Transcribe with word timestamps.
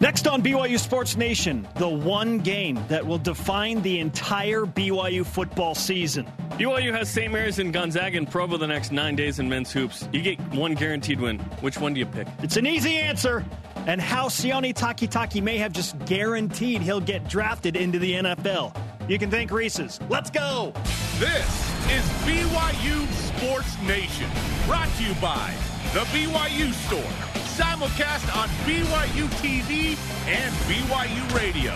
Next 0.00 0.28
on 0.28 0.42
BYU 0.42 0.78
Sports 0.78 1.16
Nation, 1.16 1.66
the 1.74 1.88
one 1.88 2.38
game 2.38 2.78
that 2.86 3.04
will 3.04 3.18
define 3.18 3.82
the 3.82 3.98
entire 3.98 4.60
BYU 4.60 5.26
football 5.26 5.74
season. 5.74 6.24
BYU 6.50 6.92
has 6.92 7.08
St. 7.08 7.32
Mary's 7.32 7.58
and 7.58 7.72
Gonzaga 7.72 8.16
in 8.16 8.24
Provo 8.24 8.56
the 8.58 8.66
next 8.68 8.92
nine 8.92 9.16
days 9.16 9.40
in 9.40 9.48
men's 9.48 9.72
hoops. 9.72 10.08
You 10.12 10.22
get 10.22 10.40
one 10.54 10.74
guaranteed 10.74 11.20
win. 11.20 11.40
Which 11.62 11.80
one 11.80 11.94
do 11.94 12.00
you 12.00 12.06
pick? 12.06 12.28
It's 12.44 12.56
an 12.56 12.64
easy 12.64 12.96
answer. 12.96 13.44
And 13.88 14.00
how 14.00 14.28
Sione 14.28 14.72
Takitaki 14.72 15.42
may 15.42 15.58
have 15.58 15.72
just 15.72 15.98
guaranteed 16.04 16.80
he'll 16.80 17.00
get 17.00 17.28
drafted 17.28 17.74
into 17.74 17.98
the 17.98 18.12
NFL. 18.12 18.76
You 19.08 19.18
can 19.18 19.32
thank 19.32 19.50
Reese's. 19.50 19.98
Let's 20.08 20.30
go. 20.30 20.72
This 21.18 21.48
is 21.90 22.04
BYU 22.24 23.10
Sports 23.36 23.76
Nation, 23.82 24.30
brought 24.66 24.88
to 24.96 25.02
you 25.02 25.14
by 25.14 25.52
The 25.92 26.00
BYU 26.12 26.72
Store 26.86 27.37
simulcast 27.58 28.36
on 28.36 28.48
BYU 28.64 29.26
TV 29.42 29.98
and 30.28 30.54
BYU 30.70 31.34
Radio. 31.34 31.72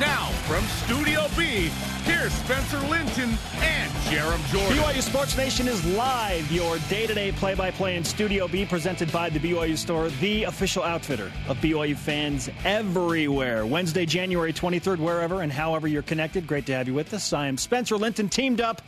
Now, 0.00 0.26
from 0.48 0.64
Studio 0.64 1.28
B, 1.38 1.70
here's 2.02 2.32
Spencer 2.32 2.80
Linton 2.88 3.38
and 3.60 3.92
Jarom 4.10 4.44
Jordan. 4.50 4.76
BYU 4.76 5.00
Sports 5.00 5.36
Nation 5.36 5.68
is 5.68 5.84
live, 5.94 6.50
your 6.50 6.78
day 6.88 7.06
to 7.06 7.14
day 7.14 7.30
play 7.30 7.54
by 7.54 7.70
play 7.70 7.96
in 7.96 8.02
Studio 8.02 8.48
B, 8.48 8.66
presented 8.66 9.12
by 9.12 9.30
the 9.30 9.38
BYU 9.38 9.78
Store, 9.78 10.08
the 10.20 10.42
official 10.44 10.82
outfitter 10.82 11.30
of 11.48 11.56
BYU 11.58 11.96
fans 11.96 12.50
everywhere. 12.64 13.64
Wednesday, 13.64 14.06
January 14.06 14.52
23rd, 14.52 14.98
wherever 14.98 15.42
and 15.42 15.52
however 15.52 15.86
you're 15.86 16.02
connected. 16.02 16.44
Great 16.44 16.66
to 16.66 16.74
have 16.74 16.88
you 16.88 16.94
with 16.94 17.14
us. 17.14 17.32
I 17.32 17.46
am 17.46 17.56
Spencer 17.56 17.96
Linton, 17.96 18.28
teamed 18.28 18.60
up 18.60 18.82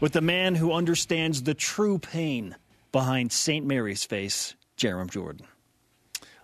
with 0.00 0.12
the 0.12 0.22
man 0.22 0.54
who 0.54 0.72
understands 0.72 1.42
the 1.42 1.52
true 1.52 1.98
pain 1.98 2.56
behind 2.92 3.30
St. 3.30 3.66
Mary's 3.66 4.04
face, 4.04 4.54
Jarom 4.78 5.10
Jordan. 5.10 5.46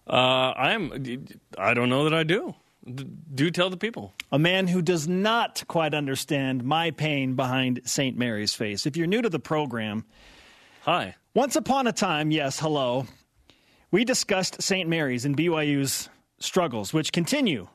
Uh, 0.09 0.53
I'm. 0.57 1.27
I 1.57 1.75
don't 1.75 1.89
know 1.89 2.05
that 2.05 2.15
I 2.15 2.23
do. 2.23 2.55
Do 3.35 3.51
tell 3.51 3.69
the 3.69 3.77
people. 3.77 4.15
A 4.33 4.39
man 4.39 4.67
who 4.67 4.81
does 4.81 5.07
not 5.07 5.63
quite 5.69 5.93
understand 5.93 6.65
my 6.65 6.91
pain 6.91 7.35
behind 7.35 7.83
St. 7.85 8.17
Mary's 8.17 8.55
face. 8.55 8.87
If 8.87 8.97
you're 8.97 9.07
new 9.07 9.21
to 9.21 9.29
the 9.29 9.39
program, 9.39 10.05
hi. 10.83 11.15
Once 11.35 11.55
upon 11.57 11.87
a 11.87 11.93
time, 11.93 12.31
yes, 12.31 12.59
hello. 12.59 13.07
We 13.91 14.05
discussed 14.05 14.63
St. 14.63 14.89
Mary's 14.89 15.25
and 15.25 15.37
BYU's 15.37 16.09
struggles, 16.39 16.95
which 16.95 17.13
continue 17.13 17.69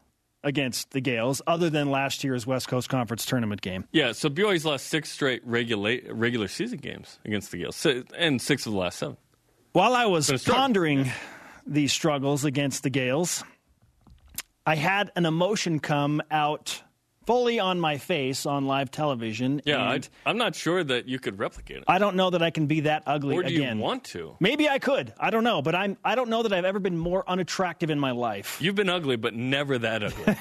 against 0.44 0.92
the 0.92 1.02
Gales, 1.02 1.42
other 1.48 1.70
than 1.70 1.90
last 1.90 2.24
year's 2.24 2.46
West 2.46 2.68
Coast 2.68 2.90
Conference 2.90 3.26
tournament 3.26 3.62
game. 3.62 3.86
Yeah, 3.92 4.12
so 4.12 4.30
BYU's 4.30 4.66
lost 4.66 4.88
six 4.88 5.12
straight 5.12 5.42
regular 5.46 6.00
regular 6.10 6.48
season 6.48 6.80
games 6.80 7.20
against 7.24 7.52
the 7.52 7.58
Gales, 7.60 7.86
and 8.18 8.42
six 8.42 8.66
of 8.66 8.74
the 8.74 8.80
last 8.80 9.00
seven. 9.00 9.18
While 9.74 9.94
I 9.96 10.06
was 10.06 10.32
pondering 10.44 11.12
these 11.66 11.94
struggles 11.94 12.46
against 12.46 12.84
the 12.84 12.90
Gales, 12.90 13.44
I 14.66 14.76
had 14.76 15.12
an 15.16 15.26
emotion 15.26 15.80
come 15.80 16.22
out 16.32 16.82
fully 17.26 17.60
on 17.60 17.80
my 17.80 17.98
face 17.98 18.46
on 18.46 18.66
live 18.66 18.92
television. 18.92 19.62
Yeah, 19.66 19.82
I, 19.82 20.02
am 20.30 20.38
not 20.38 20.56
sure 20.56 20.84
that 20.84 21.08
you 21.08 21.20
could 21.20 21.40
replicate 21.40 21.78
it. 21.78 21.84
I 21.88 21.98
don't 21.98 22.16
know 22.16 22.30
that 22.30 22.42
I 22.42 22.50
can 22.50 22.68
be 22.68 22.82
that 22.82 23.04
ugly 23.06 23.36
or 23.36 23.44
do 23.44 23.48
again. 23.48 23.78
you 23.78 23.84
want 23.84 24.04
to? 24.06 24.36
Maybe 24.40 24.68
I 24.70 24.80
could. 24.80 25.14
I 25.20 25.30
don't 25.30 25.44
know, 25.44 25.62
but 25.62 25.76
I'm. 25.76 25.98
I 26.04 26.16
don't 26.16 26.30
know 26.30 26.44
that 26.44 26.54
I've 26.54 26.66
ever 26.66 26.80
been 26.80 26.98
more 26.98 27.24
unattractive 27.28 27.90
in 27.90 28.00
my 28.00 28.12
life. 28.12 28.58
You've 28.62 28.76
been 28.76 28.90
ugly, 28.90 29.16
but 29.16 29.34
never 29.34 29.78
that 29.80 30.04
ugly. 30.04 30.36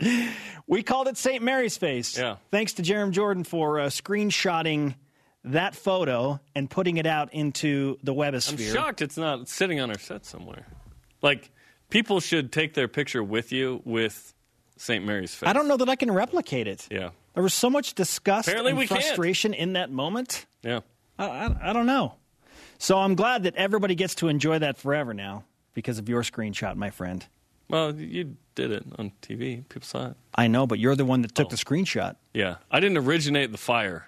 we 0.66 0.82
called 0.82 1.08
it 1.08 1.16
St. 1.16 1.42
Mary's 1.42 1.76
face. 1.76 2.16
Yeah. 2.16 2.36
Thanks 2.50 2.74
to 2.74 2.82
Jarom 2.82 3.10
Jordan 3.10 3.44
for 3.44 3.80
uh, 3.80 3.86
screenshotting 3.86 4.94
that 5.44 5.74
photo 5.74 6.40
and 6.54 6.70
putting 6.70 6.96
it 6.96 7.06
out 7.06 7.32
into 7.34 7.98
the 8.02 8.14
webosphere. 8.14 8.68
I'm 8.68 8.74
shocked 8.74 9.02
it's 9.02 9.16
not 9.16 9.48
sitting 9.48 9.80
on 9.80 9.90
our 9.90 9.98
set 9.98 10.24
somewhere. 10.24 10.66
Like 11.20 11.50
people 11.90 12.20
should 12.20 12.52
take 12.52 12.74
their 12.74 12.88
picture 12.88 13.22
with 13.22 13.52
you 13.52 13.82
with 13.84 14.34
St. 14.76 15.04
Mary's 15.04 15.34
face. 15.34 15.48
I 15.48 15.52
don't 15.52 15.68
know 15.68 15.76
that 15.76 15.88
I 15.88 15.96
can 15.96 16.10
replicate 16.10 16.66
it. 16.66 16.86
Yeah. 16.90 17.10
There 17.34 17.42
was 17.42 17.54
so 17.54 17.70
much 17.70 17.94
disgust 17.94 18.48
Apparently 18.48 18.72
and 18.72 18.88
frustration 18.88 19.52
can't. 19.52 19.62
in 19.62 19.72
that 19.74 19.90
moment. 19.90 20.46
Yeah. 20.62 20.80
I, 21.18 21.26
I, 21.26 21.70
I 21.70 21.72
don't 21.72 21.86
know. 21.86 22.14
So 22.78 22.98
I'm 22.98 23.14
glad 23.14 23.44
that 23.44 23.54
everybody 23.54 23.94
gets 23.94 24.16
to 24.16 24.28
enjoy 24.28 24.58
that 24.58 24.76
forever 24.76 25.14
now 25.14 25.44
because 25.72 25.98
of 25.98 26.08
your 26.08 26.22
screenshot, 26.22 26.76
my 26.76 26.90
friend. 26.90 27.24
Well, 27.68 27.94
you 27.94 28.36
did 28.54 28.70
it 28.70 28.84
on 28.98 29.12
TV. 29.22 29.66
People 29.68 29.86
saw 29.86 30.08
it. 30.08 30.16
I 30.34 30.46
know, 30.46 30.66
but 30.66 30.78
you're 30.78 30.96
the 30.96 31.04
one 31.04 31.22
that 31.22 31.34
took 31.34 31.46
oh. 31.46 31.50
the 31.50 31.56
screenshot. 31.56 32.16
Yeah. 32.34 32.56
I 32.70 32.80
didn't 32.80 32.98
originate 32.98 33.52
the 33.52 33.58
fire. 33.58 34.06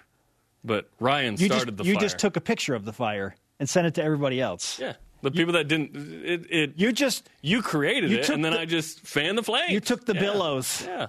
But 0.65 0.89
Ryan 0.99 1.37
you 1.37 1.47
started 1.47 1.65
just, 1.65 1.77
the 1.77 1.83
you 1.85 1.93
fire. 1.93 2.01
just 2.01 2.17
took 2.17 2.35
a 2.35 2.41
picture 2.41 2.75
of 2.75 2.85
the 2.85 2.93
fire 2.93 3.35
and 3.59 3.69
sent 3.69 3.87
it 3.87 3.95
to 3.95 4.03
everybody 4.03 4.41
else. 4.41 4.79
Yeah. 4.79 4.93
The 5.21 5.31
people 5.31 5.53
that 5.53 5.67
didn't, 5.67 5.95
it, 5.95 6.45
it, 6.51 6.73
you 6.75 6.91
just 6.91 7.29
you 7.41 7.63
created 7.63 8.11
you 8.11 8.19
it, 8.19 8.29
and 8.29 8.45
then 8.45 8.53
the, 8.53 8.59
I 8.59 8.65
just 8.65 8.99
fanned 9.01 9.39
the 9.39 9.43
flames. 9.43 9.71
You 9.71 9.79
took 9.79 10.05
the 10.05 10.13
yeah. 10.13 10.21
billows. 10.21 10.85
Yeah, 10.85 11.07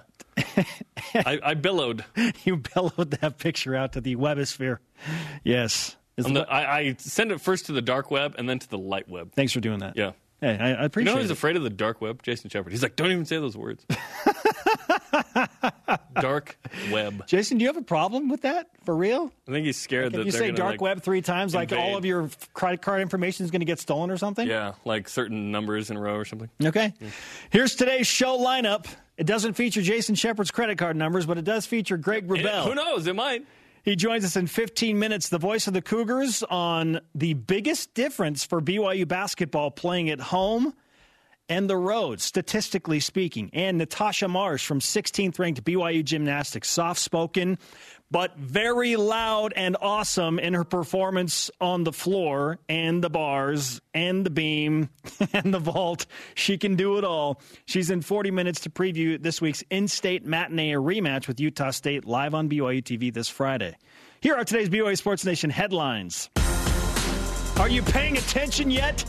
I, 1.13 1.39
I, 1.43 1.53
billowed. 1.53 2.03
you 2.43 2.57
billowed 2.57 3.11
that 3.21 3.37
picture 3.37 3.75
out 3.75 3.93
to 3.93 4.01
the 4.01 4.15
webosphere. 4.15 4.79
Yes, 5.43 5.97
the, 6.15 6.47
I, 6.49 6.77
I 6.77 6.95
send 6.97 7.31
it 7.31 7.41
first 7.41 7.67
to 7.67 7.73
the 7.73 7.81
dark 7.81 8.09
web 8.09 8.33
and 8.39 8.49
then 8.49 8.57
to 8.57 8.67
the 8.67 8.79
light 8.79 9.07
web. 9.07 9.33
Thanks 9.33 9.53
for 9.53 9.59
doing 9.59 9.79
that. 9.79 9.95
Yeah. 9.95 10.13
Hey, 10.41 10.57
I, 10.57 10.69
I 10.69 10.85
appreciate. 10.85 11.11
You 11.11 11.19
know 11.19 11.23
it. 11.23 11.31
afraid 11.31 11.55
of 11.55 11.63
the 11.63 11.69
dark 11.69 12.01
web? 12.01 12.23
Jason 12.23 12.49
Shepard. 12.49 12.71
He's 12.71 12.83
like, 12.83 12.95
don't 12.95 13.11
even 13.11 13.25
say 13.25 13.37
those 13.37 13.57
words. 13.57 13.85
dark 16.21 16.57
web. 16.91 17.25
Jason, 17.27 17.57
do 17.57 17.63
you 17.63 17.69
have 17.69 17.77
a 17.77 17.81
problem 17.81 18.29
with 18.29 18.41
that 18.41 18.69
for 18.83 18.95
real? 18.95 19.31
I 19.47 19.51
think 19.51 19.65
he's 19.65 19.77
scared 19.77 20.05
like 20.05 20.13
that 20.13 20.19
if 20.21 20.25
you 20.27 20.31
say 20.31 20.51
dark 20.51 20.73
like 20.73 20.81
web 20.81 21.01
three 21.01 21.21
times, 21.21 21.53
invade. 21.53 21.71
like 21.71 21.79
all 21.79 21.97
of 21.97 22.05
your 22.05 22.29
credit 22.53 22.81
card 22.81 23.01
information 23.01 23.45
is 23.45 23.51
going 23.51 23.61
to 23.61 23.65
get 23.65 23.79
stolen 23.79 24.11
or 24.11 24.17
something. 24.17 24.47
Yeah, 24.47 24.73
like 24.85 25.09
certain 25.09 25.51
numbers 25.51 25.89
in 25.89 25.97
a 25.97 26.01
row 26.01 26.15
or 26.15 26.25
something. 26.25 26.49
Okay. 26.63 26.93
Yeah. 26.99 27.09
Here's 27.49 27.75
today's 27.75 28.07
show 28.07 28.37
lineup. 28.37 28.87
It 29.17 29.25
doesn't 29.25 29.53
feature 29.53 29.81
Jason 29.81 30.15
Shepard's 30.15 30.51
credit 30.51 30.77
card 30.77 30.95
numbers, 30.95 31.25
but 31.25 31.37
it 31.37 31.43
does 31.43 31.65
feature 31.65 31.97
Greg 31.97 32.27
Wrubell. 32.27 32.65
Who 32.65 32.75
knows? 32.75 33.07
It 33.07 33.15
might. 33.15 33.45
He 33.83 33.95
joins 33.95 34.25
us 34.25 34.35
in 34.35 34.47
15 34.47 34.99
minutes, 34.99 35.29
the 35.29 35.37
voice 35.37 35.65
of 35.67 35.73
the 35.73 35.81
Cougars, 35.81 36.43
on 36.43 36.99
the 37.15 37.35
biggest 37.35 37.93
difference 37.93 38.43
for 38.43 38.61
BYU 38.61 39.07
basketball 39.07 39.71
playing 39.71 40.09
at 40.09 40.19
home 40.19 40.73
and 41.49 41.69
the 41.69 41.77
road, 41.77 42.21
statistically 42.21 42.99
speaking. 42.99 43.49
And 43.53 43.77
Natasha 43.77 44.27
Marsh 44.27 44.65
from 44.65 44.79
16th 44.79 45.39
ranked 45.39 45.63
BYU 45.63 46.03
Gymnastics, 46.03 46.69
soft 46.69 46.99
spoken, 46.99 47.57
but 48.09 48.37
very 48.37 48.95
loud 48.95 49.53
and 49.55 49.75
awesome 49.81 50.39
in 50.39 50.53
her 50.53 50.63
performance 50.63 51.51
on 51.59 51.83
the 51.83 51.91
floor 51.91 52.59
and 52.69 53.03
the 53.03 53.09
bars 53.09 53.81
and 53.93 54.25
the 54.25 54.29
beam 54.29 54.89
and 55.33 55.53
the 55.53 55.59
vault. 55.59 56.05
She 56.35 56.57
can 56.57 56.75
do 56.75 56.97
it 56.97 57.03
all. 57.03 57.41
She's 57.65 57.89
in 57.89 58.01
40 58.01 58.31
minutes 58.31 58.61
to 58.61 58.69
preview 58.69 59.21
this 59.21 59.41
week's 59.41 59.63
in 59.69 59.87
state 59.87 60.25
matinee 60.25 60.73
rematch 60.73 61.27
with 61.27 61.39
Utah 61.39 61.71
State 61.71 62.05
live 62.05 62.33
on 62.33 62.49
BYU 62.49 62.81
TV 62.81 63.13
this 63.13 63.29
Friday. 63.29 63.75
Here 64.21 64.35
are 64.35 64.43
today's 64.43 64.69
BYU 64.69 64.97
Sports 64.97 65.25
Nation 65.25 65.49
headlines. 65.49 66.29
Are 67.59 67.69
you 67.69 67.81
paying 67.81 68.17
attention 68.17 68.71
yet? 68.71 69.03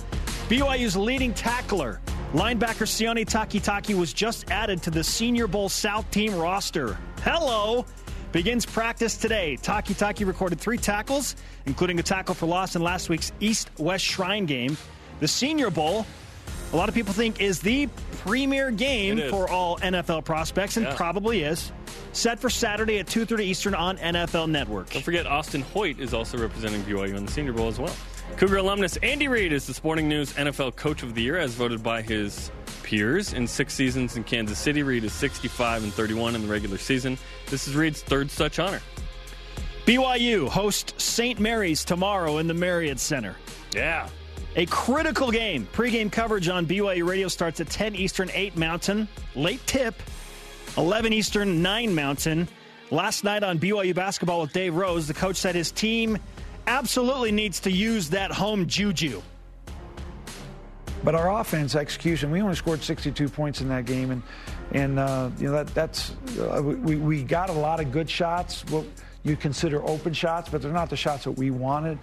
BYU's 0.49 0.97
leading 0.97 1.35
tackler, 1.35 2.01
linebacker 2.33 2.87
Sione 2.87 3.25
Takitaki, 3.25 3.99
was 3.99 4.13
just 4.13 4.51
added 4.51 4.83
to 4.83 4.91
the 4.91 5.03
Senior 5.03 5.47
Bowl 5.47 5.69
South 5.69 6.11
team 6.11 6.35
roster. 6.35 6.99
Hello! 7.23 7.85
begins 8.33 8.67
practice 8.67 9.17
today. 9.17 9.59
Takitaki 9.61 10.27
recorded 10.27 10.61
three 10.61 10.79
tackles, 10.79 11.37
including 11.67 11.99
a 11.99 12.03
tackle 12.03 12.35
for 12.35 12.47
loss 12.47 12.77
in 12.77 12.83
last 12.83 13.09
week's 13.09 13.33
East 13.41 13.71
West 13.79 14.05
Shrine 14.05 14.47
game. 14.47 14.77
The 15.21 15.29
Senior 15.29 15.71
Bowl, 15.71 16.07
a 16.73 16.77
lot 16.77 16.89
of 16.89 16.95
people 16.95 17.13
think, 17.13 17.41
is 17.41 17.61
the 17.61 17.89
premier 18.19 18.71
game 18.71 19.31
for 19.31 19.49
all 19.49 19.79
NFL 19.79 20.25
prospects, 20.25 20.77
and 20.77 20.87
yeah. 20.87 20.95
probably 20.95 21.43
is. 21.43 21.73
Set 22.13 22.39
for 22.39 22.51
Saturday 22.51 22.99
at 22.99 23.07
2.30 23.07 23.41
Eastern 23.41 23.75
on 23.75 23.97
NFL 23.99 24.51
Network. 24.51 24.91
Don't 24.91 25.03
forget, 25.03 25.27
Austin 25.27 25.63
Hoyt 25.63 25.99
is 25.99 26.15
also 26.15 26.39
representing 26.39 26.83
BYU 26.83 27.17
in 27.17 27.25
the 27.25 27.33
Senior 27.33 27.53
Bowl 27.53 27.69
as 27.69 27.79
well. 27.79 27.95
Cougar 28.39 28.59
alumnus 28.59 28.97
Andy 28.99 29.27
Reid 29.27 29.53
is 29.53 29.67
the 29.67 29.75
Sporting 29.75 30.09
News 30.09 30.33
NFL 30.35 30.77
Coach 30.77 31.03
of 31.03 31.17
the 31.17 31.23
Year 31.23 31.39
as 31.39 31.55
voted 31.55 31.83
by 31.83 32.03
his 32.03 32.53
peers. 32.85 33.33
In 33.33 33.49
six 33.49 33.75
seasons 33.75 34.17
in 34.17 34.23
Kansas 34.23 34.61
City, 34.61 34.85
Reid 34.85 35.03
is 35.03 35.13
65 35.13 35.83
and 35.83 35.93
31 35.93 36.37
in 36.37 36.43
the 36.43 36.47
regular 36.47 36.79
season. 36.79 37.19
This 37.49 37.67
is 37.67 37.75
Reid's 37.75 38.01
third 38.01 38.31
such 38.31 38.61
honor. 38.61 38.81
BYU 39.87 40.49
hosts 40.49 41.03
St. 41.03 41.41
Mary's 41.41 41.85
tomorrow 41.85 42.39
in 42.39 42.47
the 42.47 42.55
Marriott 42.55 43.01
Center. 43.01 43.35
Yeah. 43.75 44.09
A 44.55 44.67
critical 44.67 45.33
game. 45.33 45.67
Pre-game 45.73 46.09
coverage 46.09 46.49
on 46.49 46.65
BYU 46.65 47.09
Radio 47.09 47.27
starts 47.27 47.59
at 47.59 47.69
10 47.69 47.97
Eastern, 47.97 48.31
8 48.33 48.57
Mountain. 48.57 49.09
Late 49.35 49.67
tip, 49.67 50.01
11 50.77 51.13
Eastern, 51.13 51.61
9 51.61 51.93
Mountain. 51.93 52.47
Last 52.93 53.25
night 53.25 53.43
on 53.43 53.59
BYU 53.59 53.97
basketball 53.97 54.43
with 54.43 54.53
Dave 54.53 54.77
Rose, 54.77 55.09
the 55.09 55.15
coach 55.15 55.37
said 55.39 55.57
his 55.57 55.73
team 55.73 56.19
absolutely 56.69 57.33
needs 57.33 57.61
to 57.61 57.73
use 57.73 58.11
that 58.11 58.31
home 58.31 58.67
juju. 58.67 59.23
But 61.03 61.15
our 61.15 61.41
offense 61.41 61.75
execution, 61.75 62.31
we 62.31 62.43
only 62.43 62.57
scored 62.57 62.83
62 62.83 63.29
points 63.29 63.61
in 63.61 63.69
that 63.69 63.87
game, 63.87 64.11
and 64.11 64.23
and 64.73 64.99
uh, 64.99 65.31
you 65.39 65.47
know 65.47 65.53
that 65.53 65.69
that's 65.69 66.15
uh, 66.39 66.61
we 66.63 66.97
we 66.97 67.23
got 67.23 67.51
a 67.51 67.53
lot 67.53 67.81
of 67.81 67.91
good 67.93 68.11
shots, 68.11 68.65
what 68.67 68.85
you 69.23 69.37
consider 69.37 69.83
open 69.85 70.13
shots, 70.13 70.49
but 70.49 70.61
they're 70.61 70.73
not 70.73 70.91
the 70.91 70.97
shots 70.97 71.25
that 71.25 71.33
we 71.33 71.51
wanted. 71.51 71.99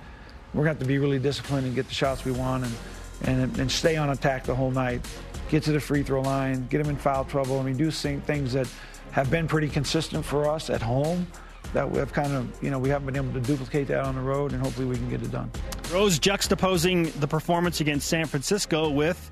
We're 0.54 0.64
to 0.64 0.70
have 0.70 0.80
to 0.80 0.86
be 0.86 0.98
really 0.98 1.20
disciplined 1.20 1.68
and 1.68 1.76
get 1.76 1.88
the 1.88 1.94
shots 1.94 2.26
we 2.26 2.32
want, 2.32 2.64
and 2.64 3.42
and, 3.42 3.60
and 3.60 3.72
stay 3.72 3.98
on 3.98 4.10
attack 4.10 4.46
the 4.46 4.56
whole 4.56 4.72
night. 4.72 5.06
Get 5.50 5.64
to 5.64 5.74
the 5.74 5.80
free 5.80 6.02
throw 6.02 6.22
line, 6.22 6.66
get 6.68 6.80
them 6.80 6.90
in 6.90 6.96
foul 6.96 7.26
trouble. 7.26 7.60
I 7.60 7.64
mean, 7.64 7.78
do 7.78 7.92
things 7.92 8.54
that 8.54 8.68
have 9.12 9.30
been 9.30 9.48
pretty 9.48 9.70
consistent 9.70 10.26
for 10.26 10.50
us 10.50 10.70
at 10.70 10.82
home 10.82 11.28
that 11.74 11.90
we've 11.90 12.12
kind 12.12 12.34
of, 12.34 12.64
you 12.64 12.72
know, 12.72 12.80
we 12.80 12.90
haven't 12.90 13.06
been 13.06 13.16
able 13.16 13.34
to 13.34 13.40
duplicate 13.40 13.88
that 13.88 14.04
on 14.06 14.16
the 14.16 14.22
road, 14.22 14.54
and 14.54 14.62
hopefully 14.62 14.88
we 14.88 14.96
can 14.96 15.10
get 15.10 15.22
it 15.22 15.32
done. 15.32 15.52
Rose 15.92 16.20
juxtaposing 16.20 17.12
the 17.20 17.28
performance 17.28 17.82
against 17.82 18.08
San 18.08 18.26
Francisco 18.26 18.90
with 18.90 19.32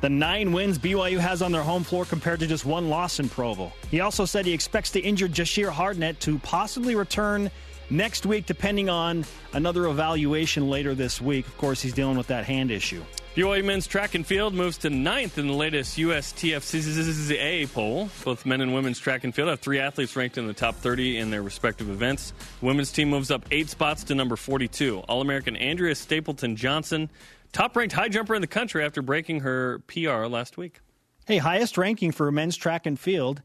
the 0.00 0.10
nine 0.10 0.52
wins 0.52 0.78
BYU 0.78 1.18
has 1.18 1.40
on 1.40 1.50
their 1.50 1.62
home 1.62 1.82
floor 1.82 2.04
compared 2.04 2.40
to 2.40 2.46
just 2.46 2.66
one 2.66 2.90
loss 2.90 3.20
in 3.20 3.28
Provo. 3.28 3.72
He 3.90 4.00
also 4.00 4.24
said 4.26 4.44
he 4.44 4.52
expects 4.52 4.90
the 4.90 5.00
injured 5.00 5.32
Jashir 5.32 5.70
Hardnett 5.70 6.18
to 6.20 6.38
possibly 6.40 6.94
return 6.94 7.50
next 7.90 8.26
week, 8.26 8.46
depending 8.46 8.88
on 8.88 9.24
another 9.52 9.86
evaluation 9.86 10.68
later 10.68 10.94
this 10.94 11.20
week. 11.20 11.46
Of 11.46 11.56
course, 11.58 11.82
he's 11.82 11.92
dealing 11.92 12.16
with 12.16 12.28
that 12.28 12.44
hand 12.44 12.70
issue. 12.70 13.02
BYU 13.34 13.64
men's 13.64 13.88
track 13.88 14.14
and 14.14 14.24
field 14.24 14.54
moves 14.54 14.78
to 14.78 14.90
ninth 14.90 15.38
in 15.38 15.48
the 15.48 15.52
latest 15.52 15.98
USTFCA 15.98 17.72
poll. 17.72 18.08
Both 18.24 18.46
men 18.46 18.60
and 18.60 18.72
women's 18.72 19.00
track 19.00 19.24
and 19.24 19.34
field 19.34 19.48
have 19.48 19.58
three 19.58 19.80
athletes 19.80 20.14
ranked 20.14 20.38
in 20.38 20.46
the 20.46 20.52
top 20.52 20.76
30 20.76 21.18
in 21.18 21.30
their 21.30 21.42
respective 21.42 21.90
events. 21.90 22.32
women's 22.60 22.92
team 22.92 23.10
moves 23.10 23.32
up 23.32 23.44
eight 23.50 23.68
spots 23.68 24.04
to 24.04 24.14
number 24.14 24.36
42. 24.36 25.00
All 25.08 25.20
American 25.20 25.56
Andrea 25.56 25.96
Stapleton 25.96 26.54
Johnson, 26.54 27.10
top 27.52 27.76
ranked 27.76 27.94
high 27.94 28.08
jumper 28.08 28.36
in 28.36 28.40
the 28.40 28.46
country 28.46 28.84
after 28.84 29.02
breaking 29.02 29.40
her 29.40 29.80
PR 29.88 30.26
last 30.26 30.56
week. 30.56 30.78
Hey, 31.26 31.38
highest 31.38 31.76
ranking 31.76 32.12
for 32.12 32.30
men's 32.30 32.56
track 32.56 32.86
and 32.86 33.00
field 33.00 33.42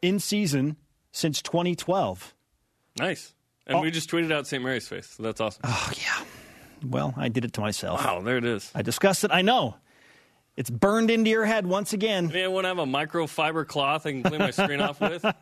in 0.00 0.18
season 0.18 0.76
since 1.12 1.42
2012. 1.42 2.34
Nice. 2.98 3.34
And 3.66 3.78
oh. 3.78 3.80
we 3.80 3.90
just 3.90 4.10
tweeted 4.10 4.32
out 4.32 4.46
St. 4.46 4.62
Mary's 4.62 4.86
face. 4.86 5.08
So 5.08 5.22
that's 5.22 5.40
awesome. 5.40 5.62
Oh, 5.64 5.92
yeah. 5.96 6.24
Well, 6.86 7.14
I 7.16 7.28
did 7.28 7.44
it 7.44 7.52
to 7.54 7.60
myself. 7.60 8.04
Wow, 8.04 8.20
there 8.20 8.36
it 8.36 8.44
is. 8.44 8.70
I 8.74 8.82
discussed 8.82 9.24
it. 9.24 9.30
I 9.32 9.42
know. 9.42 9.76
It's 10.56 10.70
burned 10.70 11.10
into 11.10 11.30
your 11.30 11.44
head 11.44 11.66
once 11.66 11.92
again. 11.92 12.28
Man, 12.28 12.52
want 12.52 12.64
to 12.64 12.68
have 12.68 12.78
a 12.78 12.86
microfiber 12.86 13.66
cloth 13.66 14.06
I 14.06 14.12
can 14.12 14.22
clean 14.22 14.38
my 14.38 14.50
screen 14.50 14.80
off 14.80 15.00
with? 15.00 15.24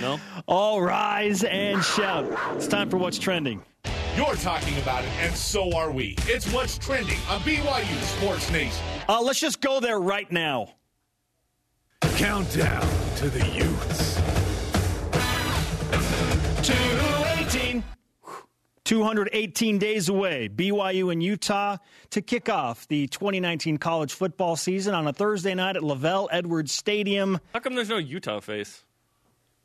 No? 0.00 0.18
All 0.46 0.80
rise 0.80 1.44
and 1.44 1.82
shout. 1.84 2.26
It's 2.56 2.66
time 2.66 2.88
for 2.88 2.96
What's 2.96 3.18
Trending. 3.18 3.62
You're 4.16 4.34
talking 4.36 4.76
about 4.78 5.04
it, 5.04 5.10
and 5.20 5.34
so 5.34 5.74
are 5.76 5.90
we. 5.90 6.16
It's 6.22 6.50
What's 6.52 6.78
Trending 6.78 7.18
on 7.28 7.40
BYU 7.40 8.02
Sports 8.02 8.50
Nation. 8.50 8.84
Uh, 9.08 9.20
let's 9.20 9.40
just 9.40 9.60
go 9.60 9.80
there 9.80 10.00
right 10.00 10.30
now. 10.30 10.74
Countdown 12.16 12.86
to 13.16 13.28
the 13.28 13.46
Utes. 13.48 13.71
218 18.84 19.78
days 19.78 20.08
away, 20.08 20.48
BYU 20.48 21.12
and 21.12 21.22
Utah 21.22 21.76
to 22.10 22.22
kick 22.22 22.48
off 22.48 22.88
the 22.88 23.06
2019 23.06 23.78
college 23.78 24.12
football 24.12 24.56
season 24.56 24.94
on 24.94 25.06
a 25.06 25.12
Thursday 25.12 25.54
night 25.54 25.76
at 25.76 25.82
LaVell 25.82 26.28
Edwards 26.30 26.72
Stadium. 26.72 27.38
How 27.52 27.60
come 27.60 27.74
there's 27.74 27.88
no 27.88 27.98
Utah 27.98 28.40
face? 28.40 28.84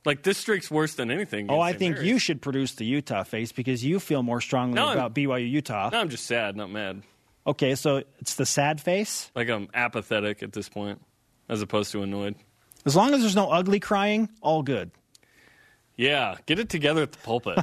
Like 0.06 0.24
this 0.24 0.38
streak's 0.38 0.72
worse 0.72 0.96
than 0.96 1.12
anything. 1.12 1.48
Oh, 1.50 1.60
I 1.60 1.74
think 1.74 1.96
Mary's. 1.96 2.10
you 2.10 2.20
should 2.20 2.42
produce 2.42 2.76
the 2.76 2.86
Utah 2.86 3.24
face 3.24 3.52
because 3.52 3.84
you 3.84 4.00
feel 4.00 4.24
more 4.24 4.40
strongly 4.40 4.76
no, 4.76 4.94
about 4.94 5.12
I'm, 5.12 5.14
BYU 5.14 5.50
Utah. 5.50 5.90
No, 5.92 6.00
I'm 6.00 6.10
just 6.10 6.26
sad, 6.26 6.56
not 6.56 6.70
mad. 6.70 7.02
Okay, 7.46 7.76
so 7.76 8.04
it's 8.20 8.36
the 8.36 8.46
sad 8.46 8.80
face. 8.80 9.32
Like 9.36 9.50
I'm 9.50 9.68
apathetic 9.74 10.44
at 10.44 10.54
this 10.54 10.70
point, 10.70 11.02
as 11.50 11.62
opposed 11.62 11.92
to 11.94 12.04
annoyed. 12.04 12.36
As 12.86 12.96
long 12.96 13.14
as 13.14 13.22
there's 13.22 13.36
no 13.36 13.50
ugly 13.50 13.80
crying, 13.82 14.30
all 14.42 14.64
good. 14.64 14.92
Yeah, 15.98 16.36
get 16.46 16.60
it 16.60 16.70
together 16.70 17.02
at 17.02 17.12
the 17.12 17.18
pulpit. 17.18 17.58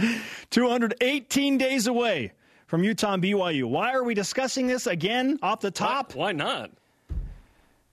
218 0.50 1.58
days 1.58 1.86
away 1.86 2.32
from 2.66 2.82
Utah 2.82 3.12
and 3.14 3.22
BYU. 3.22 3.64
Why 3.64 3.92
are 3.92 4.02
we 4.02 4.14
discussing 4.14 4.66
this 4.66 4.86
again 4.86 5.38
off 5.42 5.60
the 5.60 5.70
top? 5.70 6.14
Why, 6.14 6.26
why 6.26 6.32
not? 6.32 6.70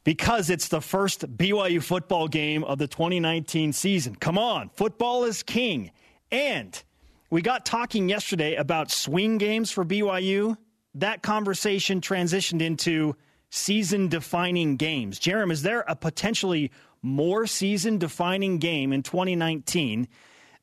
Because 0.06 0.50
it's 0.50 0.70
the 0.70 0.82
first 0.82 1.38
BYU 1.38 1.84
football 1.84 2.28
game 2.28 2.64
of 2.64 2.78
the 2.78 2.88
2019 2.88 3.74
season. 3.74 4.16
Come 4.16 4.38
on, 4.38 4.70
football 4.70 5.26
is 5.26 5.44
king. 5.44 5.92
And 6.32 6.82
we 7.30 7.42
got 7.42 7.66
talking 7.66 8.10
yesterday 8.10 8.56
about 8.56 8.90
swing 8.90 9.38
games 9.38 9.70
for 9.70 9.84
BYU. 9.84 10.58
That 10.96 11.24
conversation 11.24 12.00
transitioned 12.00 12.62
into 12.62 13.16
season 13.50 14.08
defining 14.08 14.78
games. 14.78 15.20
Jarom, 15.20 15.52
is 15.52 15.62
there 15.62 15.82
a 15.88 15.96
potentially 15.96 16.72
more 17.04 17.46
season 17.46 18.00
defining 18.00 18.58
game 18.58 18.92
in 18.92 19.04
2019 19.04 20.08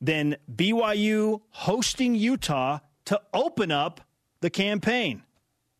than 0.01 0.37
BYU 0.53 1.43
hosting 1.51 2.17
Utah 2.17 2.81
to 3.05 3.21
open 3.33 3.71
up 3.71 4.01
the 4.41 4.51
campaign. 4.51 5.23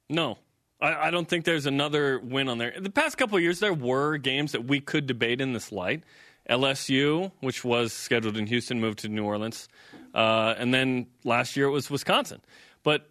No. 0.09 0.39
I, 0.81 1.09
I 1.09 1.11
don't 1.11 1.29
think 1.29 1.45
there's 1.45 1.67
another 1.67 2.21
win 2.21 2.49
on 2.49 2.59
there. 2.59 2.75
The 2.79 2.91
past 2.91 3.17
couple 3.17 3.41
years, 3.41 3.59
there 3.59 3.75
were 3.75 4.19
games 4.19 4.53
that 4.53 4.65
we 4.67 4.81
could 4.81 5.07
debate 5.07 5.41
in 5.41 5.53
this 5.53 5.73
light. 5.73 6.05
LSU, 6.49 7.33
which 7.41 7.65
was 7.65 7.93
scheduled 7.93 8.37
in 8.37 8.47
Houston, 8.47 8.81
moved 8.81 9.01
to 9.01 9.09
New 9.09 9.25
Orleans. 9.25 9.69
Uh, 10.15 10.55
and 10.59 10.75
then 10.75 11.07
last 11.25 11.57
year 11.57 11.67
it 11.67 11.71
was 11.71 11.91
Wisconsin. 11.91 12.41
But 12.83 13.11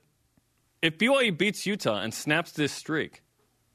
if 0.81 0.97
BYU 0.97 1.37
beats 1.37 1.65
Utah 1.65 2.01
and 2.01 2.13
snaps 2.13 2.51
this 2.51 2.71
streak, 2.71 3.21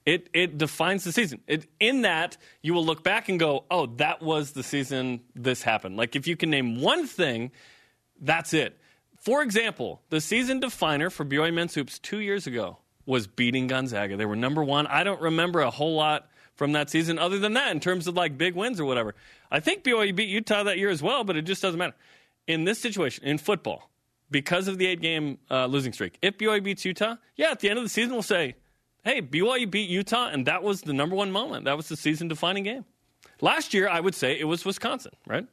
it 0.06 0.28
it 0.32 0.58
defines 0.58 1.04
the 1.04 1.12
season. 1.12 1.40
It, 1.46 1.66
in 1.80 2.02
that 2.02 2.36
you 2.62 2.74
will 2.74 2.84
look 2.84 3.02
back 3.02 3.28
and 3.28 3.38
go, 3.38 3.64
"Oh, 3.70 3.86
that 3.96 4.22
was 4.22 4.52
the 4.52 4.62
season 4.62 5.20
this 5.34 5.62
happened." 5.62 5.96
Like 5.96 6.16
if 6.16 6.26
you 6.26 6.36
can 6.36 6.50
name 6.50 6.80
one 6.80 7.06
thing, 7.06 7.52
that's 8.20 8.52
it. 8.52 8.78
For 9.20 9.42
example, 9.42 10.02
the 10.10 10.20
season 10.20 10.60
definer 10.60 11.08
for 11.08 11.24
BYU 11.24 11.54
men's 11.54 11.74
hoops 11.74 11.98
two 11.98 12.18
years 12.18 12.46
ago 12.46 12.78
was 13.06 13.26
beating 13.26 13.66
Gonzaga. 13.66 14.16
They 14.16 14.26
were 14.26 14.36
number 14.36 14.62
one. 14.62 14.86
I 14.86 15.04
don't 15.04 15.20
remember 15.20 15.60
a 15.60 15.70
whole 15.70 15.96
lot 15.96 16.28
from 16.54 16.72
that 16.72 16.90
season 16.90 17.18
other 17.18 17.38
than 17.38 17.54
that 17.54 17.72
in 17.72 17.80
terms 17.80 18.06
of 18.06 18.14
like 18.14 18.38
big 18.38 18.54
wins 18.54 18.80
or 18.80 18.84
whatever. 18.84 19.14
I 19.50 19.60
think 19.60 19.82
BYU 19.82 20.14
beat 20.14 20.28
Utah 20.28 20.64
that 20.64 20.78
year 20.78 20.90
as 20.90 21.02
well, 21.02 21.24
but 21.24 21.36
it 21.36 21.42
just 21.42 21.62
doesn't 21.62 21.78
matter. 21.78 21.94
In 22.46 22.64
this 22.64 22.78
situation, 22.78 23.24
in 23.24 23.38
football, 23.38 23.90
because 24.30 24.68
of 24.68 24.78
the 24.78 24.86
eight 24.86 25.00
game 25.00 25.38
uh, 25.50 25.66
losing 25.66 25.92
streak, 25.92 26.18
if 26.20 26.36
BYU 26.38 26.62
beats 26.62 26.84
Utah, 26.84 27.16
yeah, 27.36 27.50
at 27.50 27.60
the 27.60 27.70
end 27.70 27.78
of 27.78 27.84
the 27.84 27.88
season, 27.88 28.12
we'll 28.12 28.22
say, 28.22 28.56
hey, 29.04 29.22
BYU 29.22 29.70
beat 29.70 29.88
Utah, 29.88 30.28
and 30.28 30.46
that 30.46 30.62
was 30.62 30.82
the 30.82 30.92
number 30.92 31.14
one 31.14 31.30
moment. 31.30 31.64
That 31.64 31.76
was 31.76 31.88
the 31.88 31.96
season 31.96 32.28
defining 32.28 32.64
game. 32.64 32.84
Last 33.40 33.74
year, 33.74 33.88
I 33.88 34.00
would 34.00 34.14
say 34.14 34.38
it 34.38 34.44
was 34.44 34.64
Wisconsin, 34.64 35.12
right? 35.26 35.46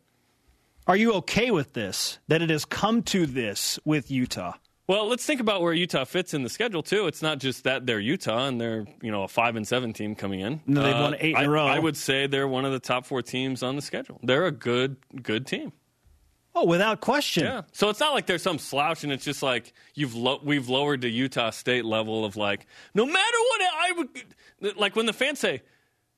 Are 0.87 0.95
you 0.95 1.13
okay 1.13 1.51
with 1.51 1.73
this, 1.73 2.19
that 2.27 2.41
it 2.41 2.49
has 2.49 2.65
come 2.65 3.03
to 3.03 3.25
this 3.25 3.79
with 3.85 4.09
Utah? 4.09 4.53
Well, 4.87 5.07
let's 5.07 5.25
think 5.25 5.39
about 5.39 5.61
where 5.61 5.73
Utah 5.73 6.03
fits 6.03 6.33
in 6.33 6.43
the 6.43 6.49
schedule 6.49 6.83
too. 6.83 7.07
It's 7.07 7.21
not 7.21 7.39
just 7.39 7.63
that 7.63 7.85
they're 7.85 7.99
Utah 7.99 8.47
and 8.47 8.59
they're 8.59 8.85
you 9.01 9.11
know 9.11 9.23
a 9.23 9.27
five 9.27 9.55
and 9.55 9.65
seven 9.65 9.93
team 9.93 10.15
coming 10.15 10.41
in. 10.41 10.59
No, 10.65 10.83
they've 10.83 10.95
uh, 10.95 11.01
won 11.01 11.15
eight 11.19 11.35
in 11.35 11.37
I, 11.37 11.43
a 11.43 11.49
row. 11.49 11.65
I 11.65 11.79
would 11.79 11.95
say 11.95 12.27
they're 12.27 12.47
one 12.47 12.65
of 12.65 12.73
the 12.73 12.79
top 12.79 13.05
four 13.05 13.21
teams 13.21 13.63
on 13.63 13.77
the 13.77 13.81
schedule. 13.81 14.19
They're 14.21 14.47
a 14.47 14.51
good 14.51 14.97
good 15.21 15.45
team. 15.47 15.71
Oh, 16.53 16.65
without 16.65 16.99
question. 16.99 17.45
Yeah. 17.45 17.61
So 17.71 17.89
it's 17.89 17.99
not 17.99 18.13
like 18.13 18.25
there's 18.25 18.43
some 18.43 18.59
slouch, 18.59 19.03
and 19.03 19.13
it's 19.13 19.23
just 19.23 19.41
like 19.41 19.73
you've 19.95 20.15
lo- 20.15 20.41
we've 20.43 20.67
lowered 20.67 21.01
the 21.01 21.09
Utah 21.09 21.49
State 21.51 21.85
level 21.85 22.25
of 22.25 22.35
like 22.35 22.65
no 22.93 23.05
matter 23.05 23.37
what 23.49 23.61
I 23.61 23.91
would 23.97 24.77
like 24.77 24.95
when 24.95 25.05
the 25.05 25.13
fans 25.13 25.39
say 25.39 25.61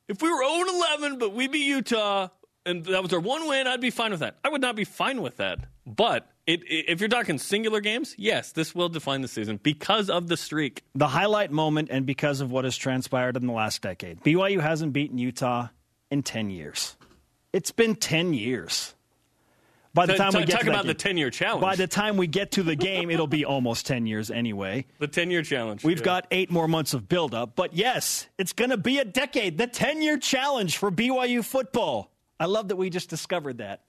if 0.08 0.22
we 0.22 0.30
were 0.30 0.44
0 0.44 0.66
11 1.00 1.20
but 1.20 1.34
we 1.34 1.48
beat 1.48 1.66
Utah 1.66 2.30
and 2.66 2.86
that 2.86 3.04
was 3.04 3.14
our 3.14 3.20
one 3.20 3.48
win, 3.48 3.68
I'd 3.68 3.82
be 3.82 3.90
fine 3.90 4.12
with 4.12 4.22
that. 4.22 4.38
I 4.44 4.50
would 4.50 4.62
not 4.62 4.76
be 4.76 4.86
fine 4.86 5.22
with 5.22 5.38
that. 5.38 5.60
But 5.86 6.30
it, 6.48 6.64
it, 6.64 6.86
if 6.88 7.00
you're 7.02 7.10
talking 7.10 7.38
singular 7.38 7.82
games, 7.82 8.16
yes, 8.18 8.54
this 8.54 8.74
will 8.74 8.90
define 8.90 9.22
the 9.22 9.28
season 9.28 9.60
because 9.62 10.10
of 10.10 10.28
the 10.28 10.38
streak. 10.38 10.84
The 10.96 11.08
highlight 11.08 11.52
moment 11.52 11.90
and 11.92 12.06
because 12.06 12.42
of 12.42 12.52
what 12.52 12.64
has 12.64 12.78
transpired 12.78 13.36
in 13.36 13.48
the 13.48 13.54
last 13.54 13.82
decade. 13.82 14.24
BYU 14.24 14.62
hasn't 14.62 14.94
beaten 14.94 15.18
Utah 15.18 15.68
in 16.10 16.24
10 16.24 16.50
years. 16.50 16.96
It's 17.52 17.72
been 17.72 17.96
10 17.96 18.34
years. 18.34 18.96
By 19.94 20.08
the 20.08 20.16
time 20.16 20.32
t- 20.32 20.40
we 20.40 20.46
get 20.46 20.60
talk 20.60 20.68
about 20.68 20.86
the 20.86 20.94
ten 20.94 21.18
year 21.18 21.30
challenge. 21.30 21.62
By 21.62 21.76
the 21.76 21.88
time 21.88 22.18
we 22.18 22.28
get 22.28 22.52
to 22.52 22.64
the 22.64 22.76
game, 22.76 23.12
it'll 23.12 23.28
be 23.28 23.46
almost 23.46 23.86
ten 23.86 24.06
years 24.06 24.32
anyway. 24.32 24.86
The 25.00 25.08
ten 25.08 25.30
year 25.30 25.44
challenge. 25.44 25.84
We've 25.84 26.00
yeah. 26.00 26.06
got 26.06 26.28
eight 26.32 26.50
more 26.50 26.68
months 26.68 26.94
of 26.94 27.10
build 27.10 27.34
up, 27.34 27.56
but 27.56 27.74
yes, 27.74 28.28
it's 28.38 28.54
going 28.54 28.70
to 28.70 28.78
be 28.78 29.00
a 29.00 29.06
decade. 29.06 29.58
The 29.58 29.68
ten 29.68 30.02
year 30.02 30.18
challenge 30.18 30.78
for 30.78 30.90
BYU 30.92 31.44
football. 31.44 32.12
I 32.40 32.46
love 32.46 32.70
that 32.70 32.78
we 32.78 32.90
just 32.90 33.10
discovered 33.10 33.58
that. 33.58 33.82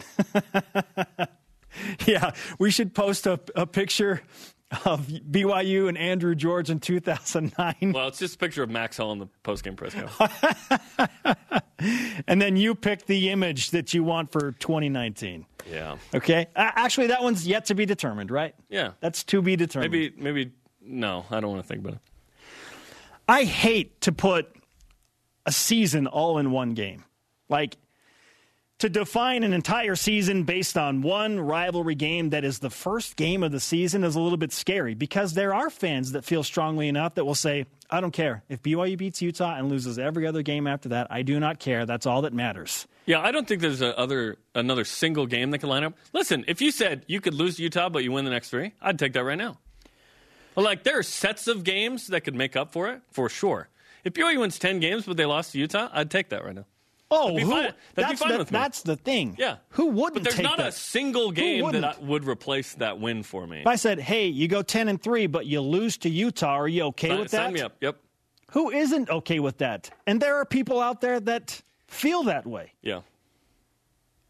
yeah, 2.06 2.32
we 2.58 2.70
should 2.70 2.94
post 2.94 3.26
a, 3.26 3.40
a 3.54 3.66
picture 3.66 4.22
of 4.84 5.06
BYU 5.06 5.88
and 5.88 5.96
Andrew 5.98 6.34
George 6.34 6.70
in 6.70 6.80
2009. 6.80 7.92
Well, 7.92 8.08
it's 8.08 8.18
just 8.18 8.36
a 8.36 8.38
picture 8.38 8.62
of 8.62 8.70
Max 8.70 8.96
Hall 8.96 9.12
in 9.12 9.18
the 9.18 9.28
postgame 9.42 9.76
press 9.76 9.94
conference. 9.94 11.34
and 12.26 12.40
then 12.40 12.56
you 12.56 12.74
pick 12.74 13.06
the 13.06 13.30
image 13.30 13.70
that 13.70 13.94
you 13.94 14.04
want 14.04 14.32
for 14.32 14.52
2019. 14.52 15.46
Yeah. 15.70 15.96
Okay. 16.14 16.46
Uh, 16.54 16.70
actually, 16.74 17.08
that 17.08 17.22
one's 17.22 17.46
yet 17.46 17.66
to 17.66 17.74
be 17.74 17.86
determined, 17.86 18.30
right? 18.30 18.54
Yeah. 18.68 18.92
That's 19.00 19.24
to 19.24 19.42
be 19.42 19.56
determined. 19.56 19.92
Maybe, 19.92 20.14
maybe, 20.16 20.52
no, 20.82 21.24
I 21.30 21.40
don't 21.40 21.50
want 21.50 21.62
to 21.62 21.68
think 21.68 21.80
about 21.80 21.94
it. 21.94 22.00
I 23.28 23.44
hate 23.44 24.00
to 24.02 24.12
put 24.12 24.54
a 25.46 25.52
season 25.52 26.06
all 26.06 26.38
in 26.38 26.50
one 26.50 26.74
game. 26.74 27.04
Like, 27.48 27.76
to 28.84 28.90
define 28.90 29.44
an 29.44 29.54
entire 29.54 29.96
season 29.96 30.42
based 30.42 30.76
on 30.76 31.00
one 31.00 31.40
rivalry 31.40 31.94
game 31.94 32.28
that 32.28 32.44
is 32.44 32.58
the 32.58 32.68
first 32.68 33.16
game 33.16 33.42
of 33.42 33.50
the 33.50 33.58
season 33.58 34.04
is 34.04 34.14
a 34.14 34.20
little 34.20 34.36
bit 34.36 34.52
scary 34.52 34.92
because 34.92 35.32
there 35.32 35.54
are 35.54 35.70
fans 35.70 36.12
that 36.12 36.22
feel 36.22 36.42
strongly 36.42 36.86
enough 36.86 37.14
that 37.14 37.24
will 37.24 37.34
say, 37.34 37.64
I 37.88 38.02
don't 38.02 38.10
care. 38.10 38.44
If 38.50 38.60
BYU 38.60 38.98
beats 38.98 39.22
Utah 39.22 39.56
and 39.56 39.70
loses 39.70 39.98
every 39.98 40.26
other 40.26 40.42
game 40.42 40.66
after 40.66 40.90
that, 40.90 41.06
I 41.08 41.22
do 41.22 41.40
not 41.40 41.60
care. 41.60 41.86
That's 41.86 42.04
all 42.04 42.20
that 42.22 42.34
matters. 42.34 42.86
Yeah, 43.06 43.22
I 43.22 43.32
don't 43.32 43.48
think 43.48 43.62
there's 43.62 43.80
other 43.80 44.36
another 44.54 44.84
single 44.84 45.24
game 45.24 45.50
that 45.52 45.60
can 45.60 45.70
line 45.70 45.84
up. 45.84 45.94
Listen, 46.12 46.44
if 46.46 46.60
you 46.60 46.70
said 46.70 47.06
you 47.08 47.22
could 47.22 47.32
lose 47.32 47.58
Utah 47.58 47.88
but 47.88 48.04
you 48.04 48.12
win 48.12 48.26
the 48.26 48.30
next 48.30 48.50
three, 48.50 48.74
I'd 48.82 48.98
take 48.98 49.14
that 49.14 49.24
right 49.24 49.38
now. 49.38 49.56
Well, 50.54 50.66
like 50.66 50.84
there 50.84 50.98
are 50.98 51.02
sets 51.02 51.46
of 51.46 51.64
games 51.64 52.08
that 52.08 52.20
could 52.20 52.34
make 52.34 52.54
up 52.54 52.70
for 52.70 52.90
it 52.90 53.00
for 53.12 53.30
sure. 53.30 53.70
If 54.04 54.12
BYU 54.12 54.40
wins 54.40 54.58
ten 54.58 54.78
games 54.78 55.06
but 55.06 55.16
they 55.16 55.24
lost 55.24 55.52
to 55.52 55.58
Utah, 55.58 55.88
I'd 55.90 56.10
take 56.10 56.28
that 56.28 56.44
right 56.44 56.54
now. 56.54 56.66
Oh, 57.10 57.38
who, 57.38 57.50
fine. 57.50 57.72
That's, 57.94 58.20
fine 58.20 58.32
the, 58.32 58.38
with 58.38 58.50
me. 58.50 58.58
that's 58.58 58.82
the 58.82 58.96
thing. 58.96 59.36
Yeah, 59.38 59.56
Who 59.70 59.86
wouldn't 59.86 60.14
But 60.14 60.22
there's 60.24 60.34
take 60.36 60.44
not 60.44 60.56
that? 60.58 60.68
a 60.68 60.72
single 60.72 61.30
game 61.30 61.70
that 61.72 61.84
I 61.84 61.94
wouldn't? 62.00 62.28
replace 62.28 62.74
that 62.76 62.98
win 62.98 63.22
for 63.22 63.46
me. 63.46 63.60
If 63.60 63.66
I 63.66 63.76
said, 63.76 64.00
hey, 64.00 64.26
you 64.26 64.48
go 64.48 64.62
10 64.62 64.88
and 64.88 65.00
3, 65.00 65.26
but 65.28 65.46
you 65.46 65.60
lose 65.60 65.96
to 65.98 66.08
Utah, 66.08 66.54
are 66.58 66.66
you 66.68 66.84
okay 66.84 67.10
sign, 67.10 67.18
with 67.20 67.30
that? 67.30 67.36
sign 67.36 67.52
me 67.52 67.60
up. 67.60 67.76
Yep. 67.80 67.96
Who 68.52 68.70
isn't 68.70 69.10
okay 69.10 69.38
with 69.38 69.58
that? 69.58 69.90
And 70.06 70.20
there 70.20 70.36
are 70.36 70.44
people 70.44 70.80
out 70.80 71.00
there 71.00 71.20
that 71.20 71.60
feel 71.86 72.24
that 72.24 72.46
way. 72.46 72.72
Yeah. 72.82 73.00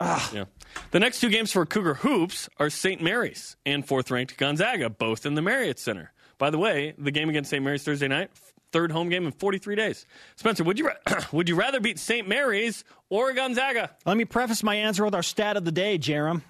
Ah. 0.00 0.30
Yeah. 0.34 0.44
The 0.90 1.00
next 1.00 1.20
two 1.20 1.30
games 1.30 1.52
for 1.52 1.64
Cougar 1.64 1.94
Hoops 1.94 2.48
are 2.58 2.68
St. 2.68 3.00
Mary's 3.00 3.56
and 3.64 3.86
fourth 3.86 4.10
ranked 4.10 4.36
Gonzaga, 4.36 4.90
both 4.90 5.24
in 5.24 5.34
the 5.34 5.42
Marriott 5.42 5.78
Center. 5.78 6.12
By 6.36 6.50
the 6.50 6.58
way, 6.58 6.94
the 6.98 7.12
game 7.12 7.28
against 7.28 7.50
St. 7.50 7.62
Mary's 7.62 7.84
Thursday 7.84 8.08
night, 8.08 8.30
third 8.74 8.90
home 8.92 9.08
game 9.08 9.24
in 9.24 9.32
43 9.32 9.76
days. 9.76 10.04
Spencer, 10.36 10.64
would 10.64 10.78
you 10.78 10.88
ra- 10.88 11.20
would 11.32 11.48
you 11.48 11.54
rather 11.54 11.78
beat 11.80 11.98
St. 11.98 12.28
Mary's 12.28 12.84
or 13.08 13.32
Gonzaga? 13.32 13.90
Let 14.04 14.16
me 14.18 14.24
preface 14.26 14.62
my 14.64 14.74
answer 14.74 15.04
with 15.04 15.14
our 15.14 15.22
stat 15.22 15.56
of 15.56 15.64
the 15.64 15.72
day, 15.72 15.96
Jarom. 15.98 16.42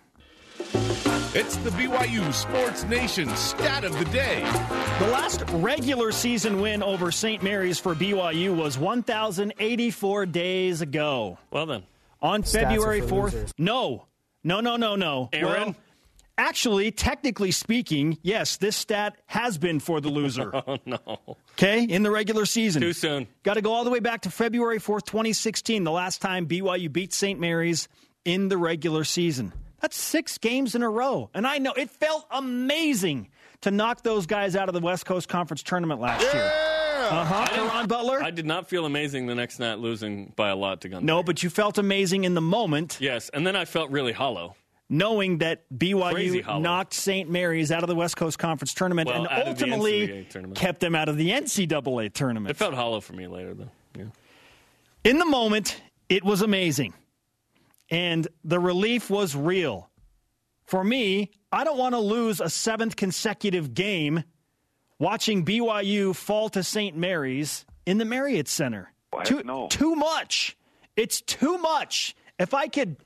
It's 1.36 1.56
the 1.58 1.70
BYU 1.70 2.32
Sports 2.32 2.84
Nation 2.84 3.28
stat 3.36 3.84
of 3.84 3.98
the 3.98 4.04
day. 4.06 4.40
The 5.00 5.08
last 5.08 5.42
regular 5.54 6.12
season 6.12 6.60
win 6.60 6.82
over 6.82 7.10
St. 7.10 7.42
Mary's 7.42 7.78
for 7.78 7.94
BYU 7.94 8.56
was 8.56 8.78
1,084 8.78 10.26
days 10.26 10.80
ago. 10.80 11.38
Well 11.50 11.66
then, 11.66 11.82
On 12.22 12.42
Stats 12.42 12.52
February 12.52 13.00
4th. 13.00 13.22
losers. 13.24 13.52
No. 13.58 14.06
No, 14.44 14.60
no, 14.60 14.76
no, 14.76 14.94
no. 14.96 15.28
Aaron? 15.32 15.64
Well, 15.64 15.74
actually, 16.38 16.90
technically 16.90 17.50
speaking, 17.50 18.18
yes, 18.22 18.56
this 18.56 18.76
stat 18.76 19.16
has 19.26 19.58
been 19.58 19.80
for 19.80 20.00
the 20.00 20.08
loser. 20.08 20.50
oh 20.66 20.78
no, 20.86 20.98
Okay, 21.56 21.82
in 21.84 22.02
the 22.02 22.10
regular 22.10 22.44
season. 22.46 22.82
too 22.82 22.92
soon. 22.92 23.26
Got 23.44 23.54
to 23.54 23.62
go 23.62 23.72
all 23.72 23.84
the 23.84 23.90
way 23.90 24.00
back 24.00 24.22
to 24.22 24.30
February 24.30 24.78
4th, 24.80 25.04
2016, 25.06 25.84
the 25.84 25.90
last 25.92 26.20
time 26.20 26.46
BYU 26.46 26.92
beat 26.92 27.12
St. 27.12 27.38
Mary's 27.38 27.88
in 28.24 28.48
the 28.48 28.56
regular 28.56 29.04
season. 29.04 29.52
That's 29.80 29.96
six 29.96 30.38
games 30.38 30.74
in 30.74 30.82
a 30.82 30.88
row. 30.88 31.30
And 31.34 31.46
I 31.46 31.58
know 31.58 31.72
it 31.72 31.90
felt 31.90 32.26
amazing 32.30 33.28
to 33.60 33.70
knock 33.70 34.02
those 34.02 34.26
guys 34.26 34.56
out 34.56 34.68
of 34.68 34.74
the 34.74 34.80
West 34.80 35.04
Coast 35.06 35.28
Conference 35.28 35.62
tournament 35.62 36.00
last 36.00 36.22
year. 36.34 36.50
Uh 37.04 37.22
huh. 37.24 37.46
Karan 37.50 37.86
Butler? 37.86 38.22
I 38.22 38.30
did 38.30 38.46
not 38.46 38.66
feel 38.68 38.86
amazing 38.86 39.26
the 39.26 39.34
next 39.34 39.58
night 39.58 39.78
losing 39.78 40.32
by 40.36 40.48
a 40.48 40.56
lot 40.56 40.80
to 40.82 40.88
Gonzaga. 40.88 41.04
no, 41.06 41.22
but 41.22 41.42
you 41.42 41.50
felt 41.50 41.76
amazing 41.76 42.24
in 42.24 42.32
the 42.32 42.40
moment 42.40 42.96
yes, 42.98 43.28
and 43.34 43.46
then 43.46 43.54
I 43.56 43.66
felt 43.66 43.90
really 43.90 44.12
hollow. 44.12 44.56
Knowing 44.88 45.38
that 45.38 45.64
BYU 45.74 46.60
knocked 46.60 46.94
St. 46.94 47.28
Mary's 47.28 47.72
out 47.72 47.82
of 47.82 47.88
the 47.88 47.94
West 47.94 48.16
Coast 48.16 48.38
Conference 48.38 48.74
tournament 48.74 49.08
Well, 49.08 49.22
and 49.22 49.28
out 49.28 49.48
of 49.48 49.58
the 49.58 49.64
ultimately 49.64 50.26
tournament. 50.30 50.58
kept 50.58 50.80
them 50.80 50.94
out 50.94 51.08
of 51.08 51.16
the 51.16 51.30
NCAA 51.30 52.12
tournament. 52.12 52.50
It 52.50 52.56
felt 52.56 52.74
hollow 52.74 53.00
for 53.00 53.14
me 53.14 53.26
later 53.26 53.54
though. 53.54 53.70
Yeah. 53.96 54.04
In 55.04 55.18
the 55.18 55.26
moment, 55.26 55.80
it 56.08 56.24
was 56.24 56.42
amazing. 56.42 56.94
And 57.90 58.26
the 58.44 58.58
relief 58.58 59.10
was 59.10 59.34
real. 59.36 59.90
For 60.64 60.82
me, 60.82 61.30
I 61.52 61.64
don't 61.64 61.78
want 61.78 61.94
to 61.94 61.98
lose 62.00 62.40
a 62.40 62.48
seventh 62.48 62.96
consecutive 62.96 63.74
game 63.74 64.24
watching 64.98 65.44
BYU 65.44 66.14
fall 66.16 66.48
to 66.50 66.62
St. 66.62 66.96
Mary's 66.96 67.66
in 67.86 67.98
the 67.98 68.04
Marriott 68.04 68.48
Center. 68.48 68.90
Too, 69.24 69.42
no. 69.44 69.68
too 69.68 69.94
much. 69.94 70.56
It's 70.96 71.20
too 71.20 71.58
much. 71.58 72.16
If 72.38 72.54
I 72.54 72.66
could 72.66 72.96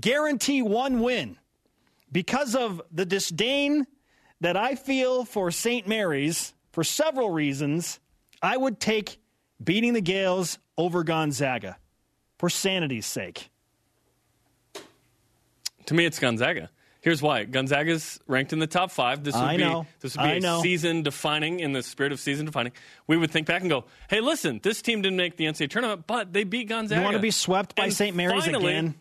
guarantee 0.00 0.62
one 0.62 1.00
win 1.00 1.38
because 2.10 2.54
of 2.54 2.82
the 2.90 3.04
disdain 3.06 3.86
that 4.40 4.56
I 4.56 4.74
feel 4.74 5.24
for 5.24 5.50
St. 5.50 5.86
Mary's 5.86 6.52
for 6.72 6.84
several 6.84 7.30
reasons, 7.30 8.00
I 8.42 8.56
would 8.56 8.80
take 8.80 9.18
beating 9.62 9.92
the 9.92 10.00
Gales 10.00 10.58
over 10.76 11.04
Gonzaga 11.04 11.76
for 12.38 12.50
sanity's 12.50 13.06
sake. 13.06 13.50
To 15.86 15.94
me, 15.94 16.04
it's 16.06 16.18
Gonzaga. 16.18 16.70
Here's 17.00 17.20
why: 17.20 17.44
Gonzaga's 17.44 18.20
ranked 18.28 18.52
in 18.52 18.60
the 18.60 18.68
top 18.68 18.92
five. 18.92 19.24
This 19.24 19.34
would 19.34 19.42
I 19.42 19.56
be 19.56 19.64
know. 19.64 19.86
this 20.00 20.16
would 20.16 20.22
be 20.22 20.28
I 20.28 20.34
a 20.34 20.40
know. 20.40 20.62
season 20.62 21.02
defining 21.02 21.58
in 21.58 21.72
the 21.72 21.82
spirit 21.82 22.12
of 22.12 22.20
season 22.20 22.46
defining. 22.46 22.72
We 23.08 23.16
would 23.16 23.32
think 23.32 23.48
back 23.48 23.60
and 23.62 23.68
go, 23.68 23.84
"Hey, 24.08 24.20
listen, 24.20 24.60
this 24.62 24.82
team 24.82 25.02
didn't 25.02 25.16
make 25.16 25.36
the 25.36 25.46
NCAA 25.46 25.68
tournament, 25.68 26.06
but 26.06 26.32
they 26.32 26.44
beat 26.44 26.68
Gonzaga." 26.68 27.00
You 27.00 27.04
want 27.04 27.16
to 27.16 27.22
be 27.22 27.32
swept 27.32 27.74
by 27.74 27.88
St. 27.88 28.14
Mary's 28.14 28.44
finally, 28.44 28.72
again? 28.72 28.94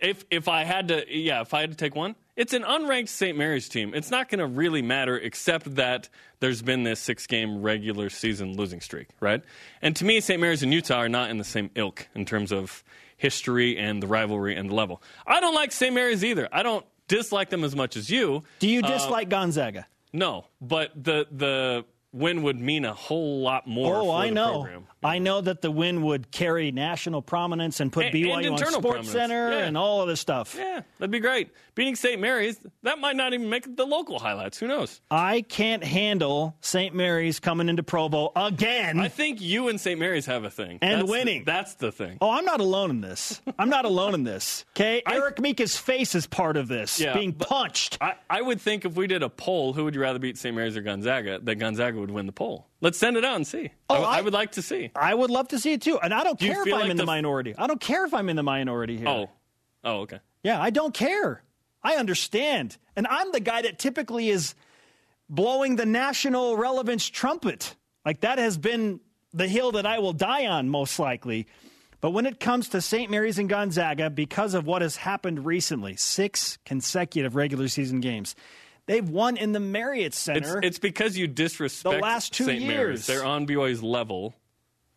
If 0.00 0.24
if 0.30 0.48
I 0.48 0.64
had 0.64 0.88
to, 0.88 1.04
yeah, 1.08 1.40
if 1.42 1.52
I 1.54 1.60
had 1.60 1.70
to 1.70 1.76
take 1.76 1.94
one, 1.94 2.14
it's 2.36 2.52
an 2.52 2.62
unranked 2.62 3.08
St. 3.08 3.36
Mary's 3.36 3.68
team. 3.68 3.92
It's 3.94 4.10
not 4.10 4.28
going 4.28 4.38
to 4.38 4.46
really 4.46 4.82
matter, 4.82 5.18
except 5.18 5.74
that 5.76 6.08
there's 6.40 6.62
been 6.62 6.82
this 6.84 7.00
six 7.00 7.26
game 7.26 7.60
regular 7.62 8.08
season 8.10 8.56
losing 8.56 8.80
streak, 8.80 9.08
right? 9.20 9.42
And 9.82 9.94
to 9.96 10.04
me, 10.04 10.20
St. 10.20 10.40
Mary's 10.40 10.62
and 10.62 10.72
Utah 10.72 10.96
are 10.96 11.08
not 11.08 11.30
in 11.30 11.38
the 11.38 11.44
same 11.44 11.70
ilk 11.74 12.08
in 12.14 12.24
terms 12.24 12.50
of 12.52 12.82
history 13.16 13.76
and 13.76 14.02
the 14.02 14.06
rivalry 14.06 14.56
and 14.56 14.70
the 14.70 14.74
level. 14.74 15.02
I 15.26 15.40
don't 15.40 15.54
like 15.54 15.72
St. 15.72 15.94
Mary's 15.94 16.24
either. 16.24 16.48
I 16.50 16.62
don't 16.62 16.86
dislike 17.08 17.50
them 17.50 17.64
as 17.64 17.76
much 17.76 17.96
as 17.96 18.08
you. 18.08 18.44
Do 18.60 18.68
you 18.68 18.80
Uh, 18.82 18.88
dislike 18.88 19.28
Gonzaga? 19.28 19.86
no, 20.12 20.46
but 20.60 20.90
the 20.96 21.26
the 21.30 21.84
win 22.12 22.42
would 22.42 22.58
mean 22.58 22.84
a 22.84 22.92
whole 22.94 23.40
lot 23.42 23.68
more. 23.68 23.94
Oh, 23.96 24.10
I 24.10 24.28
the 24.28 24.34
know. 24.34 24.52
Program. 24.62 24.86
I 25.02 25.18
know 25.18 25.40
that 25.40 25.62
the 25.62 25.70
win 25.70 26.02
would 26.02 26.30
carry 26.30 26.72
national 26.72 27.22
prominence 27.22 27.80
and 27.80 27.90
put 27.92 28.06
And- 28.06 28.14
BYU 28.14 28.36
and 28.38 28.46
on 28.48 28.58
Sports 28.58 28.80
prominence. 28.80 29.10
Center 29.10 29.50
Yeah. 29.52 29.64
and 29.64 29.76
all 29.78 30.02
of 30.02 30.08
this 30.08 30.20
stuff. 30.20 30.54
Yeah, 30.58 30.82
that'd 30.98 31.10
be 31.10 31.20
great. 31.20 31.48
Beating 31.74 31.96
St. 31.96 32.20
Mary's, 32.20 32.60
that 32.82 32.98
might 32.98 33.16
not 33.16 33.32
even 33.32 33.48
make 33.48 33.76
the 33.76 33.86
local 33.86 34.18
highlights. 34.18 34.58
Who 34.58 34.66
knows? 34.66 35.00
I 35.10 35.40
can't 35.42 35.82
handle 35.82 36.56
St. 36.60 36.94
Mary's 36.94 37.40
coming 37.40 37.68
into 37.70 37.82
Provo 37.82 38.32
again. 38.36 39.00
I 39.00 39.08
think 39.08 39.40
you 39.40 39.68
and 39.68 39.80
St. 39.80 39.98
Mary's 39.98 40.26
have 40.26 40.44
a 40.44 40.50
thing. 40.50 40.78
And 40.82 41.00
That's 41.00 41.06
the- 41.06 41.10
winning. 41.10 41.44
that's 41.44 41.74
the 41.74 41.90
thing. 41.92 42.18
Oh, 42.20 42.30
I'm 42.30 42.44
not 42.44 42.60
alone 42.60 42.90
in 42.90 43.00
this. 43.00 43.40
I'm 43.58 43.70
not 43.70 43.84
alone 43.86 44.12
in 44.14 44.24
this. 44.24 44.64
Okay, 44.76 45.02
I- 45.06 45.14
Eric 45.14 45.40
Mika's 45.40 45.76
face 45.76 46.14
is 46.14 46.26
part 46.26 46.56
of 46.58 46.68
this. 46.68 47.00
Yeah, 47.00 47.14
being 47.14 47.32
punched. 47.32 47.96
I, 48.00 48.14
I 48.28 48.42
would 48.42 48.60
think 48.60 48.84
if 48.84 48.94
we 48.96 49.06
did 49.06 49.22
a 49.22 49.30
poll, 49.30 49.72
who 49.72 49.84
would 49.84 49.94
you 49.94 50.00
rather 50.02 50.18
beat, 50.18 50.36
St. 50.36 50.54
Mary's 50.54 50.76
or 50.76 50.82
Gonzaga, 50.82 51.38
that 51.42 51.54
Gonzaga 51.56 51.98
would 51.98 52.10
win 52.10 52.26
the 52.26 52.32
poll. 52.32 52.66
Let's 52.80 52.98
send 52.98 53.16
it 53.16 53.24
out 53.24 53.36
and 53.36 53.46
see. 53.46 53.70
Oh, 53.90 54.02
I, 54.02 54.16
I 54.16 54.18
I- 54.18 54.20
would 54.22 54.32
like 54.32 54.52
to 54.52 54.62
see. 54.62 54.90
I 54.96 55.14
would 55.14 55.30
love 55.30 55.48
to 55.48 55.58
see 55.58 55.72
it 55.72 55.82
too, 55.82 55.98
and 56.00 56.14
I 56.14 56.24
don't 56.24 56.40
you 56.40 56.52
care 56.52 56.62
if 56.66 56.72
I'm 56.72 56.80
like 56.80 56.90
in 56.90 56.96
the, 56.96 57.02
the- 57.02 57.06
minority. 57.06 57.54
I 57.56 57.66
don't 57.66 57.80
care 57.80 58.04
if 58.06 58.14
I'm 58.14 58.28
in 58.28 58.36
the 58.36 58.42
minority 58.42 58.96
here. 58.96 59.08
Oh, 59.08 59.30
oh, 59.84 60.00
okay. 60.00 60.20
Yeah, 60.42 60.60
I 60.60 60.70
don't 60.70 60.94
care. 60.94 61.42
I 61.82 61.96
understand. 61.96 62.76
And 62.96 63.06
I'm 63.06 63.32
the 63.32 63.40
guy 63.40 63.62
that 63.62 63.78
typically 63.78 64.28
is 64.30 64.54
blowing 65.28 65.76
the 65.76 65.86
national 65.86 66.56
relevance 66.56 67.06
trumpet. 67.08 67.74
Like 68.04 68.20
that 68.20 68.38
has 68.38 68.56
been 68.58 69.00
the 69.32 69.46
hill 69.46 69.72
that 69.72 69.86
I 69.86 69.98
will 69.98 70.12
die 70.12 70.46
on, 70.46 70.68
most 70.68 70.98
likely. 70.98 71.46
But 72.00 72.10
when 72.10 72.24
it 72.24 72.40
comes 72.40 72.70
to 72.70 72.80
St. 72.80 73.10
Mary's 73.10 73.38
and 73.38 73.48
Gonzaga, 73.48 74.08
because 74.08 74.54
of 74.54 74.66
what 74.66 74.80
has 74.82 74.96
happened 74.96 75.44
recently, 75.44 75.96
six 75.96 76.58
consecutive 76.64 77.36
regular 77.36 77.68
season 77.68 78.00
games, 78.00 78.34
they've 78.86 79.08
won 79.08 79.36
in 79.36 79.52
the 79.52 79.60
Marriott 79.60 80.08
It's, 80.08 80.18
Center. 80.18 80.60
it's 80.62 80.78
because 80.78 81.16
you 81.16 81.26
disrespect 81.26 81.94
The 81.96 82.00
last 82.02 82.32
two 82.32 82.44
St. 82.44 82.60
years. 82.60 82.68
Mary's. 82.76 83.06
They're 83.06 83.24
on 83.24 83.46
BYU's 83.46 83.82
level, 83.82 84.34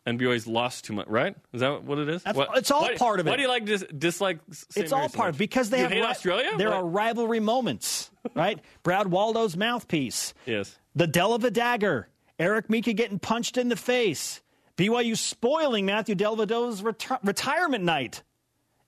and 0.05 0.19
BYU's 0.19 0.47
lost 0.47 0.85
too 0.85 0.93
much, 0.93 1.07
right? 1.07 1.35
Is 1.53 1.61
that 1.61 1.83
what 1.83 1.97
it 1.99 2.09
is? 2.09 2.23
What- 2.25 2.57
it's 2.57 2.71
all 2.71 2.81
why- 2.83 2.95
part 2.95 3.19
of 3.19 3.27
it. 3.27 3.29
Why 3.29 3.35
do 3.37 3.41
you 3.43 3.47
like 3.47 3.65
dis- 3.65 3.85
dislike 3.97 4.39
St. 4.51 4.83
it's 4.85 4.91
all 4.91 4.99
Mary's 4.99 5.11
so 5.11 5.17
part 5.17 5.27
much? 5.29 5.35
of 5.35 5.39
because 5.39 5.69
they 5.69 5.77
you 5.77 5.83
have 5.83 5.91
hate 5.91 5.99
ri- 6.01 6.05
Australia? 6.07 6.51
There 6.57 6.69
What? 6.69 6.77
are 6.77 6.85
rivalry 6.85 7.39
moments, 7.39 8.11
right? 8.35 8.59
Brad 8.83 9.07
Waldow's 9.07 9.55
mouthpiece. 9.57 10.33
Yes. 10.45 10.77
The 10.95 11.07
Delva 11.07 11.51
dagger. 11.51 12.07
Eric 12.39 12.69
Mika 12.69 12.93
getting 12.93 13.19
punched 13.19 13.57
in 13.57 13.69
the 13.69 13.75
face. 13.75 14.41
BYU 14.75 15.15
spoiling 15.15 15.85
Matthew 15.85 16.15
Dellavedova's 16.15 16.81
reti- 16.81 17.19
retirement 17.23 17.83
night 17.83 18.23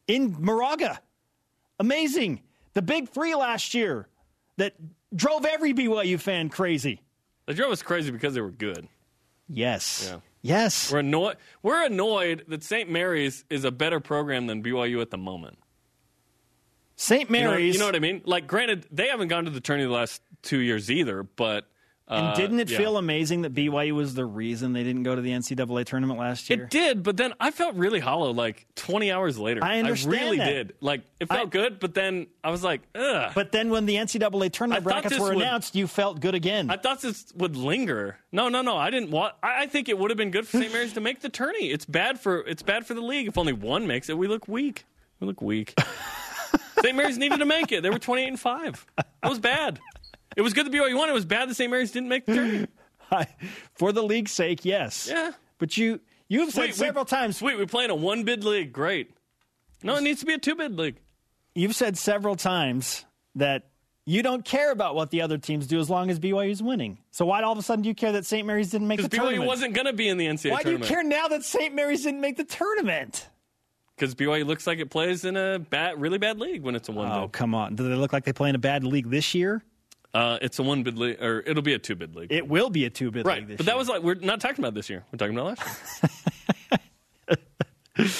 in 0.07 0.35
Moraga. 0.39 0.99
Amazing. 1.79 2.41
The 2.73 2.81
big 2.81 3.09
three 3.09 3.35
last 3.35 3.73
year 3.73 4.07
that 4.57 4.73
drove 5.15 5.45
every 5.45 5.73
BYU 5.73 6.19
fan 6.19 6.49
crazy. 6.49 7.01
They 7.45 7.53
drove 7.53 7.71
us 7.71 7.81
crazy 7.81 8.11
because 8.11 8.33
they 8.33 8.41
were 8.41 8.51
good. 8.51 8.87
Yes. 9.47 10.07
Yeah. 10.09 10.19
Yes. 10.41 10.91
We're 10.91 10.99
annoyed. 10.99 11.37
We're 11.63 11.85
annoyed 11.85 12.45
that 12.47 12.63
St. 12.63 12.89
Mary's 12.89 13.43
is 13.49 13.63
a 13.63 13.71
better 13.71 13.99
program 13.99 14.47
than 14.47 14.63
BYU 14.63 15.01
at 15.01 15.11
the 15.11 15.17
moment. 15.17 15.57
St. 16.95 17.29
You 17.29 17.39
know, 17.41 17.49
Mary's. 17.51 17.73
you 17.73 17.79
know 17.79 17.85
what 17.87 17.95
I 17.95 17.99
mean? 17.99 18.21
Like, 18.25 18.47
granted, 18.47 18.87
they 18.91 19.07
haven't 19.07 19.27
gone 19.27 19.45
to 19.45 19.51
the 19.51 19.59
tourney 19.59 19.83
the 19.83 19.89
last 19.89 20.21
two 20.41 20.59
years 20.59 20.89
either, 20.89 21.23
but 21.23 21.67
And 22.07 22.27
Uh, 22.27 22.35
didn't 22.35 22.59
it 22.59 22.69
yeah. 22.69 22.77
feel 22.77 22.97
amazing 22.97 23.41
that 23.41 23.55
BYU 23.55 23.93
was 23.93 24.13
the 24.13 24.25
reason 24.25 24.73
they 24.73 24.83
didn't 24.83 25.01
go 25.01 25.15
to 25.15 25.21
the 25.21 25.31
NCAA 25.31 25.85
tournament 25.85 26.19
last 26.19 26.47
year? 26.51 26.61
It 26.61 26.69
did, 26.69 27.01
but 27.01 27.17
then 27.17 27.33
I 27.39 27.49
felt 27.49 27.73
really 27.75 27.99
hollow 27.99 28.31
like 28.31 28.67
20 28.75 29.11
hours 29.11 29.39
later. 29.39 29.63
I 29.63 29.79
understand 29.79 30.11
really 30.13 30.37
that. 30.37 30.45
did. 30.49 30.73
Like, 30.81 31.01
it 31.19 31.27
felt 31.29 31.47
I- 31.47 31.49
good, 31.49 31.79
but 31.79 31.95
then 31.95 32.27
I 32.43 32.51
was 32.51 32.63
like, 32.63 32.81
ugh. 32.93 33.31
But 33.33 33.51
then 33.51 33.71
when 33.71 33.87
the 33.87 33.95
NCAA 33.95 34.51
tournament 34.51 34.85
I 34.85 34.87
brackets 34.87 35.17
were 35.17 35.29
would- 35.33 35.37
announced, 35.37 35.73
you 35.75 35.87
felt 35.87 36.19
good 36.19 36.35
again. 36.35 36.69
I 36.69 36.77
thought 36.77 37.01
this 37.01 37.33
would 37.37 37.55
linger. 37.55 38.19
No, 38.31 38.49
no, 38.49 38.61
no. 38.61 38.77
I 38.77 38.91
didn't 38.91 39.09
want. 39.09 39.33
I, 39.41 39.63
I 39.63 39.65
think 39.65 39.89
it 39.89 39.97
would 39.97 40.11
have 40.11 40.17
been 40.17 40.29
good 40.29 40.47
for 40.47 40.59
St. 40.59 40.71
Mary's 40.71 40.93
to 40.93 41.01
make 41.01 41.21
the 41.21 41.29
tourney. 41.29 41.71
It's 41.71 41.85
bad 41.85 42.19
for 42.19 42.41
it's 42.45 42.61
bad 42.61 42.85
for 42.85 42.93
the 42.93 43.01
league. 43.01 43.27
If 43.27 43.37
only 43.39 43.53
one 43.53 43.87
makes 43.87 44.09
it, 44.09 44.17
we 44.17 44.27
look 44.27 44.47
weak. 44.47 44.85
We 45.19 45.25
look 45.25 45.41
weak. 45.41 45.73
St. 46.83 46.95
Mary's 46.95 47.17
needed 47.17 47.37
to 47.39 47.45
make 47.45 47.71
it. 47.71 47.81
They 47.81 47.89
were 47.89 47.97
28 47.97 48.27
and 48.27 48.39
five. 48.39 48.85
That 48.95 49.07
was 49.29 49.39
bad. 49.39 49.79
It 50.35 50.41
was 50.41 50.53
good 50.53 50.65
that 50.65 50.73
BYU 50.73 50.97
won. 50.97 51.09
It 51.09 51.13
was 51.13 51.25
bad 51.25 51.49
that 51.49 51.55
St. 51.55 51.69
Mary's 51.69 51.91
didn't 51.91 52.09
make 52.09 52.25
the 52.25 52.35
tourney. 52.35 52.67
For 53.73 53.91
the 53.91 54.03
league's 54.03 54.31
sake, 54.31 54.65
yes. 54.65 55.07
Yeah. 55.09 55.31
But 55.57 55.77
you 55.77 55.99
you've 56.27 56.51
said 56.51 56.61
Sweet, 56.61 56.67
we- 56.67 56.87
several 56.87 57.05
times 57.05 57.37
Sweet, 57.37 57.57
we 57.57 57.65
play 57.65 57.85
in 57.85 57.89
a 57.91 57.95
one 57.95 58.23
bid 58.23 58.43
league. 58.43 58.73
Great. 58.73 59.11
No, 59.83 59.95
it 59.95 60.01
needs 60.01 60.19
to 60.21 60.25
be 60.25 60.33
a 60.33 60.37
two 60.37 60.55
bid 60.55 60.77
league. 60.77 60.97
you've 61.53 61.75
said 61.75 61.97
several 61.97 62.35
times 62.35 63.05
that 63.35 63.69
you 64.07 64.21
don't 64.23 64.43
care 64.45 64.71
about 64.71 64.95
what 64.95 65.09
the 65.11 65.21
other 65.21 65.37
teams 65.37 65.67
do 65.67 65.79
as 65.79 65.89
long 65.89 66.09
as 66.09 66.19
BYU's 66.19 66.61
winning. 66.61 66.97
So 67.11 67.25
why 67.25 67.41
all 67.41 67.51
of 67.53 67.57
a 67.57 67.61
sudden 67.63 67.83
do 67.83 67.89
you 67.89 67.95
care 67.95 68.11
that 68.13 68.25
St. 68.25 68.45
Mary's 68.45 68.69
didn't 68.71 68.87
make 68.87 69.01
the 69.01 69.09
tournament? 69.09 69.35
Because 69.37 69.45
BYU 69.45 69.47
wasn't 69.47 69.73
going 69.73 69.87
to 69.87 69.93
be 69.93 70.07
in 70.07 70.17
the 70.17 70.27
NCAA 70.27 70.51
why 70.51 70.63
do 70.63 70.71
you 70.71 70.79
care 70.79 71.03
now 71.03 71.27
that 71.27 71.43
St. 71.43 71.73
Mary's 71.73 72.03
didn't 72.03 72.21
make 72.21 72.37
the 72.37 72.43
tournament? 72.43 73.27
Because 73.95 74.13
BYU 74.13 74.45
looks 74.45 74.67
like 74.67 74.79
it 74.79 74.89
plays 74.89 75.23
in 75.25 75.37
a 75.37 75.57
bad, 75.57 75.99
really 76.01 76.17
bad 76.17 76.37
league 76.39 76.63
when 76.63 76.75
it's 76.75 76.89
a 76.89 76.91
one 76.91 77.11
Oh, 77.11 77.29
come 77.29 77.55
on. 77.55 77.75
Do 77.75 77.87
they 77.87 77.95
look 77.95 78.11
like 78.13 78.25
they 78.25 78.33
play 78.33 78.49
in 78.49 78.55
a 78.55 78.59
bad 78.59 78.83
league 78.83 79.09
this 79.09 79.33
year? 79.33 79.63
Uh, 80.15 80.39
it's 80.41 80.57
a 80.59 80.63
one 80.63 80.81
bid 80.81 80.97
league, 80.97 81.21
or 81.21 81.41
it'll 81.45 81.61
be 81.61 81.73
a 81.73 81.79
two 81.79 81.93
bid 81.93 82.15
league. 82.15 82.31
It 82.31 82.47
will 82.47 82.69
be 82.69 82.85
a 82.85 82.89
two 82.89 83.11
bid 83.11 83.25
right. 83.25 83.39
league 83.39 83.49
this 83.49 83.57
But 83.57 83.65
that 83.65 83.73
year. 83.73 83.79
was 83.79 83.89
like, 83.89 84.01
we're 84.01 84.15
not 84.15 84.39
talking 84.39 84.63
about 84.63 84.73
this 84.73 84.89
year. 84.89 85.03
We're 85.11 85.17
talking 85.17 85.37
about 85.37 85.57
last 85.59 86.09
year. 87.97 88.07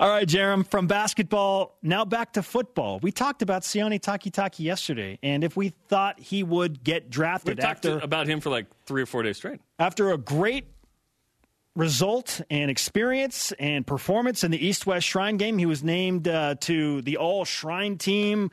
All 0.00 0.08
right, 0.08 0.28
Jarom, 0.28 0.64
from 0.64 0.86
basketball, 0.86 1.76
now 1.82 2.04
back 2.04 2.34
to 2.34 2.42
football. 2.42 3.00
We 3.00 3.10
talked 3.10 3.42
about 3.42 3.62
Sione 3.62 4.00
Takitaki 4.00 4.60
yesterday, 4.60 5.18
and 5.24 5.42
if 5.42 5.56
we 5.56 5.70
thought 5.88 6.20
he 6.20 6.44
would 6.44 6.84
get 6.84 7.10
drafted 7.10 7.58
talked 7.58 7.84
after, 7.86 7.98
about 7.98 8.28
him 8.28 8.40
for 8.40 8.50
like 8.50 8.66
three 8.86 9.02
or 9.02 9.06
four 9.06 9.24
days 9.24 9.36
straight. 9.36 9.60
after 9.78 10.12
a 10.12 10.18
great 10.18 10.66
result 11.74 12.40
and 12.48 12.70
experience 12.70 13.52
and 13.58 13.84
performance 13.84 14.44
in 14.44 14.52
the 14.52 14.64
East 14.64 14.86
West 14.86 15.06
Shrine 15.06 15.36
game, 15.36 15.58
he 15.58 15.66
was 15.66 15.82
named 15.82 16.28
uh, 16.28 16.54
to 16.60 17.02
the 17.02 17.16
All 17.16 17.44
Shrine 17.44 17.98
team, 17.98 18.50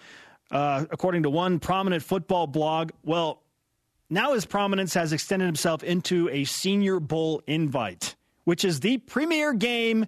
uh, 0.52 0.86
according 0.92 1.24
to 1.24 1.30
one 1.30 1.60
prominent 1.60 2.04
football 2.04 2.46
blog. 2.48 2.92
Well, 3.04 3.42
now 4.10 4.34
his 4.34 4.46
prominence 4.46 4.94
has 4.94 5.14
extended 5.14 5.46
himself 5.46 5.84
into 5.84 6.30
a 6.30 6.44
Senior 6.44 7.00
Bowl 7.00 7.42
invite, 7.48 8.16
which 8.44 8.66
is 8.66 8.82
the 8.82 8.98
premier 8.98 9.54
game 9.54 10.06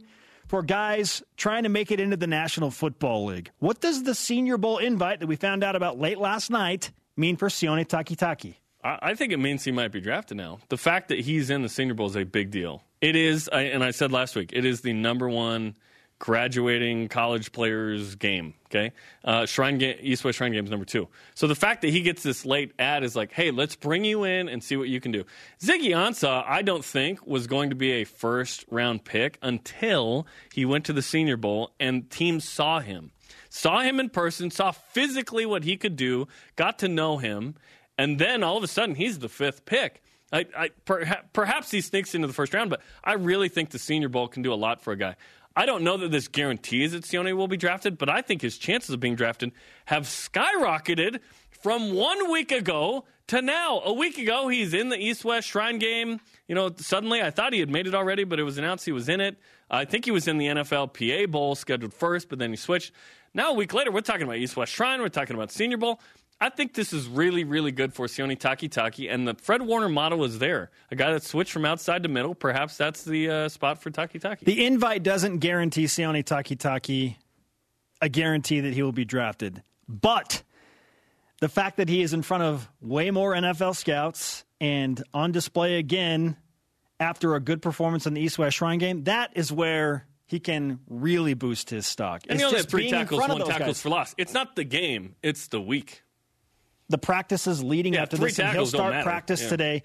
for 0.48 0.62
guys 0.62 1.24
trying 1.38 1.64
to 1.64 1.70
make 1.70 1.90
it 1.90 2.00
into 2.00 2.18
the 2.18 2.28
National 2.28 2.70
Football 2.70 3.26
League. 3.26 3.50
What 3.60 3.80
does 3.80 4.04
the 4.04 4.14
Senior 4.14 4.58
Bowl 4.58 4.78
invite 4.78 5.22
that 5.22 5.28
we 5.28 5.36
found 5.36 5.64
out 5.64 5.76
about 5.76 6.00
late 6.00 6.18
last 6.18 6.52
night 6.52 6.92
mean 7.16 7.38
for 7.38 7.48
Sione 7.48 7.88
Takitaki? 7.88 8.56
I, 8.84 9.00
I 9.02 9.14
think 9.16 9.32
it 9.32 9.38
means 9.38 9.64
he 9.64 9.72
might 9.72 9.92
be 9.92 10.02
drafted 10.02 10.38
now. 10.38 10.60
The 10.70 10.78
fact 10.78 11.08
that 11.08 11.20
he's 11.20 11.50
in 11.50 11.62
the 11.62 11.70
Senior 11.70 11.94
Bowl 11.94 12.08
is 12.08 12.18
a 12.18 12.26
big 12.26 12.52
deal. 12.52 12.84
It 13.02 13.16
is, 13.16 13.48
and 13.48 13.84
I 13.84 13.92
said 13.92 14.12
last 14.12 14.36
week, 14.36 14.52
it 14.54 14.66
is 14.66 14.82
the 14.82 14.94
number 14.94 15.30
one 15.30 15.76
graduating 16.24 17.10
college 17.10 17.51
players 17.51 18.15
game. 18.15 18.53
Okay, 18.68 18.94
uh, 19.25 19.46
Shrine 19.46 19.77
game, 19.77 19.98
East 20.00 20.24
West 20.24 20.38
Shrine 20.38 20.53
game 20.53 20.63
is 20.63 20.72
number 20.72 20.86
two. 20.86 21.10
So 21.36 21.48
the 21.48 21.56
fact 21.56 21.82
that 21.82 21.89
he 21.89 22.00
gets 22.00 22.24
this 22.24 22.46
late 22.46 22.72
ad 22.80 23.03
is 23.03 23.13
like, 23.13 23.34
hey, 23.34 23.51
let's 23.51 23.75
bring 23.75 24.06
you 24.06 24.24
in 24.24 24.48
and 24.48 24.63
see 24.63 24.77
what 24.77 24.88
you 24.88 25.01
can 25.01 25.12
do. 25.12 25.25
Ziggy 25.60 25.89
Ansah, 25.89 26.46
I 26.48 26.62
don't 26.62 26.86
think 26.86 27.27
was 27.27 27.46
going 27.48 27.72
to 27.72 27.75
be 27.75 27.92
a 27.92 28.03
first 28.06 28.63
round 28.72 29.03
pick 29.03 29.38
until 29.42 30.25
he 30.53 30.63
went 30.63 30.86
to 30.86 30.94
the 30.94 31.01
Senior 31.01 31.36
Bowl 31.36 31.72
and 31.77 32.10
teams 32.10 32.48
saw 32.48 32.80
him, 32.80 33.12
saw 33.50 33.82
him 33.82 34.00
in 34.00 34.10
person, 34.10 34.50
saw 34.50 34.72
physically 34.72 35.46
what 35.46 35.65
he 35.65 35.75
could 35.75 35.98
do, 35.98 36.30
got 36.56 36.80
to 36.80 36.88
know 36.88 37.18
him, 37.18 37.56
and 37.98 38.18
then 38.18 38.44
all 38.44 38.56
of 38.56 38.63
a 38.63 38.68
sudden 38.68 38.96
he's 38.96 39.20
the 39.20 39.27
fifth 39.27 39.65
pick. 39.65 40.01
I, 40.32 40.46
I, 40.58 40.70
perha- 40.86 41.24
perhaps 41.34 41.70
he 41.70 41.82
sneaks 41.82 42.15
into 42.15 42.27
the 42.27 42.34
first 42.34 42.53
round, 42.53 42.70
but 42.70 42.82
I 43.03 43.13
really 43.13 43.50
think 43.50 43.70
the 43.70 43.77
Senior 43.77 44.10
Bowl 44.10 44.30
can 44.30 44.42
do 44.42 44.51
a 44.51 44.56
lot 44.56 44.82
for 44.82 44.94
a 44.94 44.98
guy. 44.98 45.15
I 45.56 45.66
don't 45.66 45.84
know 45.84 45.98
that 45.98 46.12
this 46.12 46.28
guarantees 46.28 46.94
that 46.94 47.04
Sione 47.04 47.36
will 47.36 47.48
be 47.48 47.58
drafted, 47.58 47.98
but 47.98 48.10
I 48.10 48.22
think 48.22 48.42
his 48.42 48.58
chances 48.58 48.89
of 48.89 49.00
being 49.00 49.16
drafted 49.16 49.52
have 49.86 50.04
skyrocketed 50.04 51.20
from 51.52 51.94
one 51.94 52.32
week 52.32 52.52
ago 52.52 53.06
to 53.28 53.42
now. 53.42 53.82
A 53.86 53.94
week 53.94 54.18
ago, 54.18 54.48
he's 54.48 54.74
in 54.74 54.89
the 54.89 54.98
East 54.98 55.24
West 55.24 55.48
Shrine 55.48 55.78
game. 55.78 56.20
You 56.48 56.56
know, 56.56 56.72
suddenly 56.76 57.22
I 57.22 57.30
thought 57.30 57.54
he 57.54 57.60
had 57.60 57.70
made 57.70 57.88
it 57.88 57.94
already, 57.94 58.24
but 58.24 58.39
it 58.39 58.44
was 58.44 58.58
announced 58.58 58.86
he 58.86 58.92
was 58.92 59.10
in 59.10 59.22
it. 59.22 59.38
I 59.70 59.86
think 59.86 60.06
he 60.06 60.12
was 60.12 60.28
in 60.28 60.38
the 60.38 60.48
NFL 60.48 60.94
PA 60.94 61.32
Bowl 61.32 61.56
scheduled 61.56 61.94
first, 61.94 62.30
but 62.30 62.39
then 62.39 62.50
he 62.50 62.56
switched. 62.56 62.92
Now, 63.34 63.52
a 63.52 63.54
week 63.54 63.74
later, 63.74 63.92
we're 63.92 64.02
talking 64.02 64.24
about 64.24 64.38
East 64.38 64.58
West 64.58 64.74
Shrine. 64.74 65.02
We're 65.02 65.10
talking 65.10 65.36
about 65.36 65.52
Senior 65.52 65.78
Bowl. 65.78 66.00
I 66.41 66.50
think 66.50 66.74
this 66.74 66.91
is 66.91 67.08
really, 67.08 67.43
really 67.46 67.72
good 67.72 67.93
for 67.93 68.08
Sione 68.08 68.38
Takitaki, 68.38 69.10
and 69.13 69.28
the 69.28 69.34
Fred 69.36 69.62
Warner 69.62 69.88
model 69.88 70.24
is 70.26 70.39
there. 70.39 70.72
A 70.91 70.96
guy 70.96 71.13
that 71.13 71.24
switched 71.24 71.52
from 71.54 71.63
outside 71.65 72.04
to 72.04 72.10
middle. 72.10 72.36
Perhaps 72.36 72.76
that's 72.76 73.04
the 73.04 73.30
uh, 73.30 73.50
spot 73.50 73.82
for 73.82 73.91
Takitaki. 73.91 74.41
The 74.41 74.65
invite 74.65 75.04
doesn't 75.04 75.38
guarantee 75.39 75.86
Sione 75.86 76.24
Takitaki 76.24 77.15
a 78.02 78.10
guarantee 78.10 78.60
that 78.60 78.74
he 78.74 78.84
will 78.84 78.91
be 78.91 79.06
drafted. 79.06 79.63
But 79.88 80.43
the 81.39 81.48
fact 81.48 81.78
that 81.78 81.88
he 81.88 82.02
is 82.02 82.13
in 82.13 82.22
front 82.22 82.43
of 82.43 82.69
way 82.82 83.12
more 83.12 83.34
NFL 83.34 83.76
scouts 83.78 84.43
and 84.60 85.02
on 85.13 85.32
display 85.32 85.78
again 85.78 86.36
after 87.00 87.36
a 87.36 87.39
good 87.39 87.62
performance 87.62 88.06
in 88.06 88.13
the 88.13 88.22
East 88.22 88.38
West 88.38 88.58
Shrine 88.58 88.80
game, 88.80 89.06
that 89.06 89.32
is 89.36 89.52
where 89.52 90.06
he 90.26 90.39
can 90.39 90.80
really 90.89 91.34
boost 91.34 91.69
his 91.69 91.86
stock. 91.88 92.24
and 92.24 92.34
It's 92.34 92.41
he 92.41 92.46
only 92.46 92.58
just 92.58 92.65
had 92.65 92.72
three 92.72 92.89
tackles, 92.89 93.22
one 93.22 93.30
tackles 93.39 93.58
guys. 93.58 93.82
for 93.82 93.89
loss. 93.89 94.15
It's 94.17 94.34
not 94.34 94.56
the 94.56 94.63
game; 94.63 95.15
it's 95.24 95.48
the 95.48 95.62
week. 95.62 96.04
The 96.89 96.98
practices 96.98 97.63
leading 97.63 97.93
Yeah, 97.93 98.04
up 98.04 98.10
to 98.10 98.17
this. 98.17 98.38
and 98.39 98.50
He'll 98.50 98.65
start 98.65 99.04
practice 99.04 99.41
Yeah. 99.43 99.50
today. 99.50 99.84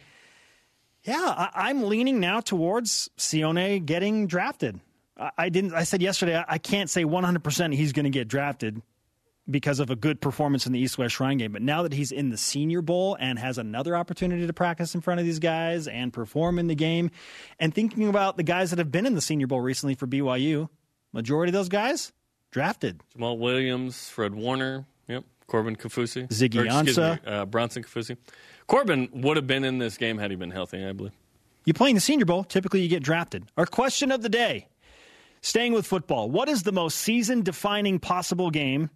Yeah, 1.04 1.14
I, 1.16 1.68
I'm 1.68 1.84
leaning 1.84 2.20
now 2.20 2.40
towards 2.40 3.08
Sione 3.16 3.84
getting 3.84 4.26
drafted. 4.26 4.80
I, 5.16 5.30
I 5.38 5.48
didn't. 5.48 5.74
I 5.74 5.84
said 5.84 6.02
yesterday 6.02 6.36
I, 6.36 6.44
I 6.48 6.58
can't 6.58 6.90
say 6.90 7.04
100 7.04 7.42
percent 7.44 7.74
he's 7.74 7.92
going 7.92 8.04
to 8.04 8.10
get 8.10 8.28
drafted 8.28 8.82
because 9.50 9.80
of 9.80 9.88
a 9.88 9.96
good 9.96 10.20
performance 10.20 10.66
in 10.66 10.72
the 10.72 10.78
East 10.78 10.98
West 10.98 11.14
Shrine 11.14 11.38
game. 11.38 11.52
But 11.52 11.62
now 11.62 11.82
that 11.84 11.94
he's 11.94 12.12
in 12.12 12.28
the 12.28 12.36
Senior 12.36 12.82
Bowl 12.82 13.16
and 13.18 13.38
has 13.38 13.56
another 13.56 13.96
opportunity 13.96 14.46
to 14.46 14.52
practice 14.52 14.94
in 14.94 15.00
front 15.00 15.20
of 15.20 15.26
these 15.26 15.38
guys 15.38 15.88
and 15.88 16.12
perform 16.12 16.58
in 16.58 16.66
the 16.66 16.74
game, 16.74 17.10
and 17.58 17.72
thinking 17.74 18.08
about 18.08 18.36
the 18.36 18.42
guys 18.42 18.70
that 18.70 18.78
have 18.78 18.92
been 18.92 19.06
in 19.06 19.14
the 19.14 19.22
Senior 19.22 19.46
Bowl 19.46 19.60
recently 19.60 19.94
for 19.94 20.06
BYU, 20.06 20.68
majority 21.14 21.48
of 21.50 21.54
those 21.54 21.70
guys 21.70 22.12
drafted. 22.50 23.00
Jamaal 23.16 23.38
Williams, 23.38 24.10
Fred 24.10 24.34
Warner, 24.34 24.84
yep, 25.06 25.24
Corbin 25.48 25.74
Kaufusi, 25.76 26.28
Ziggy 26.28 26.60
Or, 26.60 26.66
excuse 26.66 26.96
Ansah. 26.96 27.24
me, 27.26 27.32
uh, 27.32 27.44
Bronson 27.46 27.82
Kaufusi. 27.82 28.16
Corbin 28.68 29.08
would 29.12 29.36
have 29.36 29.46
been 29.46 29.64
in 29.64 29.78
this 29.78 29.96
game 29.96 30.18
had 30.18 30.30
he 30.30 30.36
been 30.36 30.50
healthy, 30.52 30.84
I 30.84 30.92
believe. 30.92 31.12
You 31.64 31.72
play 31.74 31.88
in 31.90 31.94
the 31.96 32.00
Senior 32.00 32.26
Bowl, 32.26 32.44
typically 32.44 32.80
you 32.82 32.88
get 32.88 33.02
drafted. 33.02 33.44
Our 33.56 33.66
question 33.66 34.12
of 34.12 34.22
the 34.22 34.28
day 34.28 34.68
staying 35.40 35.72
with 35.72 35.86
football, 35.86 36.30
what 36.30 36.48
is 36.48 36.62
the 36.62 36.72
most 36.72 36.98
season 36.98 37.42
defining 37.42 37.98
possible 37.98 38.50
game 38.50 38.90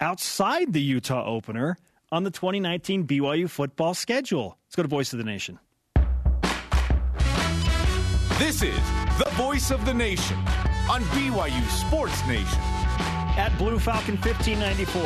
outside 0.00 0.72
the 0.72 0.80
Utah 0.82 1.24
opener 1.24 1.76
on 2.10 2.24
the 2.24 2.30
2019 2.30 3.06
BYU 3.06 3.48
football 3.48 3.94
schedule? 3.94 4.58
Let's 4.66 4.76
go 4.76 4.82
to 4.82 4.88
Voice 4.88 5.12
of 5.12 5.18
the 5.18 5.24
Nation. 5.24 5.58
This 8.38 8.62
is 8.62 8.80
the 9.18 9.28
voice 9.34 9.70
of 9.70 9.84
the 9.84 9.92
nation 9.92 10.36
on 10.90 11.02
BYU 11.12 11.68
Sports 11.68 12.26
Nation. 12.26 12.58
At 13.36 13.52
Blue 13.58 13.78
Falcon 13.78 14.16
1594, 14.16 15.02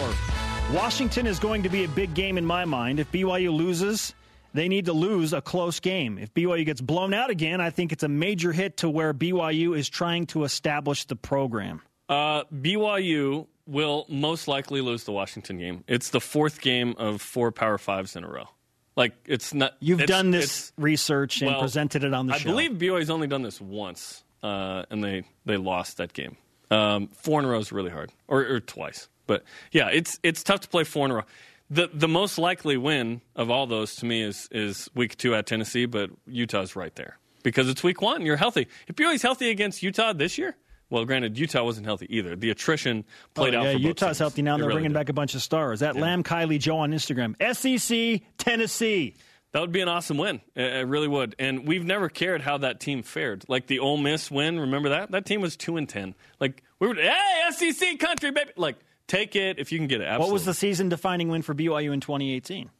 Washington 0.73 1.27
is 1.27 1.39
going 1.39 1.63
to 1.63 1.69
be 1.69 1.85
a 1.85 1.89
big 1.89 2.15
game 2.15 2.37
in 2.37 2.45
my 2.45 2.65
mind. 2.65 2.99
If 2.99 3.11
BYU 3.13 3.53
loses, 3.53 4.13
they 4.55 4.67
need 4.67 4.87
to 4.87 4.93
lose 4.93 5.33
a 5.33 5.41
close 5.41 5.79
game. 5.79 6.19
If 6.19 6.35
BYU 6.35 6.65
gets 6.65 6.81
blown 6.81 7.15
out 7.15 7.31
again, 7.31 7.61
I 7.61 7.71
think 7.71 7.93
it's 7.93 8.03
a 8.03 8.09
major 8.09 8.51
hit 8.51 8.79
to 8.79 8.91
where 8.91 9.15
BYU 9.15 9.77
is 9.77 9.89
trying 9.89 10.27
to 10.29 10.43
establish 10.45 11.05
the 11.05 11.15
program. 11.17 11.81
Uh, 12.09 12.45
BYU 12.53 13.47
will 13.67 14.05
most 14.09 14.49
likely 14.49 14.81
lose 14.81 15.05
the 15.05 15.13
Washington 15.13 15.59
game. 15.59 15.85
It's 15.87 16.11
the 16.11 16.21
fourth 16.21 16.61
game 16.61 16.95
of 16.99 17.21
four 17.23 17.53
Power 17.53 17.79
Fives 17.79 18.17
in 18.17 18.25
a 18.25 18.29
row. 18.29 18.49
Like 18.97 19.13
it's 19.27 19.55
not. 19.55 19.75
You've 19.81 20.01
it's- 20.01 20.17
done 20.17 20.31
this 20.31 20.73
research 20.77 21.41
and 21.41 21.51
well, 21.51 21.61
presented 21.61 22.05
it 22.05 22.15
on 22.15 22.27
the 22.27 22.35
I 22.35 22.39
show. 22.39 22.49
I 22.49 22.53
believe 22.53 22.73
BYU's 22.73 23.11
only 23.11 23.27
done 23.27 23.43
this 23.43 23.61
once, 23.61 24.23
uh, 24.43 24.85
and 24.91 25.03
they 25.03 25.25
they 25.45 25.57
lost 25.57 25.97
that 25.99 26.13
game. 26.13 26.37
Um, 26.71 27.09
four 27.09 27.39
in 27.41 27.45
a 27.47 27.49
row 27.49 27.59
is 27.59 27.71
really 27.73 27.91
hard, 27.91 28.13
or, 28.29 28.41
or 28.43 28.61
twice. 28.61 29.09
But 29.27 29.45
yeah, 29.73 29.89
it's 29.93 30.19
it's 30.23 30.43
tough 30.43 30.61
to 30.61 30.69
play 30.69 30.85
four 30.85 31.07
in 31.07 31.11
a 31.11 31.15
row. 31.17 31.23
The 31.71 31.89
the 31.93 32.09
most 32.09 32.39
likely 32.39 32.77
win 32.77 33.21
of 33.35 33.51
all 33.51 33.67
those 33.67 33.97
to 33.97 34.07
me 34.07 34.23
is 34.23 34.49
is 34.53 34.89
week 34.95 35.17
two 35.17 35.35
at 35.35 35.47
Tennessee, 35.47 35.87
but 35.87 36.11
Utah's 36.27 36.77
right 36.77 36.95
there 36.95 37.19
because 37.43 37.69
it's 37.69 37.83
week 37.83 38.03
one. 38.03 38.17
and 38.17 38.27
You're 38.27 38.37
healthy. 38.37 38.69
If 38.87 38.97
BYU's 38.97 39.23
healthy 39.23 39.51
against 39.51 39.83
Utah 39.83 40.13
this 40.13 40.37
year, 40.37 40.57
well, 40.91 41.05
granted 41.07 41.39
Utah 41.39 41.65
wasn't 41.65 41.87
healthy 41.87 42.07
either. 42.15 42.37
The 42.37 42.51
attrition 42.51 43.05
played 43.33 43.55
Oh, 43.55 43.61
out. 43.61 43.65
yeah, 43.65 43.71
Utah's 43.73 44.19
healthy 44.19 44.43
now. 44.43 44.57
They're 44.59 44.67
really 44.67 44.77
bringing 44.77 44.91
did. 44.91 44.95
back 44.95 45.09
a 45.09 45.15
bunch 45.15 45.35
of 45.35 45.43
stars. 45.43 45.81
At 45.83 45.97
Lamb 45.97 46.23
Kylie 46.23 46.59
Joe 46.61 46.79
on 46.79 46.93
Instagram. 46.93 47.35
SEC 47.55 48.21
Tennessee. 48.37 49.15
That 49.53 49.61
would 49.61 49.73
be 49.73 49.81
an 49.81 49.89
awesome 49.89 50.19
win. 50.19 50.41
It 50.57 50.87
really 50.89 51.07
would. 51.09 51.37
And 51.39 51.67
we've 51.67 51.85
never 51.85 52.09
cared 52.09 52.41
how 52.43 52.59
that 52.59 52.81
team 52.81 53.03
fared. 53.05 53.45
Like 53.49 53.69
the 53.69 53.79
Ole 53.79 53.97
Miss 53.97 54.29
win, 54.31 54.59
remember 54.61 54.89
that? 54.91 55.13
That 55.13 55.25
team 55.27 55.41
was 55.41 55.57
two 55.57 55.77
and 55.77 55.89
ten. 55.89 56.15
Like 56.41 56.63
we 56.81 56.89
were, 56.89 56.95
hey 56.97 57.13
SEC 57.53 57.99
country 58.01 58.33
baby. 58.33 58.51
Like 58.57 58.77
take 59.07 59.37
it 59.37 59.59
if 59.59 59.73
you 59.73 59.79
can 59.79 59.87
get 59.87 60.01
it. 60.01 60.05
Absolutely. 60.05 60.27
What 60.27 60.33
was 60.33 60.45
the 60.45 60.55
season-defining 60.55 61.29
win 61.29 61.43
for 61.43 61.55
BYU 61.55 61.93
in 61.93 62.01
2018? 62.01 62.71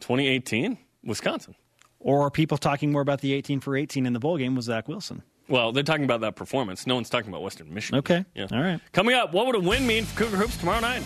2018, 0.00 0.78
Wisconsin. 1.04 1.54
Or 2.00 2.22
are 2.22 2.30
people 2.30 2.58
talking 2.58 2.92
more 2.92 3.02
about 3.02 3.20
the 3.20 3.32
18 3.32 3.60
for 3.60 3.76
18 3.76 4.06
in 4.06 4.12
the 4.12 4.20
bowl 4.20 4.38
game 4.38 4.54
with 4.54 4.64
Zach 4.64 4.88
Wilson? 4.88 5.22
Well, 5.48 5.72
they're 5.72 5.82
talking 5.82 6.04
about 6.04 6.20
that 6.20 6.36
performance. 6.36 6.86
No 6.86 6.94
one's 6.94 7.10
talking 7.10 7.28
about 7.28 7.42
Western 7.42 7.72
Michigan. 7.72 7.98
Okay. 8.00 8.24
Yeah. 8.34 8.46
All 8.52 8.60
right. 8.60 8.80
Coming 8.92 9.14
up, 9.14 9.32
what 9.32 9.46
would 9.46 9.56
a 9.56 9.60
win 9.60 9.86
mean 9.86 10.04
for 10.04 10.24
Cougar 10.24 10.36
Hoops 10.36 10.56
tomorrow 10.58 10.80
night? 10.80 11.02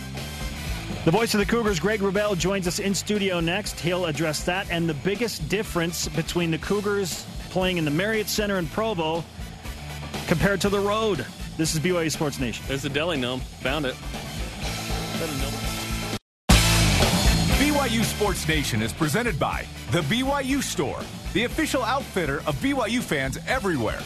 The 1.04 1.10
voice 1.10 1.32
of 1.34 1.40
the 1.40 1.46
Cougars, 1.46 1.80
Greg 1.80 2.00
Wrubell, 2.00 2.36
joins 2.36 2.68
us 2.68 2.78
in 2.78 2.94
studio 2.94 3.40
next. 3.40 3.80
He'll 3.80 4.06
address 4.06 4.44
that 4.44 4.70
and 4.70 4.88
the 4.88 4.94
biggest 4.94 5.48
difference 5.48 6.08
between 6.08 6.50
the 6.50 6.58
Cougars 6.58 7.24
playing 7.50 7.78
in 7.78 7.84
the 7.84 7.90
Marriott 7.90 8.28
Center 8.28 8.58
in 8.58 8.66
Provo 8.66 9.24
compared 10.26 10.60
to 10.60 10.68
the 10.68 10.78
road. 10.78 11.24
This 11.62 11.76
is 11.76 11.80
BYU 11.80 12.10
Sports 12.10 12.40
Nation. 12.40 12.64
There's 12.66 12.82
the 12.82 12.88
deli 12.88 13.16
gnome. 13.16 13.38
Found 13.60 13.86
it. 13.86 13.94
BYU 17.60 18.02
Sports 18.02 18.48
Nation 18.48 18.82
is 18.82 18.92
presented 18.92 19.38
by 19.38 19.64
The 19.92 20.00
BYU 20.00 20.60
Store, 20.60 20.98
the 21.34 21.44
official 21.44 21.84
outfitter 21.84 22.38
of 22.48 22.56
BYU 22.56 23.00
fans 23.00 23.38
everywhere. 23.46 24.00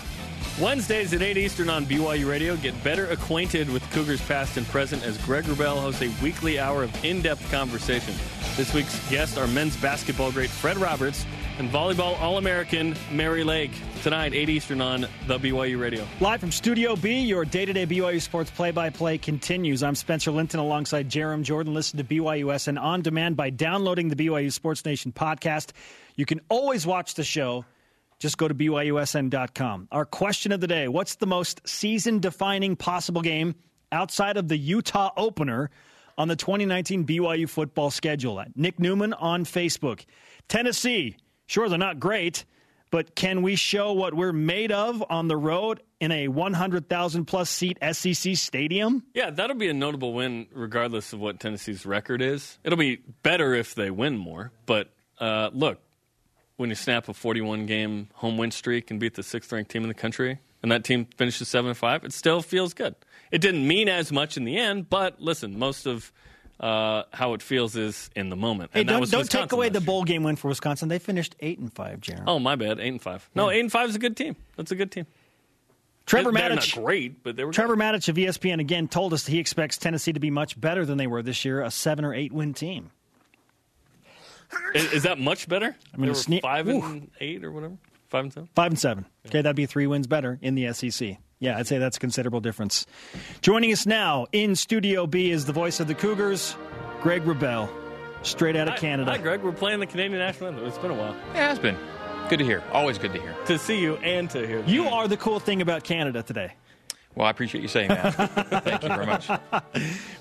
Wednesdays 0.61 1.14
at 1.14 1.23
8 1.23 1.38
Eastern 1.38 1.71
on 1.71 1.87
BYU 1.87 2.29
Radio. 2.29 2.57
Get 2.57 2.85
better 2.85 3.07
acquainted 3.07 3.71
with 3.71 3.83
Cougars 3.90 4.21
past 4.21 4.59
and 4.59 4.66
present 4.66 5.03
as 5.03 5.16
Greg 5.25 5.45
Wrubell 5.45 5.81
hosts 5.81 6.03
a 6.03 6.12
weekly 6.23 6.59
hour 6.59 6.83
of 6.83 7.05
in-depth 7.07 7.51
conversation. 7.51 8.14
This 8.57 8.75
week's 8.75 8.99
guests 9.09 9.38
are 9.38 9.47
men's 9.47 9.79
basketball 9.79 10.31
great 10.31 10.51
Fred 10.51 10.77
Roberts 10.77 11.25
and 11.59 11.71
volleyball 11.71 12.21
All-American 12.21 12.95
Mary 13.11 13.45
Lake. 13.45 13.71
Tonight, 14.03 14.35
8 14.35 14.49
Eastern 14.49 14.81
on 14.81 15.03
the 15.27 15.38
BYU 15.38 15.81
Radio. 15.81 16.07
Live 16.21 16.40
from 16.40 16.53
Studio 16.53 16.97
B, 16.97 17.21
your 17.21 17.45
day-to-day 17.45 17.87
BYU 17.87 18.21
sports 18.21 18.51
play-by-play 18.51 19.19
continues. 19.19 19.83
I'm 19.83 19.95
Spencer 19.95 20.31
Linton 20.31 20.61
alongside 20.61 21.09
Jarom 21.09 21.42
Jordan. 21.42 21.75
Listen 21.75 21.97
to 21.99 22.05
BYUSN 22.05 22.81
on 22.81 23.03
demand 23.03 23.37
by 23.37 23.51
downloading 23.51 24.09
the 24.09 24.16
BYU 24.16 24.53
Sports 24.53 24.85
Nation 24.85 25.12
podcast. 25.12 25.73
You 26.14 26.27
can 26.27 26.40
always 26.49 26.87
watch 26.87 27.14
the 27.14 27.25
show 27.25 27.64
just 28.19 28.38
go 28.38 28.49
to 28.49 28.55
BYUSN.com. 28.55 29.88
Our 29.92 30.05
question 30.05 30.53
of 30.53 30.61
the 30.61 30.66
day 30.66 30.88
What's 30.88 31.16
the 31.16 31.27
most 31.27 31.66
season 31.69 32.21
defining 32.21 32.77
possible 32.77 33.23
game 33.23 33.55
outside 33.92 34.37
of 34.37 34.49
the 34.49 34.57
Utah 34.57 35.11
opener 35.16 35.71
on 36.19 36.29
the 36.29 36.37
2019 36.37 37.05
BYU 37.05 37.49
football 37.49 37.90
schedule? 37.90 38.42
Nick 38.55 38.81
Newman 38.81 39.12
on 39.12 39.45
Facebook. 39.45 40.05
Tennessee, 40.49 41.16
sure, 41.46 41.68
they're 41.68 41.78
not 41.78 41.98
great, 41.98 42.44
but 42.90 43.14
can 43.14 43.42
we 43.42 43.56
show 43.56 43.92
what 43.92 44.14
we're 44.14 44.32
made 44.32 44.72
of 44.72 45.02
on 45.11 45.28
the 45.28 45.37
road 45.37 45.82
in 46.00 46.12
a 46.12 46.28
100,000 46.28 47.24
plus 47.24 47.50
seat 47.50 47.78
SEC 47.92 48.37
stadium? 48.37 49.02
Yeah, 49.14 49.30
that'll 49.30 49.56
be 49.56 49.68
a 49.68 49.74
notable 49.74 50.12
win 50.12 50.46
regardless 50.52 51.12
of 51.12 51.20
what 51.20 51.40
Tennessee's 51.40 51.85
record 51.85 52.22
is. 52.22 52.59
It'll 52.64 52.78
be 52.78 52.96
better 53.22 53.54
if 53.54 53.74
they 53.74 53.90
win 53.90 54.16
more, 54.16 54.52
but 54.66 54.90
uh, 55.18 55.50
look, 55.52 55.80
when 56.56 56.68
you 56.70 56.76
snap 56.76 57.09
a 57.09 57.14
41 57.14 57.66
game 57.66 58.09
home 58.14 58.38
win 58.38 58.50
streak 58.50 58.90
and 58.90 58.98
beat 58.98 59.14
the 59.14 59.22
sixth 59.22 59.52
ranked 59.52 59.70
team 59.70 59.82
in 59.82 59.88
the 59.88 59.94
country, 59.94 60.38
and 60.62 60.72
that 60.72 60.85
team 60.85 61.06
finishes 61.16 61.48
7 61.48 61.74
5, 61.74 62.04
it 62.04 62.12
still 62.12 62.40
feels 62.42 62.72
good. 62.74 62.94
It 63.30 63.40
didn't 63.40 63.66
mean 63.66 63.88
as 63.88 64.11
much 64.12 64.37
in 64.37 64.44
the 64.44 64.56
end, 64.56 64.88
but 64.88 65.20
listen, 65.20 65.59
most 65.59 65.87
of 65.87 66.12
uh, 66.61 67.03
how 67.12 67.35
it 67.35 67.42
feels 67.42 67.77
is 67.77 68.11
in 68.16 68.29
the 68.31 68.37
moment. 68.37 68.71
Hey, 68.73 68.81
And 68.81 68.88
that 68.88 68.92
don't, 69.01 69.11
don't 69.11 69.31
take 69.31 69.53
away 69.53 69.69
the 69.69 69.81
bowl 69.81 70.05
game 70.05 70.23
win 70.23 70.37
for 70.37 70.49
Wisconsin. 70.49 70.88
They 70.88 70.99
finished 70.99 71.37
8 71.40 71.59
and 71.59 71.73
5, 71.73 72.01
Jarom. 72.01 72.25
Oh, 72.27 72.38
my 72.38 72.57
bad. 72.57 72.81
8 72.81 72.88
and 72.88 73.03
5. 73.03 73.31
No, 73.35 73.51
8 73.51 73.61
and 73.61 73.73
5 73.73 73.88
is 73.90 73.97
a 73.97 73.99
good 73.99 74.16
team. 74.16 74.37
That's 74.57 74.71
a 74.71 74.77
good 74.77 74.90
team. 74.90 75.07
Trevor 76.07 76.31
Matich. 76.33 76.77
not 76.77 76.85
great, 76.85 77.23
but 77.25 77.35
they 77.37 77.45
were 77.45 77.53
Trevor 77.53 77.77
Matich 77.77 78.09
of 78.09 78.14
ESPN 78.14 78.61
again 78.61 78.87
told 78.87 79.12
us 79.12 79.25
that 79.25 79.33
he 79.33 79.38
expects 79.40 79.77
Tennessee 79.77 80.12
to 80.12 80.21
be 80.21 80.31
much 80.31 80.59
better 80.61 80.87
than 80.87 80.99
they 80.99 81.09
were 81.09 81.21
this 81.21 81.45
year, 81.45 81.62
a 81.62 81.71
seven 81.71 82.05
or 82.05 82.14
eight 82.14 82.33
win 82.33 82.55
team. 82.55 82.90
Is, 84.75 84.92
is 84.92 85.03
that 85.03 85.19
much 85.19 85.49
better? 85.49 85.75
I 85.92 85.97
mean, 85.97 86.03
they 86.07 86.09
were 86.11 86.14
sne- 86.14 86.42
5 86.42 86.69
Oof. 86.69 86.85
and 86.85 87.11
8 87.21 87.45
or 87.45 87.51
whatever? 87.51 87.77
5 88.09 88.25
and 88.25 88.33
7? 88.33 88.49
Five 88.55 88.71
and 88.73 88.79
seven. 88.79 89.07
Okay, 89.27 89.42
that'd 89.42 89.57
be 89.57 89.66
three 89.66 89.88
wins 89.88 90.07
better 90.07 90.38
in 90.40 90.55
the 90.55 90.73
SEC. 90.73 91.16
Yeah, 91.38 91.59
I'd 91.59 91.66
say 91.66 91.79
that's 91.79 91.96
a 91.99 92.01
considerable 92.01 92.40
difference. 92.40 92.87
Joining 93.42 93.70
us 93.72 93.85
now 93.87 94.27
in 94.33 94.55
Studio 94.57 95.07
B 95.07 95.31
is 95.31 95.44
the 95.44 95.53
voice 95.53 95.81
of 95.81 95.87
the 95.87 95.94
Cougars, 95.94 96.57
Greg 97.03 97.25
Wrubell, 97.25 97.68
straight 98.22 98.57
out 98.57 98.68
of 98.68 98.75
Hi- 98.75 98.81
Canada. 98.81 99.11
Hi, 99.11 99.18
Greg. 99.18 99.42
We're 99.42 99.53
playing 99.53 99.81
the 99.81 99.87
Canadian 99.87 100.18
national 100.18 100.49
anthem. 100.51 100.66
It's 100.66 100.79
been 100.79 100.90
a 100.90 100.94
while. 100.94 101.14
Yeah, 101.35 101.44
it 101.44 101.49
has 101.49 101.59
been. 101.59 101.77
Good 102.31 102.38
to 102.38 102.44
hear. 102.44 102.62
Always 102.72 102.99
good 102.99 103.12
to 103.12 103.20
hear. 103.20 103.35
To 103.46 103.59
see 103.59 103.81
you 103.81 103.96
and 103.96 104.29
to 104.31 104.46
hear 104.46 104.64
You 104.66 104.88
are 104.88 105.07
the 105.07 105.16
cool 105.16 105.38
thing 105.38 105.61
about 105.62 105.85
Canada 105.85 106.22
today. 106.22 106.55
Well, 107.14 107.27
I 107.27 107.31
appreciate 107.31 107.61
you 107.62 107.68
saying 107.68 107.88
that. 107.88 108.11
Thank 108.64 108.83
you 108.83 108.88
very 108.88 109.07
much. 109.07 109.29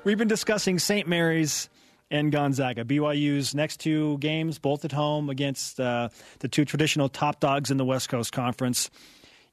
We've 0.04 0.18
been 0.18 0.28
discussing 0.28 0.80
St. 0.80 1.08
Mary's 1.08 1.70
and 2.12 2.32
Gonzaga. 2.32 2.86
BYU's 2.86 3.56
next 3.56 3.80
two 3.80 4.18
games, 4.20 4.60
both 4.60 4.86
at 4.86 4.92
home 4.92 5.30
against 5.30 5.80
uh, 5.80 6.10
the 6.40 6.48
two 6.48 6.64
traditional 6.64 7.10
top 7.10 7.40
dogs 7.40 7.72
in 7.72 7.78
the 7.78 7.86
West 7.86 8.08
Coast 8.10 8.32
Conference. 8.32 8.90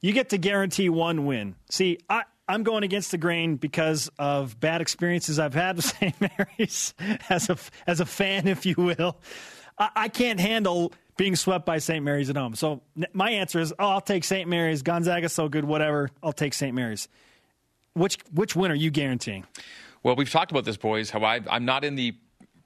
You 0.03 0.13
get 0.13 0.31
to 0.31 0.39
guarantee 0.39 0.89
one 0.89 1.27
win. 1.27 1.55
See, 1.71 1.99
I, 2.11 2.25
I'm 2.49 2.65
going 2.65 2.83
against 2.83 3.13
the 3.13 3.19
grain 3.19 3.57
because 3.57 4.11
of 4.19 4.59
bad 4.61 4.81
experiences 4.81 5.39
I've 5.39 5.55
had 5.55 5.77
with 5.77 5.85
St. 6.01 6.15
Mary's 6.21 6.93
as 7.31 7.49
a 7.49 7.57
as 7.87 8.01
a 8.01 8.07
fan, 8.07 8.49
if 8.49 8.67
you 8.67 8.75
will. 8.77 9.17
I, 9.79 9.91
I 9.95 10.09
can't 10.09 10.41
handle 10.41 10.93
being 11.17 11.37
swept 11.37 11.65
by 11.65 11.79
St. 11.79 12.05
Mary's 12.05 12.31
at 12.31 12.37
home. 12.37 12.55
So 12.57 12.83
my 13.13 13.31
answer 13.31 13.61
is, 13.61 13.73
oh, 13.79 13.87
I'll 13.87 14.01
take 14.01 14.25
St. 14.25 14.49
Mary's. 14.49 14.83
Gonzaga's 14.83 15.33
so 15.33 15.49
good, 15.49 15.65
whatever. 15.65 16.11
I'll 16.23 16.33
take 16.33 16.53
St. 16.53 16.75
Mary's. 16.75 17.09
Which 17.95 18.19
which 18.33 18.57
win 18.57 18.71
are 18.71 18.77
you 18.77 18.91
guaranteeing? 18.91 19.47
Well, 20.03 20.17
we've 20.17 20.31
talked 20.31 20.51
about 20.51 20.65
this, 20.65 20.77
boys. 20.77 21.11
How 21.11 21.23
I, 21.23 21.41
I'm 21.49 21.65
not 21.65 21.85
in 21.85 21.95
the 21.95 22.17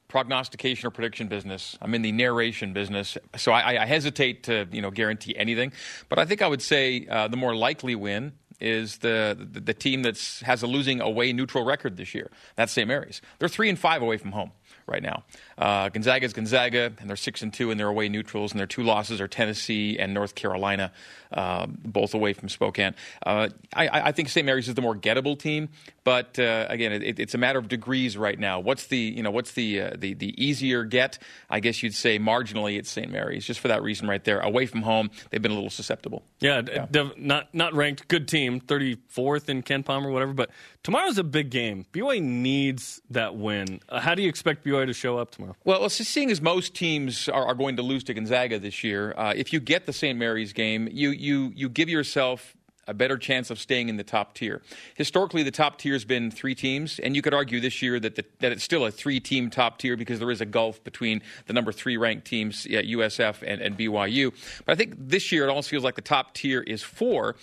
prognostication 0.09 0.87
or 0.87 0.91
prediction 0.91 1.29
business. 1.29 1.77
I'm 1.81 1.95
in 1.95 2.03
the 2.03 2.13
narration 2.13 2.73
business, 2.73 3.19
so 3.37 3.53
I, 3.53 3.83
I 3.83 3.87
hesitate 3.87 4.45
to 4.45 4.67
you 4.71 4.83
know 4.83 4.91
guarantee 4.91 5.37
anything. 5.37 5.73
But 6.09 6.19
I 6.19 6.25
think 6.25 6.43
I 6.43 6.49
would 6.49 6.63
say 6.63 7.07
uh, 7.11 7.29
the 7.29 7.37
more 7.37 7.55
likely 7.55 7.95
win 7.95 8.33
is 8.61 8.99
the, 8.99 9.37
the 9.53 9.61
the 9.61 9.75
team 9.75 10.03
that's 10.03 10.41
has 10.41 10.63
a 10.63 10.67
losing 10.67 11.01
away 11.01 11.33
neutral 11.33 11.65
record 11.65 11.97
this 11.97 12.15
year. 12.15 12.31
That's 12.57 12.73
St. 12.73 12.89
Mary's. 12.89 13.21
They're 13.39 13.49
three 13.49 13.69
and 13.69 13.79
five 13.79 14.03
away 14.03 14.17
from 14.17 14.33
home 14.33 14.53
right 14.87 15.03
now. 15.03 15.25
Uh, 15.59 15.89
Gonzaga's 15.89 16.33
Gonzaga, 16.33 16.93
and 17.01 17.09
they're 17.09 17.17
six 17.17 17.43
and 17.43 17.53
two 17.53 17.71
in 17.71 17.79
their 17.79 17.89
away 17.89 18.09
neutrals, 18.09 18.53
and 18.53 18.59
their 18.59 18.67
two 18.67 18.83
losses 18.83 19.21
are 19.21 19.29
Tennessee 19.29 19.99
and 19.99 20.13
North 20.13 20.35
Carolina, 20.35 20.93
uh, 21.33 21.67
both 21.67 22.13
away 22.15 22.35
from 22.35 22.49
Spokane. 22.49 22.95
Uh, 23.25 23.49
I, 23.73 24.09
I 24.09 24.13
think 24.13 24.29
St. 24.29 24.45
Mary's 24.45 24.69
is 24.69 24.75
the 24.75 24.83
more 24.83 24.95
gettable 24.95 25.39
team, 25.39 25.71
but 26.05 26.39
uh, 26.39 26.67
again, 26.69 26.93
it, 26.93 27.19
it's 27.19 27.35
a 27.35 27.39
matter 27.39 27.59
of 27.59 27.69
degrees 27.69 28.17
right 28.19 28.39
now. 28.39 28.61
What's 28.61 28.87
the 28.87 28.99
you 28.99 29.23
know 29.23 29.31
what's 29.31 29.53
the 29.53 29.81
uh, 29.81 29.91
the 29.97 30.15
the 30.15 30.35
easier 30.43 30.85
get? 30.85 31.19
I 31.49 31.61
guess 31.61 31.83
you'd 31.83 31.95
say 31.95 32.19
marginally 32.19 32.79
it's 32.79 32.91
St. 32.91 33.11
Mary's, 33.11 33.47
just 33.47 33.61
for 33.61 33.69
that 33.69 33.83
reason 33.83 34.09
right 34.09 34.23
there. 34.25 34.41
Away 34.41 34.67
from 34.67 34.83
home, 34.83 35.11
they've 35.31 35.41
been 35.43 35.53
a 35.53 35.55
little 35.55 35.71
susceptible. 35.71 36.23
Yeah, 36.41 36.61
dev- 36.61 37.17
not 37.17 37.55
not 37.55 37.73
ranked. 37.73 38.09
Good 38.09 38.29
team, 38.29 38.61
thirty 38.61 38.99
fourth 39.09 39.49
in 39.49 39.63
KenPom, 39.63 40.13
whatever. 40.13 40.35
But 40.35 40.51
tomorrow's 40.83 41.19
a 41.19 41.25
big 41.25 41.51
game. 41.51 41.87
BYU 41.93 42.23
needs 42.23 43.01
that 43.11 43.37
win. 43.37 43.81
Uh, 43.89 44.01
how 44.01 44.15
do 44.15 44.23
you 44.23 44.29
expect 44.29 44.65
BYU 44.65 44.87
to 44.87 44.93
show 44.93 45.19
up 45.19 45.31
tomorrow? 45.31 45.46
Well, 45.65 45.89
seeing 45.89 46.31
as 46.31 46.41
most 46.41 46.75
teams 46.75 47.29
are, 47.29 47.47
are 47.47 47.55
going 47.55 47.77
to 47.77 47.83
lose 47.83 48.05
to 48.05 48.15
Gonzaga 48.15 48.59
this 48.59 48.85
year, 48.85 49.15
uh, 49.17 49.33
if 49.37 49.53
you 49.53 49.61
get 49.61 49.87
the 49.87 49.93
St. 49.93 50.19
Mary's 50.19 50.53
game, 50.53 50.89
you 50.91 51.11
you 51.11 51.53
you 51.55 51.69
give 51.69 51.89
yourself 51.89 52.57
a 52.87 52.95
better 52.95 53.19
chance 53.19 53.51
of 53.51 53.59
staying 53.59 53.89
in 53.89 53.97
the 53.97 54.05
top 54.05 54.35
tier. 54.35 54.63
Historically, 54.95 55.43
the 55.43 55.51
top 55.51 55.79
tier 55.79 55.93
has 55.93 56.05
been 56.05 56.31
three 56.31 56.55
teams, 56.55 56.99
and 57.01 57.17
you 57.17 57.23
could 57.23 57.35
argue 57.35 57.61
this 57.61 57.83
year 57.83 57.99
that 57.99 58.15
the, 58.15 58.25
that 58.41 58.53
it's 58.53 58.63
still 58.63 58.87
a 58.87 58.91
three-team 58.91 59.51
top 59.51 59.79
tier 59.79 59.97
because 59.97 60.19
there 60.19 60.31
is 60.31 60.41
a 60.41 60.47
gulf 60.47 60.83
between 60.85 61.23
the 61.47 61.53
number 61.53 61.73
three 61.73 61.97
ranked 61.97 62.27
teams, 62.27 62.67
yeah, 62.67 62.83
USF 62.83 63.43
and, 63.45 63.61
and 63.61 63.77
BYU. 63.77 64.33
But 64.65 64.73
I 64.73 64.77
think 64.77 64.95
this 64.97 65.33
year 65.33 65.45
it 65.47 65.49
almost 65.49 65.69
feels 65.69 65.85
like 65.85 65.97
the 65.97 66.03
top 66.03 66.35
tier 66.35 66.61
is 66.61 66.83
four, 66.83 67.37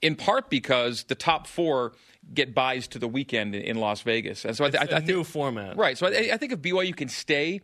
in 0.00 0.14
part 0.14 0.48
because 0.48 1.04
the 1.04 1.16
top 1.16 1.46
four 1.46 1.92
get 2.32 2.54
buys 2.54 2.86
to 2.88 2.98
the 2.98 3.08
weekend 3.08 3.54
in, 3.54 3.76
Las 3.76 4.02
Vegas, 4.02 4.44
and 4.44 4.56
so 4.56 4.64
I, 4.64 4.70
th- 4.70 4.82
It's 4.82 4.92
I, 4.92 4.96
a 4.96 4.98
I 4.98 5.00
think 5.04 5.16
new 5.16 5.24
format. 5.24 5.76
Right. 5.76 5.96
So 5.96 6.06
I, 6.06 6.30
I 6.32 6.36
think 6.36 6.52
if 6.52 6.60
BYU 6.60 6.94
can 6.94 7.08
stay 7.08 7.60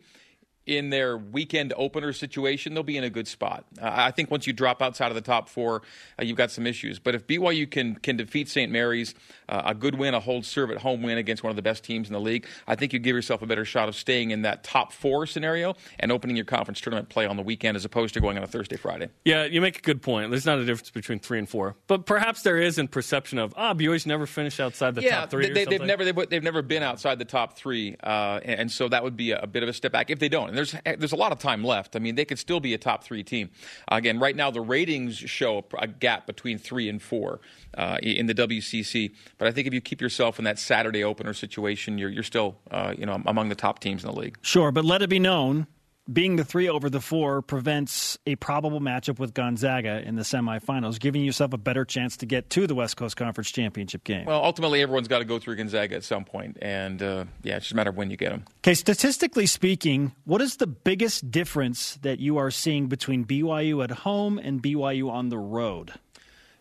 in 0.65 0.89
their 0.89 1.17
weekend 1.17 1.73
opener 1.77 2.11
situation, 2.11 2.73
they'll 2.73 2.83
be 2.83 2.97
in 2.97 3.03
a 3.03 3.09
good 3.09 3.27
spot. 3.27 3.65
Uh, 3.79 3.89
I 3.91 4.11
think 4.11 4.31
once 4.31 4.47
you 4.47 4.53
drop 4.53 4.81
outside 4.81 5.09
of 5.09 5.15
the 5.15 5.21
top 5.21 5.47
four, 5.47 5.83
uh, 6.19 6.23
you've 6.23 6.37
got 6.37 6.51
some 6.51 6.65
issues. 6.65 6.97
But 6.97 7.15
if 7.15 7.27
BYU 7.27 7.69
can 7.69 7.95
can 7.95 8.17
defeat 8.17 8.49
St. 8.49 8.71
Mary's, 8.71 9.13
uh, 9.47 9.61
a 9.65 9.75
good 9.75 9.95
win, 9.95 10.13
a 10.13 10.19
hold 10.19 10.45
serve 10.45 10.71
at 10.71 10.77
home 10.77 11.03
win 11.03 11.17
against 11.17 11.43
one 11.43 11.51
of 11.51 11.55
the 11.55 11.61
best 11.61 11.83
teams 11.83 12.07
in 12.07 12.13
the 12.13 12.19
league, 12.19 12.47
I 12.67 12.75
think 12.75 12.93
you 12.93 12.99
give 12.99 13.15
yourself 13.15 13.41
a 13.41 13.45
better 13.45 13.65
shot 13.65 13.89
of 13.89 13.95
staying 13.95 14.31
in 14.31 14.41
that 14.41 14.63
top 14.63 14.91
four 14.91 15.27
scenario 15.27 15.75
and 15.99 16.11
opening 16.11 16.35
your 16.35 16.45
conference 16.45 16.81
tournament 16.81 17.09
play 17.09 17.25
on 17.27 17.37
the 17.37 17.43
weekend 17.43 17.77
as 17.77 17.85
opposed 17.85 18.15
to 18.15 18.19
going 18.19 18.37
on 18.37 18.43
a 18.43 18.47
Thursday, 18.47 18.77
Friday. 18.77 19.09
Yeah, 19.23 19.45
you 19.45 19.61
make 19.61 19.77
a 19.77 19.81
good 19.81 20.01
point. 20.01 20.31
There's 20.31 20.45
not 20.45 20.57
a 20.57 20.65
difference 20.65 20.89
between 20.89 21.19
three 21.19 21.37
and 21.37 21.47
four, 21.47 21.75
but 21.87 22.05
perhaps 22.05 22.41
there 22.41 22.57
is 22.57 22.79
in 22.79 22.87
perception 22.87 23.37
of 23.37 23.53
ah, 23.55 23.73
BYU's 23.75 24.07
never 24.07 24.25
finished 24.25 24.59
outside 24.59 24.95
the 24.95 25.01
top 25.07 25.29
three. 25.29 25.51
they, 25.51 25.65
have 25.71 25.81
never 25.81 26.03
they've, 26.03 26.29
they've 26.29 26.43
never 26.43 26.63
been 26.63 26.81
outside 26.81 27.19
the 27.19 27.25
top 27.25 27.55
three, 27.55 27.95
uh, 28.03 28.39
and, 28.43 28.61
and 28.61 28.71
so 28.71 28.87
that 28.89 29.03
would 29.03 29.15
be 29.15 29.31
a, 29.31 29.41
a 29.41 29.47
bit 29.47 29.61
of 29.61 29.69
a 29.69 29.73
step 29.73 29.91
back 29.91 30.09
if 30.09 30.17
they 30.17 30.29
don't. 30.29 30.54
There's 30.55 30.75
there's 30.83 31.11
a 31.11 31.17
lot 31.17 31.31
of 31.31 31.39
time 31.39 31.63
left. 31.63 31.95
I 31.95 31.99
mean, 31.99 32.15
they 32.15 32.25
could 32.25 32.39
still 32.39 32.59
be 32.59 32.73
a 32.73 32.77
top 32.77 33.03
three 33.03 33.23
team. 33.23 33.49
Again, 33.87 34.19
right 34.19 34.35
now 34.35 34.51
the 34.51 34.61
ratings 34.61 35.17
show 35.17 35.65
a, 35.77 35.87
gap 35.87 36.27
between 36.27 36.57
three 36.57 36.89
and 36.89 37.01
four 37.01 37.39
uh, 37.75 37.97
in 38.01 38.25
the 38.25 38.35
WCC. 38.35 39.13
But 39.37 39.47
I 39.47 39.51
think 39.51 39.67
if 39.67 39.73
you 39.73 39.81
keep 39.81 40.01
yourself 40.01 40.39
in 40.39 40.45
that 40.45 40.59
Saturday 40.59 41.03
opener 41.03 41.33
situation, 41.33 41.97
you're 41.97 42.09
you're 42.09 42.23
still 42.23 42.57
uh, 42.71 42.93
you 42.97 43.05
know 43.05 43.21
among 43.25 43.49
the 43.49 43.55
top 43.55 43.79
teams 43.79 44.03
in 44.03 44.09
the 44.09 44.15
league. 44.15 44.37
Sure, 44.41 44.71
but 44.71 44.85
let 44.85 45.01
it 45.01 45.09
be 45.09 45.19
known 45.19 45.67
being 46.11 46.35
the 46.35 46.45
three 46.45 46.69
over 46.69 46.89
the 46.89 47.01
four 47.01 47.41
prevents 47.41 48.17
a 48.27 48.35
probable 48.35 48.79
matchup 48.79 49.19
with 49.19 49.33
Gonzaga 49.33 50.01
in 50.05 50.15
the 50.15 50.21
semifinals, 50.21 50.99
giving 50.99 51.23
yourself 51.23 51.53
a 51.53 51.57
better 51.57 51.85
chance 51.85 52.17
to 52.17 52.25
get 52.25 52.49
to 52.51 52.67
the 52.67 52.75
West 52.75 52.97
Coast 52.97 53.17
Conference 53.17 53.51
championship 53.51 54.03
game. 54.03 54.25
Well, 54.25 54.43
ultimately, 54.43 54.81
everyone's 54.81 55.07
got 55.07 55.19
to 55.19 55.25
go 55.25 55.39
through 55.39 55.55
Gonzaga 55.55 55.95
at 55.95 56.03
some 56.03 56.25
point, 56.25 56.57
and 56.61 57.01
uh, 57.01 57.25
yeah, 57.43 57.57
it's 57.57 57.65
just 57.65 57.73
a 57.73 57.75
matter 57.75 57.89
of 57.89 57.97
when 57.97 58.11
you 58.11 58.17
get 58.17 58.29
them. 58.29 58.45
Okay, 58.59 58.75
statistically 58.75 59.45
speaking, 59.45 60.13
what 60.25 60.41
is 60.41 60.57
the 60.57 60.67
biggest 60.67 61.31
difference 61.31 61.95
that 62.01 62.19
you 62.19 62.37
are 62.37 62.51
seeing 62.51 62.87
between 62.87 63.25
BYU 63.25 63.83
at 63.83 63.91
home 63.91 64.37
and 64.37 64.61
BYU 64.61 65.09
on 65.09 65.29
the 65.29 65.37
road? 65.37 65.93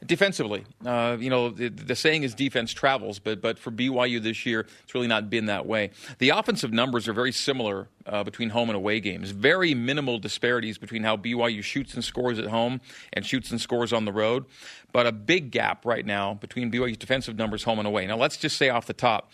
Defensively, 0.04 0.64
uh, 0.84 1.16
you 1.18 1.30
know, 1.30 1.50
the, 1.50 1.68
the, 1.68 1.96
saying 1.96 2.24
is 2.24 2.34
defense 2.34 2.72
travels, 2.72 3.18
but 3.18 3.40
but 3.40 3.58
for 3.58 3.70
BYU 3.70 4.22
this 4.22 4.44
year, 4.44 4.66
it's 4.82 4.94
really 4.94 5.06
not 5.06 5.30
been 5.30 5.46
that 5.46 5.66
way. 5.66 5.90
The 6.18 6.30
offensive 6.30 6.72
numbers 6.72 7.08
are 7.08 7.12
very 7.12 7.32
similar 7.32 7.88
uh, 8.06 8.22
between 8.22 8.50
home 8.50 8.68
and 8.68 8.76
away 8.76 9.00
games. 9.00 9.30
Very 9.30 9.74
minimal 9.74 10.18
disparities 10.18 10.76
between 10.76 11.04
how 11.04 11.16
BYU 11.16 11.62
shoots 11.62 11.94
and 11.94 12.04
scores 12.04 12.38
at 12.38 12.46
home 12.46 12.80
and 13.12 13.24
shoots 13.24 13.50
and 13.50 13.60
scores 13.60 13.92
on 13.92 14.04
the 14.04 14.12
road, 14.12 14.44
but 14.92 15.06
a 15.06 15.12
big 15.12 15.50
gap 15.50 15.86
right 15.86 16.04
now 16.04 16.34
between 16.34 16.70
BYU's 16.70 16.98
defensive 16.98 17.36
numbers 17.36 17.62
home 17.62 17.78
and 17.78 17.88
away. 17.88 18.06
Now, 18.06 18.16
let's 18.16 18.36
just 18.36 18.56
say 18.56 18.68
off 18.68 18.86
the 18.86 18.92
top 18.92 19.30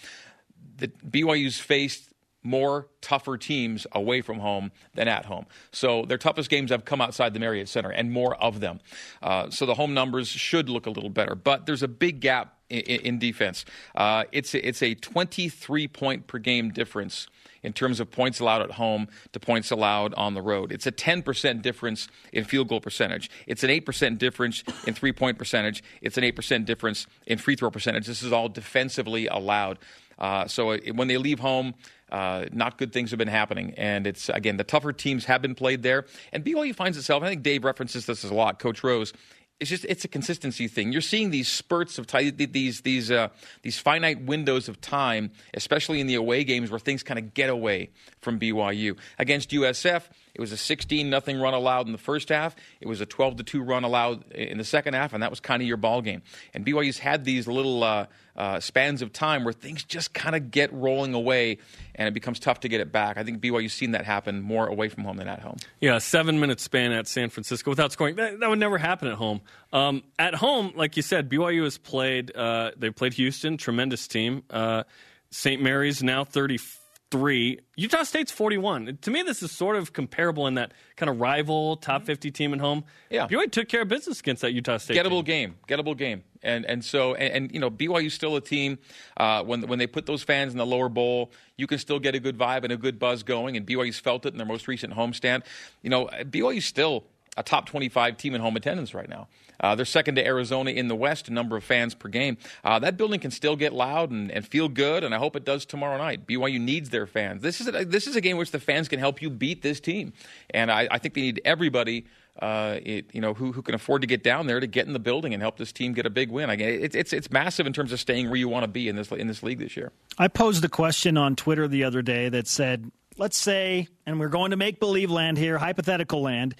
that 0.77 1.11
BYU's 1.11 1.59
faced 1.59 2.10
more 2.43 2.89
tougher 3.01 3.37
teams 3.37 3.87
away 3.93 4.21
from 4.23 4.39
home 4.39 4.73
than 4.95 5.09
at 5.09 5.27
home. 5.27 5.47
So 5.73 6.05
their 6.05 6.19
toughest 6.19 6.49
games 6.49 6.71
have 6.71 6.85
come 6.85 7.01
outside 7.01 7.35
the 7.35 7.41
Marriott 7.41 7.69
Center 7.69 7.91
and 7.91 8.11
more 8.11 8.35
of 8.37 8.61
them. 8.61 8.81
Uh, 9.23 9.51
so 9.51 9.67
the 9.67 9.75
home 9.75 9.95
numbers 9.95 10.29
should 10.29 10.69
look 10.69 10.87
a 10.87 10.91
little 10.91 11.11
better. 11.11 11.35
But 11.35 11.67
there's 11.67 11.83
a 11.83 11.89
big 11.89 12.21
gap 12.21 12.57
in, 12.69 12.81
in 12.81 13.19
defense. 13.19 13.65
Uh, 13.95 14.25
it's, 14.33 14.55
it's 14.55 14.83
a 14.83 14.95
23 14.95 15.89
point 15.89 16.27
per 16.27 16.39
game 16.39 16.71
difference 16.71 17.27
in 17.63 17.73
terms 17.73 18.01
of 18.01 18.11
points 18.11 18.41
allowed 18.41 18.63
at 18.63 18.73
home 18.73 19.09
to 19.33 19.41
points 19.41 19.71
allowed 19.71 20.15
on 20.15 20.35
the 20.35 20.43
road. 20.43 20.73
It's 20.73 20.87
a 20.87 20.93
10% 20.93 21.63
difference 21.63 22.09
in 22.33 22.45
field 22.45 22.69
goal 22.69 22.81
percentage. 22.81 23.31
It's 23.47 23.63
an 23.63 23.71
8% 23.71 24.19
difference 24.19 24.65
in 24.87 24.95
three 24.95 25.13
point 25.13 25.39
percentage. 25.39 25.83
It's 26.01 26.17
an 26.17 26.25
8% 26.25 26.65
difference 26.65 27.07
in 27.27 27.39
free 27.39 27.57
throw 27.57 27.71
percentage. 27.71 28.07
This 28.07 28.23
is 28.23 28.33
all 28.33 28.49
defensively 28.49 29.27
allowed. 29.27 29.79
Uh, 30.19 30.47
so 30.47 30.73
it, 30.73 30.95
when 30.95 31.09
they 31.09 31.17
leave 31.17 31.41
home, 31.41 31.75
uh, 32.11 32.47
not 32.53 32.79
good 32.79 32.93
things 32.93 33.11
have 33.11 33.19
been 33.19 33.29
happening. 33.29 33.75
And 33.77 34.07
it's, 34.07 34.29
again, 34.29 34.57
the 34.57 34.65
tougher 34.65 34.93
teams 34.93 35.25
have 35.27 35.43
been 35.43 35.55
played 35.55 35.83
there. 35.83 36.07
And 36.33 36.45
BYU 36.45 36.75
finds 36.75 36.99
itself, 36.99 37.23
I 37.23 37.29
think 37.29 37.43
Dave 37.43 37.65
references 37.65 38.07
this 38.07 38.25
a 38.25 38.35
lot, 38.35 38.59
Coach 38.59 38.83
Rose. 38.83 39.13
It's 39.59 39.69
just 39.69 39.85
it's 39.85 40.07
a 40.07 40.09
consistency 40.09 40.69
thing. 40.69 40.91
You're 40.91 41.03
seeing 41.03 41.29
these 41.29 41.47
spurts 41.47 41.99
of 41.99 42.07
time, 42.07 42.33
these 42.35 42.81
these 42.81 43.11
uh, 43.11 43.29
these 43.61 43.79
finite 43.79 44.23
windows 44.23 44.71
of 44.71 44.81
time, 44.81 45.33
especially 45.53 46.01
in 46.01 46.07
the 46.07 46.15
away 46.15 46.45
games 46.45 46.71
where 46.71 46.81
things 46.81 47.03
kind 47.03 47.19
of 47.19 47.35
get 47.35 47.51
away 47.51 47.91
from 48.23 48.41
BYU. 48.41 48.97
Against 49.19 49.51
USF, 49.51 50.05
it 50.35 50.41
was 50.41 50.53
a 50.53 50.57
16 50.57 51.09
nothing 51.11 51.41
run 51.41 51.55
allowed 51.55 51.87
in 51.87 51.93
the 51.93 51.99
first 51.99 52.29
half. 52.29 52.55
It 52.81 52.89
was 52.89 53.01
a 53.01 53.07
12 53.07 53.37
to 53.37 53.43
2 53.43 53.63
run 53.63 53.85
allowed 53.85 54.31
in 54.33 54.59
the 54.59 54.65
second 54.65 54.95
half, 54.95 55.13
and 55.13 55.23
that 55.23 55.31
was 55.31 55.41
kind 55.41 55.63
of 55.63 55.69
your 55.69 55.77
ball 55.77 56.03
game. 56.03 56.23
And 56.55 56.65
BYU's 56.65 56.99
had 56.99 57.25
these 57.25 57.47
little 57.47 57.83
uh, 57.83 58.07
uh, 58.37 58.61
spans 58.61 59.03
of 59.03 59.13
time 59.13 59.45
where 59.45 59.53
things 59.53 59.85
just 59.85 60.15
kind 60.15 60.35
of 60.35 60.51
get 60.51 60.73
rolling 60.73 61.15
away 61.15 61.59
and 61.95 62.09
it 62.09 62.15
becomes 62.15 62.39
tough 62.39 62.61
to 62.61 62.69
get 62.69 62.81
it 62.81 62.91
back. 62.91 63.19
I 63.19 63.25
think 63.25 63.41
BYU's 63.41 63.75
seen 63.75 63.91
that 63.93 64.07
happen 64.07 64.41
more 64.41 64.67
away 64.67 64.89
from 64.89 65.05
home 65.05 65.17
than 65.17 65.29
at 65.29 65.41
home. 65.41 65.57
Yeah, 65.81 65.99
seven 65.99 66.41
minute 66.41 66.61
span 66.61 66.93
at 66.93 67.07
San 67.07 67.29
Francisco 67.29 67.71
without 67.71 67.93
scoring. 67.93 68.17
That, 68.17 68.41
that 68.41 68.49
would 68.49 68.59
never 68.59 68.79
happen 68.79 69.09
at 69.09 69.15
home. 69.15 69.43
Um, 69.73 70.03
at 70.19 70.35
home, 70.35 70.73
like 70.75 70.97
you 70.97 71.03
said, 71.03 71.29
BYU 71.29 71.65
has 71.65 71.77
played, 71.77 72.35
uh, 72.35 72.71
they 72.77 72.91
played 72.91 73.15
Houston, 73.15 73.57
tremendous 73.57 74.09
team. 74.09 74.43
Uh, 74.49 74.85
St. 75.31 75.63
Mary's 75.63 76.03
now 76.03 76.25
34 76.25 76.80
three. 77.11 77.61
Utah 77.77 78.05
State's 78.05 78.31
41. 78.31 78.99
To 79.03 79.11
me, 79.11 79.23
this 79.23 79.43
is 79.43 79.51
sort 79.51 79.77
of 79.77 79.93
comparable 79.93 80.47
in 80.47 80.55
that 80.55 80.73
kind 80.97 81.11
of 81.11 81.21
rival 81.21 81.77
top 81.77 82.05
50 82.05 82.31
team 82.31 82.55
at 82.55 82.61
home. 82.61 82.85
Yeah. 83.11 83.27
BYU 83.27 83.51
took 83.51 83.69
care 83.69 83.83
of 83.83 83.89
business 83.89 84.21
against 84.21 84.43
that 84.43 84.53
Utah 84.53 84.77
State. 84.77 84.97
Gettable 84.97 85.25
team. 85.25 85.25
game. 85.25 85.55
Gettable 85.69 85.97
game. 85.97 86.23
And 86.43 86.65
and 86.65 86.83
so 86.85 87.15
and, 87.15 87.35
and 87.35 87.53
you 87.53 87.61
know 87.61 87.71
BYU's 87.71 88.15
still 88.15 88.37
a 88.37 88.41
team. 88.41 88.79
Uh, 89.17 89.43
when 89.43 89.63
when 89.63 89.79
they 89.79 89.87
put 89.87 90.07
those 90.07 90.23
fans 90.23 90.53
in 90.53 90.59
the 90.59 90.67
lower 90.67 90.89
bowl, 90.89 91.33
you 91.57 91.67
can 91.67 91.79
still 91.79 91.99
get 91.99 92.15
a 92.15 92.21
good 92.21 92.39
vibe 92.39 92.65
and 92.65 92.73
a 92.73 92.79
good 92.79 92.99
buzz 92.99 93.23
going. 93.23 93.57
And 93.57 93.67
BYU's 93.67 93.99
felt 93.99 94.25
it 94.25 94.33
in 94.33 94.39
their 94.39 94.47
most 94.47 94.67
recent 94.67 94.95
homestand. 94.95 95.43
You 95.83 95.91
know 95.91 96.07
BYU's 96.07 96.65
still 96.65 97.05
a 97.37 97.43
top 97.43 97.67
25 97.67 98.17
team 98.17 98.35
in 98.35 98.41
home 98.41 98.57
attendance 98.57 98.95
right 98.95 99.09
now. 99.09 99.29
Uh, 99.61 99.75
they're 99.75 99.85
second 99.85 100.17
to 100.17 100.27
Arizona 100.27 100.71
in 100.71 100.89
the 100.89 100.97
West 100.97 101.29
in 101.29 101.35
number 101.35 101.57
of 101.57 101.63
fans 101.63 101.95
per 101.95 102.09
game. 102.09 102.37
Uh, 102.65 102.79
that 102.79 102.97
building 102.97 103.21
can 103.21 103.31
still 103.31 103.57
get 103.57 103.73
loud 103.73 104.11
and, 104.11 104.31
and, 104.31 104.47
feel 104.47 104.69
good, 104.69 105.05
and 105.05 105.15
I 105.15 105.19
hope 105.19 105.37
it 105.37 105.45
does 105.45 105.67
tomorrow 105.67 105.99
night. 105.99 106.27
BYU 106.27 106.61
needs 106.61 106.91
their 106.91 107.07
fans. 107.07 107.43
This 107.43 107.61
is 107.61 107.69
a, 107.69 107.85
this 107.85 108.07
is 108.07 108.17
a 108.17 108.21
game 108.21 108.37
which 108.37 108.51
the 108.51 108.59
fans 108.59 108.89
can 108.89 108.99
help 108.99 109.21
you 109.21 109.31
beat 109.31 109.63
this 109.63 109.81
team, 109.81 110.13
and 110.51 110.71
I, 110.71 110.89
I 110.91 110.99
think 110.99 111.15
they 111.15 111.21
need 111.21 111.41
everybody. 111.45 112.07
Uh, 112.39 112.79
it, 112.83 113.07
you 113.13 113.21
know, 113.21 113.35
who, 113.35 113.53
who 113.53 113.61
can 113.61 113.75
afford 113.75 114.01
to 114.01 114.07
get 114.07 114.23
down 114.23 114.47
there 114.47 114.61
to 114.61 114.67
get 114.67 114.87
in 114.87 114.95
the 114.95 115.01
building 115.01 115.35
and 115.35 115.43
help 115.43 115.59
this 115.59 115.73
team 115.73 115.93
get 115.93 116.07
a 116.07 116.11
big 116.11 116.31
win. 116.31 116.49
Again, 116.49 116.79
it's 116.81 116.97
it's 116.97 117.13
it's 117.13 117.31
massive 117.31 117.67
in 117.67 117.73
terms 117.75 117.93
of 117.93 118.01
staying 118.01 118.29
where 118.29 118.37
you 118.37 118.49
want 118.49 118.63
to 118.63 118.69
be 118.69 118.89
in 118.89 118.97
this 118.97 119.11
in 119.11 119.27
this 119.27 119.43
league 119.43 119.59
this 119.59 119.77
year. 119.77 119.93
I 120.17 120.29
posed 120.29 120.65
a 120.65 120.69
question 120.69 121.19
on 121.19 121.37
Twitter 121.37 121.69
the 121.69 121.85
other 121.85 122.01
day 122.01 122.31
that 122.31 122.47
said, 122.47 122.91
let's 123.19 123.37
say, 123.37 123.89
and 124.07 124.19
we're 124.19 124.29
going 124.29 124.53
to 124.53 124.57
make 124.57 124.81
believe 124.81 125.11
land 125.11 125.37
here, 125.37 125.59
hypothetical 125.59 126.23
land 126.23 126.55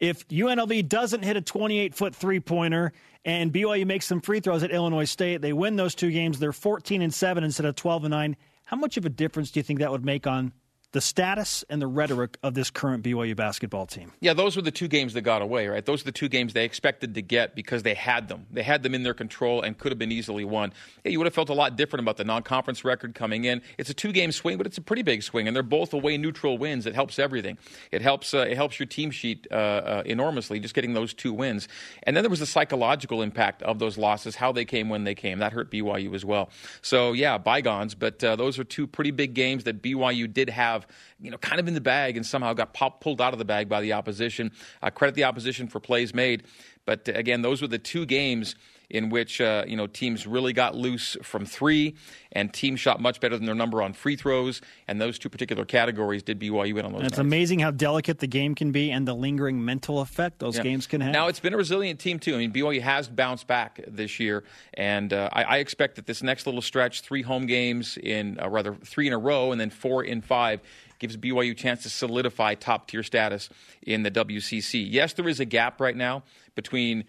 if 0.00 0.26
UNLV 0.28 0.88
doesn't 0.88 1.22
hit 1.22 1.36
a 1.36 1.40
28 1.40 1.94
foot 1.94 2.14
three 2.14 2.40
pointer 2.40 2.92
and 3.24 3.52
BYU 3.52 3.86
makes 3.86 4.06
some 4.06 4.20
free 4.20 4.40
throws 4.40 4.62
at 4.62 4.70
Illinois 4.70 5.04
State, 5.04 5.40
they 5.40 5.52
win 5.52 5.76
those 5.76 5.94
two 5.94 6.10
games. 6.10 6.38
They're 6.38 6.52
14 6.52 7.02
and 7.02 7.12
7 7.12 7.44
instead 7.44 7.66
of 7.66 7.76
12 7.76 8.04
and 8.04 8.10
9. 8.12 8.36
How 8.66 8.76
much 8.76 8.96
of 8.96 9.06
a 9.06 9.10
difference 9.10 9.50
do 9.50 9.60
you 9.60 9.64
think 9.64 9.78
that 9.78 9.90
would 9.90 10.04
make 10.04 10.26
on 10.26 10.52
the 10.94 11.00
status 11.00 11.64
and 11.68 11.82
the 11.82 11.88
rhetoric 11.88 12.38
of 12.44 12.54
this 12.54 12.70
current 12.70 13.02
BYU 13.02 13.34
basketball 13.34 13.84
team. 13.84 14.12
Yeah, 14.20 14.32
those 14.32 14.54
were 14.54 14.62
the 14.62 14.70
two 14.70 14.86
games 14.86 15.12
that 15.14 15.22
got 15.22 15.42
away, 15.42 15.66
right? 15.66 15.84
Those 15.84 16.02
are 16.02 16.04
the 16.04 16.12
two 16.12 16.28
games 16.28 16.52
they 16.52 16.64
expected 16.64 17.14
to 17.16 17.20
get 17.20 17.56
because 17.56 17.82
they 17.82 17.94
had 17.94 18.28
them. 18.28 18.46
They 18.52 18.62
had 18.62 18.84
them 18.84 18.94
in 18.94 19.02
their 19.02 19.12
control 19.12 19.62
and 19.62 19.76
could 19.76 19.90
have 19.90 19.98
been 19.98 20.12
easily 20.12 20.44
won. 20.44 20.72
Yeah, 21.04 21.10
you 21.10 21.18
would 21.18 21.26
have 21.26 21.34
felt 21.34 21.48
a 21.48 21.54
lot 21.54 21.74
different 21.74 22.04
about 22.04 22.16
the 22.16 22.22
non-conference 22.22 22.84
record 22.84 23.16
coming 23.16 23.44
in. 23.44 23.60
It's 23.76 23.90
a 23.90 23.94
two-game 23.94 24.30
swing, 24.30 24.56
but 24.56 24.68
it's 24.68 24.78
a 24.78 24.80
pretty 24.80 25.02
big 25.02 25.24
swing, 25.24 25.48
and 25.48 25.56
they're 25.56 25.64
both 25.64 25.92
away 25.92 26.16
neutral 26.16 26.58
wins. 26.58 26.86
It 26.86 26.94
helps 26.94 27.18
everything. 27.18 27.58
It 27.90 28.00
helps. 28.00 28.32
Uh, 28.32 28.46
it 28.48 28.54
helps 28.54 28.78
your 28.78 28.86
team 28.86 29.10
sheet 29.10 29.48
uh, 29.50 29.54
uh, 29.54 30.02
enormously 30.06 30.60
just 30.60 30.74
getting 30.74 30.94
those 30.94 31.12
two 31.12 31.32
wins. 31.32 31.66
And 32.04 32.16
then 32.16 32.22
there 32.22 32.30
was 32.30 32.38
the 32.38 32.46
psychological 32.46 33.20
impact 33.20 33.64
of 33.64 33.80
those 33.80 33.98
losses, 33.98 34.36
how 34.36 34.52
they 34.52 34.64
came 34.64 34.88
when 34.88 35.02
they 35.02 35.16
came. 35.16 35.40
That 35.40 35.52
hurt 35.52 35.72
BYU 35.72 36.14
as 36.14 36.24
well. 36.24 36.50
So 36.82 37.14
yeah, 37.14 37.36
bygones, 37.36 37.96
but 37.96 38.22
uh, 38.22 38.36
those 38.36 38.60
are 38.60 38.64
two 38.64 38.86
pretty 38.86 39.10
big 39.10 39.34
games 39.34 39.64
that 39.64 39.82
BYU 39.82 40.32
did 40.32 40.50
have 40.50 40.83
you 41.20 41.30
know, 41.30 41.38
kind 41.38 41.60
of 41.60 41.68
in 41.68 41.74
the 41.74 41.80
bag 41.80 42.16
and 42.16 42.24
somehow 42.24 42.52
got 42.52 42.74
pop, 42.74 43.00
pulled 43.00 43.20
out 43.20 43.32
of 43.32 43.38
the 43.38 43.44
bag 43.44 43.68
by 43.68 43.80
the 43.80 43.92
opposition. 43.92 44.52
Uh, 44.82 44.90
credit 44.90 45.14
the 45.14 45.24
opposition 45.24 45.68
for 45.68 45.80
plays 45.80 46.14
made. 46.14 46.44
But 46.84 47.08
uh, 47.08 47.12
again, 47.12 47.42
those 47.42 47.62
were 47.62 47.68
the 47.68 47.78
two 47.78 48.06
games 48.06 48.54
in 48.90 49.08
which 49.10 49.40
uh, 49.40 49.64
you 49.66 49.76
know 49.76 49.86
teams 49.86 50.26
really 50.26 50.52
got 50.52 50.74
loose 50.74 51.16
from 51.22 51.46
three, 51.46 51.94
and 52.32 52.52
teams 52.52 52.80
shot 52.80 53.00
much 53.00 53.20
better 53.20 53.36
than 53.36 53.46
their 53.46 53.54
number 53.54 53.82
on 53.82 53.92
free 53.92 54.16
throws. 54.16 54.60
And 54.88 55.00
those 55.00 55.18
two 55.18 55.28
particular 55.28 55.64
categories 55.64 56.22
did 56.22 56.38
BYU 56.38 56.78
in 56.78 56.84
on 56.84 56.92
those. 56.92 57.00
And 57.00 57.08
it's 57.08 57.18
amazing 57.18 57.60
how 57.60 57.70
delicate 57.70 58.18
the 58.18 58.26
game 58.26 58.54
can 58.54 58.72
be 58.72 58.90
and 58.90 59.06
the 59.06 59.14
lingering 59.14 59.64
mental 59.64 60.00
effect 60.00 60.38
those 60.38 60.56
yeah. 60.56 60.62
games 60.62 60.86
can 60.86 61.00
have. 61.00 61.12
Now 61.12 61.28
it's 61.28 61.40
been 61.40 61.54
a 61.54 61.58
resilient 61.58 62.00
team 62.00 62.18
too. 62.18 62.34
I 62.34 62.38
mean, 62.38 62.52
BYU 62.52 62.80
has 62.80 63.08
bounced 63.08 63.46
back 63.46 63.80
this 63.86 64.20
year, 64.20 64.44
and 64.74 65.12
uh, 65.12 65.28
I, 65.32 65.44
I, 65.44 65.56
expect 65.58 65.96
that 65.96 66.06
this 66.06 66.22
next 66.22 66.46
little 66.46 66.62
stretch, 66.62 67.00
three 67.00 67.22
home 67.22 67.46
games 67.46 67.96
in 67.96 68.38
uh, 68.40 68.48
rather 68.48 68.74
three 68.74 69.06
in 69.06 69.12
a 69.12 69.18
row, 69.18 69.52
and 69.52 69.60
then 69.60 69.70
four 69.70 70.04
in 70.04 70.20
five 70.20 70.60
gives 70.98 71.16
BYU 71.16 71.50
a 71.50 71.54
chance 71.54 71.82
to 71.82 71.90
solidify 71.90 72.54
top 72.54 72.88
tier 72.88 73.02
status 73.02 73.48
in 73.82 74.02
the 74.02 74.10
WCC. 74.10 74.86
Yes, 74.88 75.12
there 75.12 75.28
is 75.28 75.40
a 75.40 75.44
gap 75.44 75.80
right 75.80 75.96
now 75.96 76.22
between 76.54 77.04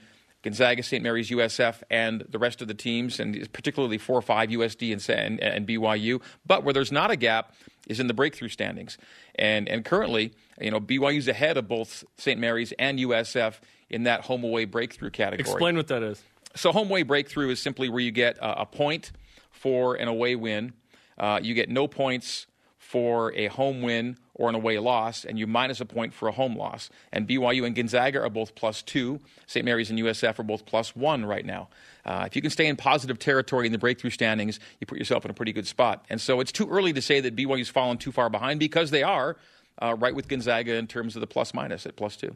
Gonzaga, 0.45 0.83
St. 0.83 1.01
Mary's, 1.01 1.31
USF, 1.31 1.81
and 1.89 2.23
the 2.29 2.37
rest 2.37 2.61
of 2.61 2.67
the 2.67 2.75
teams, 2.75 3.19
and 3.19 3.51
particularly 3.51 3.97
4 3.97 4.21
5 4.21 4.49
USD 4.49 4.93
and, 4.93 5.09
and, 5.09 5.39
and 5.41 5.67
BYU. 5.67 6.21
But 6.45 6.63
where 6.63 6.71
there's 6.71 6.91
not 6.91 7.09
a 7.09 7.15
gap 7.15 7.55
is 7.87 7.99
in 7.99 8.05
the 8.05 8.13
breakthrough 8.13 8.49
standings. 8.49 8.99
And, 9.33 9.67
and 9.67 9.83
currently, 9.83 10.33
you 10.61 10.69
know, 10.69 10.79
BYU's 10.79 11.27
ahead 11.27 11.57
of 11.57 11.67
both 11.67 12.03
St. 12.17 12.39
Mary's 12.39 12.73
and 12.77 12.99
USF 12.99 13.55
in 13.89 14.03
that 14.03 14.21
home 14.21 14.43
away 14.43 14.65
breakthrough 14.65 15.09
category. 15.09 15.49
Explain 15.49 15.77
what 15.77 15.87
that 15.87 16.03
is. 16.03 16.21
So, 16.55 16.71
home 16.71 16.89
away 16.89 17.01
breakthrough 17.01 17.49
is 17.49 17.59
simply 17.59 17.89
where 17.89 17.99
you 17.99 18.11
get 18.11 18.37
a, 18.37 18.61
a 18.61 18.65
point 18.67 19.11
for 19.49 19.95
an 19.95 20.07
away 20.07 20.35
win, 20.35 20.73
uh, 21.17 21.39
you 21.41 21.55
get 21.55 21.69
no 21.69 21.87
points 21.87 22.45
for 22.91 23.33
a 23.33 23.47
home 23.47 23.81
win 23.81 24.17
or 24.35 24.49
an 24.49 24.55
away 24.55 24.77
loss, 24.79 25.25
and 25.25 25.39
you 25.39 25.47
minus 25.47 25.81
a 25.81 25.85
point 25.85 26.13
for 26.13 26.27
a 26.27 26.31
home 26.31 26.55
loss. 26.55 26.89
And 27.11 27.27
BYU 27.27 27.65
and 27.65 27.75
Gonzaga 27.75 28.19
are 28.21 28.29
both 28.29 28.53
plus 28.53 28.81
two. 28.83 29.19
St. 29.47 29.65
Mary's 29.65 29.89
and 29.89 29.97
USF 29.99 30.37
are 30.39 30.43
both 30.43 30.65
plus 30.65 30.95
one 30.95 31.25
right 31.25 31.45
now. 31.45 31.67
Uh, 32.05 32.23
if 32.27 32.35
you 32.35 32.41
can 32.41 32.51
stay 32.51 32.67
in 32.67 32.75
positive 32.75 33.17
territory 33.17 33.65
in 33.65 33.71
the 33.71 33.77
breakthrough 33.79 34.11
standings, 34.11 34.59
you 34.79 34.85
put 34.87 34.99
yourself 34.99 35.25
in 35.25 35.31
a 35.31 35.33
pretty 35.33 35.53
good 35.53 35.67
spot. 35.67 36.05
And 36.09 36.21
so 36.21 36.39
it's 36.41 36.51
too 36.51 36.69
early 36.69 36.93
to 36.93 37.01
say 37.01 37.19
that 37.21 37.35
BYU's 37.35 37.69
fallen 37.69 37.97
too 37.97 38.11
far 38.11 38.29
behind 38.29 38.59
because 38.59 38.91
they 38.91 39.03
are. 39.03 39.37
uh, 39.81 39.95
right 39.99 40.15
with 40.15 40.27
Gonzaga 40.27 40.75
in 40.75 40.87
terms 40.87 41.15
of 41.15 41.21
the 41.21 41.27
plus 41.27 41.53
minus 41.53 41.85
at 41.85 41.95
plus 41.95 42.15
two. 42.15 42.35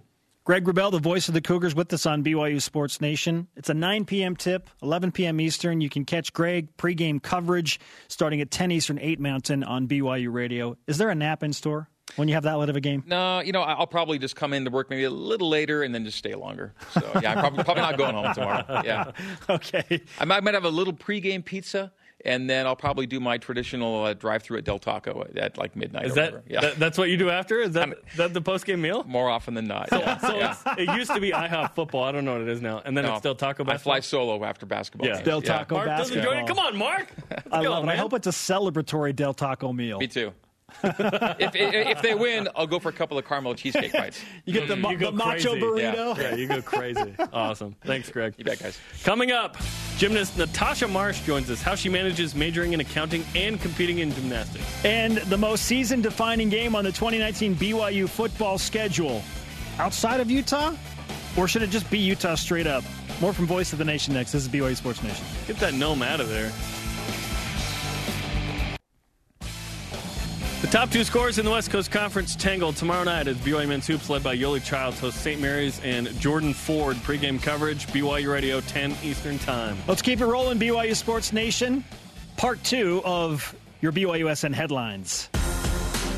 Greg 0.50 0.66
Wrubell, 0.66 0.90
the 0.90 0.98
voice 0.98 1.28
of 1.28 1.36
the 1.36 1.42
Cougars, 1.42 1.76
with 1.76 1.94
us 1.94 2.08
on 2.08 2.24
BYU 2.24 2.60
Sports 2.60 3.02
Nation. 3.02 3.48
It's 3.56 3.70
a 3.70 3.76
9 3.76 4.06
p.m. 4.06 4.36
tip, 4.36 4.68
11 4.82 5.12
p.m. 5.12 5.40
Eastern. 5.40 5.80
You 5.80 5.92
can 5.92 6.06
catch 6.06 6.34
Greg 6.34 6.76
pregame 6.76 7.22
coverage 7.22 7.80
starting 8.08 8.42
at 8.42 8.50
10 8.50 8.72
Eastern, 8.72 8.98
8 8.98 9.20
Mountain 9.20 9.64
on 9.64 9.88
BYU 9.88 10.34
Radio. 10.34 10.76
Is 10.88 10.98
there 10.98 11.12
a 11.12 11.14
nap 11.14 11.44
in 11.44 11.54
store 11.54 11.88
when 12.16 12.28
you 12.28 12.34
have 12.34 12.46
that 12.46 12.58
late 12.58 12.68
of 12.68 12.76
a 12.76 12.82
game? 12.82 13.04
No, 13.06 13.42
you 13.42 13.52
know, 13.52 13.62
I'll 13.62 13.86
probably 13.86 14.18
just 14.18 14.36
come 14.36 14.54
in 14.54 14.66
to 14.66 14.72
work 14.72 14.90
maybe 14.90 15.04
a 15.04 15.12
little 15.12 15.50
later 15.50 15.84
and 15.84 15.94
then 15.94 16.04
just 16.04 16.18
stay 16.18 16.34
longer. 16.34 16.74
So, 16.94 17.02
yeah, 17.22 17.34
I'm 17.34 17.40
probably, 17.42 17.64
probably 17.64 17.84
not 17.84 17.98
going 18.00 18.16
home 18.16 18.34
tomorrow. 18.34 18.82
Yeah. 18.84 19.12
Okay. 19.50 20.02
I 20.20 20.26
might, 20.26 20.44
might 20.44 20.56
have 20.56 20.66
a 20.66 20.70
little 20.70 20.94
pregame 20.94 21.46
pizza 21.46 21.92
and 22.26 22.50
then 22.50 22.66
I'll 22.68 22.76
probably 22.76 23.06
do 23.06 23.20
my 23.20 23.38
traditional 23.38 24.04
uh, 24.04 24.14
drive-through 24.14 24.58
at 24.60 24.64
Del 24.66 24.80
Taco 24.80 25.26
at 25.36 25.58
like 25.58 25.76
midnight. 25.76 26.06
Is 26.06 26.12
or 26.12 26.16
that, 26.16 26.32
whatever. 26.34 26.44
yeah. 26.50 26.62
that 26.62 26.80
that's 26.80 26.98
what 26.98 27.10
you 27.10 27.18
do 27.18 27.30
after? 27.30 27.60
Is 27.62 27.74
that 27.74 27.90
I'm- 27.90 27.94
that 28.18 28.34
the 28.34 28.42
post 28.42 28.66
game 28.66 28.82
meal? 28.82 29.04
more 29.08 29.30
often 29.30 29.54
than 29.54 29.68
not? 29.68 29.90
Yeah. 29.92 30.18
So 30.18 30.36
yeah. 30.36 30.56
it's, 30.78 30.80
it 30.92 30.96
used 30.98 31.14
to 31.14 31.20
be 31.20 31.32
IHOP 31.32 31.74
football. 31.76 32.04
I 32.04 32.12
don't 32.12 32.26
know 32.26 32.34
what 32.34 32.42
it 32.42 32.50
is 32.50 32.62
now, 32.62 32.82
and 32.84 32.96
then 32.98 33.06
No, 33.06 33.12
it's 33.12 33.20
still 33.20 33.36
Taco 33.36 33.64
I 33.68 33.78
fly 33.78 34.00
solo 34.02 34.44
after 34.44 34.66
basketball. 34.66 35.08
Yeah. 35.08 35.16
games. 35.16 35.26
Del 35.26 35.42
Yeah. 35.44 35.58
Taco 35.60 35.76
Mark 35.76 35.88
doesn't 35.88 36.22
join 36.22 36.38
it. 36.40 36.48
Come 36.48 36.60
on, 36.60 36.76
Mark. 36.78 37.08
Let's 37.30 37.48
I 37.52 37.64
go, 37.64 37.72
love 37.72 37.84
it. 37.86 37.90
I 37.90 37.96
hope 37.96 38.14
it's 38.14 38.28
a 38.28 38.32
celebratory 38.32 39.16
Del 39.16 39.34
Taco 39.34 39.72
meal. 39.74 40.00
Me 40.00 40.08
too. 40.08 40.34
if, 40.84 41.56
if 41.56 42.02
they 42.02 42.16
win, 42.16 42.48
I'll 42.56 42.68
go 42.68 42.80
for 42.80 42.90
a 42.90 42.94
couple 42.94 43.18
of 43.18 43.26
caramel 43.26 43.56
cheesecake 43.56 43.94
bites. 43.94 44.20
You 44.46 44.54
get 44.54 44.68
the, 44.68 44.76
mm. 44.76 44.82
ma- 44.82 44.90
You 44.92 44.98
go 44.98 45.12
the 45.12 45.18
macho 45.18 45.52
crazy. 45.52 45.62
burrito. 45.62 46.18
Yeah, 46.18 46.36
you 46.36 46.48
go 46.48 46.62
crazy. 46.62 47.16
awesome. 47.34 47.76
Thanks, 47.84 48.10
Greg. 48.10 48.34
You 48.38 48.46
bet, 48.46 48.60
guys. 48.60 48.80
Coming 49.04 49.32
up, 49.32 49.58
gymnast 49.98 50.38
Natasha 50.38 50.88
Marsh 50.88 51.22
joins 51.22 51.50
us. 51.52 51.62
How 51.62 51.76
she 51.76 51.90
manages 51.90 52.34
majoring 52.36 52.74
in 52.74 52.80
accounting 52.80 53.24
and 53.36 53.62
competing 53.62 54.00
in 54.00 54.12
gymnastics. 54.12 54.66
And 54.86 55.18
the 55.18 55.38
most 55.38 55.66
season 55.66 56.02
defining 56.02 56.50
game 56.50 56.76
on 56.76 56.84
the 56.84 56.92
2019 56.92 57.56
BYU 57.56 58.10
football 58.10 58.58
schedule. 58.58 59.22
Outside 59.78 60.20
of 60.20 60.32
Utah? 60.32 60.74
Or 61.38 61.48
should 61.48 61.62
it 61.62 61.70
just 61.70 61.90
be 61.92 62.00
Utah 62.00 62.36
straight 62.36 62.68
up? 62.68 62.84
More 63.22 63.34
from 63.34 63.46
Voice 63.46 63.72
of 63.72 63.80
the 63.80 63.86
Nation 63.86 64.14
next. 64.14 64.32
This 64.32 64.44
is 64.44 64.50
BYU 64.50 64.76
Sports 64.76 65.04
Nation. 65.04 65.26
Get 65.48 65.58
that 65.58 65.74
gnome 65.74 66.02
out 66.02 66.20
of 66.20 66.30
there. 66.30 66.52
The 70.62 70.68
top 70.68 70.92
two 70.92 71.06
scores 71.06 71.40
in 71.40 71.46
the 71.46 71.52
West 71.52 71.72
Coast 71.72 71.90
Conference 71.90 72.36
tangle 72.36 72.74
tomorrow 72.74 73.06
night 73.06 73.30
as 73.30 73.38
BYU 73.38 73.66
men's 73.70 73.88
hoops 73.88 74.10
led 74.10 74.22
by 74.22 74.36
Yoli 74.36 74.62
Childs 74.62 75.00
host 75.00 75.22
St. 75.22 75.40
Mary's 75.40 75.80
and 75.86 76.08
Jordan 76.20 76.54
Ford 76.54 76.98
pregame 76.98 77.42
coverage 77.42 77.88
BYU 77.88 78.30
Radio 78.30 78.60
10 78.60 78.94
Eastern 79.02 79.40
Time. 79.40 79.78
Let's 79.88 80.02
keep 80.02 80.20
it 80.20 80.26
rolling, 80.26 80.60
BYU 80.60 80.94
Sports 80.98 81.32
Nation. 81.32 81.82
Part 82.36 82.62
two 82.66 83.02
of 83.06 83.56
your 83.80 83.94
BYUSN 83.94 84.54
headlines. 84.54 85.30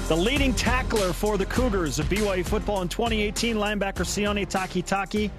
The 0.07 0.17
leading 0.17 0.55
tackler 0.55 1.13
for 1.13 1.37
the 1.37 1.45
Cougars 1.45 1.99
of 1.99 2.07
BYU 2.07 2.43
football 2.43 2.81
in 2.81 2.89
2018, 2.89 3.55
linebacker 3.55 4.03
Sione 4.03 4.49
Takitaki, 4.49 5.29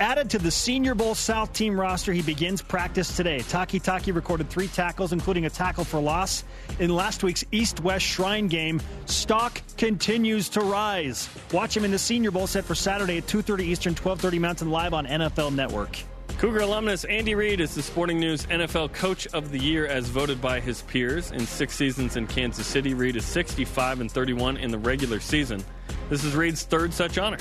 added 0.00 0.30
to 0.30 0.38
the 0.38 0.50
Senior 0.50 0.94
Bowl 0.94 1.14
South 1.14 1.52
team 1.52 1.78
roster. 1.78 2.12
He 2.12 2.22
begins 2.22 2.62
practice 2.62 3.16
today. 3.16 3.38
Takitaki 3.38 4.14
recorded 4.14 4.50
three 4.50 4.68
tackles, 4.68 5.12
including 5.12 5.46
a 5.46 5.50
tackle 5.50 5.84
for 5.84 6.00
loss 6.00 6.44
in 6.78 6.94
last 6.94 7.22
week's 7.22 7.44
East-West 7.52 8.04
Shrine 8.04 8.48
game. 8.48 8.80
Stock 9.06 9.60
continues 9.76 10.48
to 10.50 10.60
rise. 10.60 11.28
Watch 11.52 11.76
him 11.76 11.84
in 11.84 11.90
the 11.90 11.98
Senior 11.98 12.30
Bowl 12.30 12.46
set 12.46 12.64
for 12.64 12.74
Saturday 12.74 13.18
at 13.18 13.26
2:30 13.26 13.64
Eastern, 13.64 13.94
12:30 13.94 14.38
Mountain, 14.38 14.70
live 14.70 14.94
on 14.94 15.06
NFL 15.06 15.50
Network. 15.50 15.98
Cougar 16.38 16.60
alumnus 16.60 17.04
Andy 17.04 17.34
Reid 17.34 17.60
is 17.60 17.74
the 17.74 17.82
Sporting 17.82 18.18
News 18.18 18.44
NFL 18.46 18.92
Coach 18.92 19.26
of 19.28 19.52
the 19.52 19.58
Year 19.58 19.86
as 19.86 20.08
voted 20.08 20.42
by 20.42 20.60
his 20.60 20.82
peers. 20.82 21.30
In 21.30 21.46
six 21.46 21.74
seasons 21.74 22.16
in 22.16 22.26
Kansas 22.26 22.66
City, 22.66 22.92
Reid 22.92 23.16
is 23.16 23.24
65 23.24 24.00
and 24.00 24.10
31 24.10 24.56
in 24.56 24.70
the 24.70 24.78
regular 24.78 25.20
season. 25.20 25.64
This 26.10 26.24
is 26.24 26.34
Reid's 26.34 26.64
third 26.64 26.92
such 26.92 27.18
honor. 27.18 27.38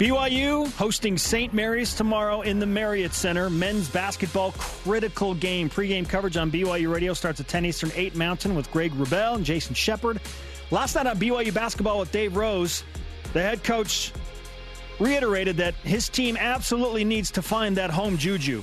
BYU 0.00 0.66
hosting 0.76 1.18
St. 1.18 1.52
Mary's 1.52 1.92
tomorrow 1.92 2.40
in 2.40 2.58
the 2.58 2.64
Marriott 2.64 3.12
Center. 3.12 3.50
Men's 3.50 3.86
basketball 3.86 4.52
critical 4.52 5.34
game. 5.34 5.68
Pre-game 5.68 6.06
coverage 6.06 6.38
on 6.38 6.50
BYU 6.50 6.90
Radio 6.90 7.12
starts 7.12 7.38
at 7.38 7.48
10 7.48 7.66
Eastern, 7.66 7.92
8 7.94 8.16
Mountain 8.16 8.54
with 8.54 8.70
Greg 8.70 8.92
Wrubell 8.92 9.34
and 9.34 9.44
Jason 9.44 9.74
Shepard. 9.74 10.18
Last 10.70 10.94
night 10.94 11.06
on 11.06 11.18
BYU 11.18 11.52
basketball 11.52 11.98
with 11.98 12.10
Dave 12.12 12.34
Rose, 12.34 12.82
the 13.34 13.42
head 13.42 13.62
coach 13.62 14.10
reiterated 14.98 15.58
that 15.58 15.74
his 15.74 16.08
team 16.08 16.38
absolutely 16.38 17.04
needs 17.04 17.30
to 17.32 17.42
find 17.42 17.76
that 17.76 17.90
home 17.90 18.16
juju. 18.16 18.62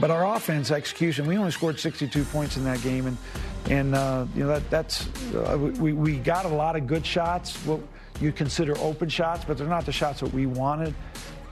But 0.00 0.10
our 0.10 0.34
offense 0.34 0.72
execution, 0.72 1.28
we 1.28 1.36
only 1.36 1.52
scored 1.52 1.78
62 1.78 2.24
points 2.24 2.56
in 2.56 2.64
that 2.64 2.82
game, 2.82 3.06
and 3.06 3.16
and 3.66 3.94
uh, 3.94 4.26
you 4.34 4.42
know 4.42 4.48
that 4.48 4.68
that's 4.70 5.06
uh, 5.34 5.56
we 5.56 5.92
we 5.92 6.16
got 6.16 6.46
a 6.46 6.48
lot 6.48 6.74
of 6.74 6.88
good 6.88 7.06
shots, 7.06 7.54
what 7.64 7.80
you 8.20 8.32
consider 8.32 8.76
open 8.78 9.08
shots, 9.08 9.44
but 9.44 9.56
they're 9.56 9.66
not 9.66 9.86
the 9.86 9.92
shots 9.92 10.20
that 10.20 10.32
we 10.32 10.46
wanted. 10.46 10.94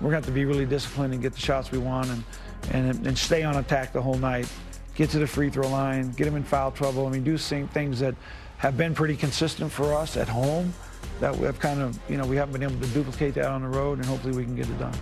We're 0.00 0.10
going 0.10 0.22
to 0.22 0.26
have 0.26 0.26
to 0.26 0.32
be 0.32 0.44
really 0.44 0.66
disciplined 0.66 1.12
and 1.12 1.22
get 1.22 1.32
the 1.32 1.40
shots 1.40 1.72
we 1.72 1.78
want, 1.78 2.08
and 2.08 2.24
and 2.72 3.06
and 3.06 3.18
stay 3.18 3.42
on 3.42 3.56
attack 3.56 3.92
the 3.92 4.02
whole 4.02 4.18
night. 4.18 4.48
Get 4.94 5.10
to 5.10 5.18
the 5.18 5.26
free 5.26 5.48
throw 5.50 5.68
line, 5.68 6.12
get 6.12 6.24
them 6.24 6.36
in 6.36 6.44
foul 6.44 6.72
trouble. 6.72 7.06
I 7.06 7.10
mean, 7.10 7.24
do 7.24 7.38
things 7.38 8.00
that 8.00 8.14
have 8.58 8.76
been 8.76 8.94
pretty 8.94 9.16
consistent 9.16 9.70
for 9.70 9.94
us 9.94 10.16
at 10.16 10.28
home. 10.28 10.72
That 11.20 11.36
we 11.36 11.46
have 11.46 11.58
kind 11.58 11.80
of 11.80 11.98
you 12.08 12.16
know 12.16 12.26
we 12.26 12.36
haven't 12.36 12.52
been 12.52 12.62
able 12.62 12.80
to 12.80 12.92
duplicate 12.92 13.34
that 13.34 13.46
on 13.46 13.62
the 13.62 13.68
road, 13.68 13.98
and 13.98 14.06
hopefully 14.06 14.36
we 14.36 14.44
can 14.44 14.54
get 14.54 14.68
it 14.68 14.78
done. 14.78 14.94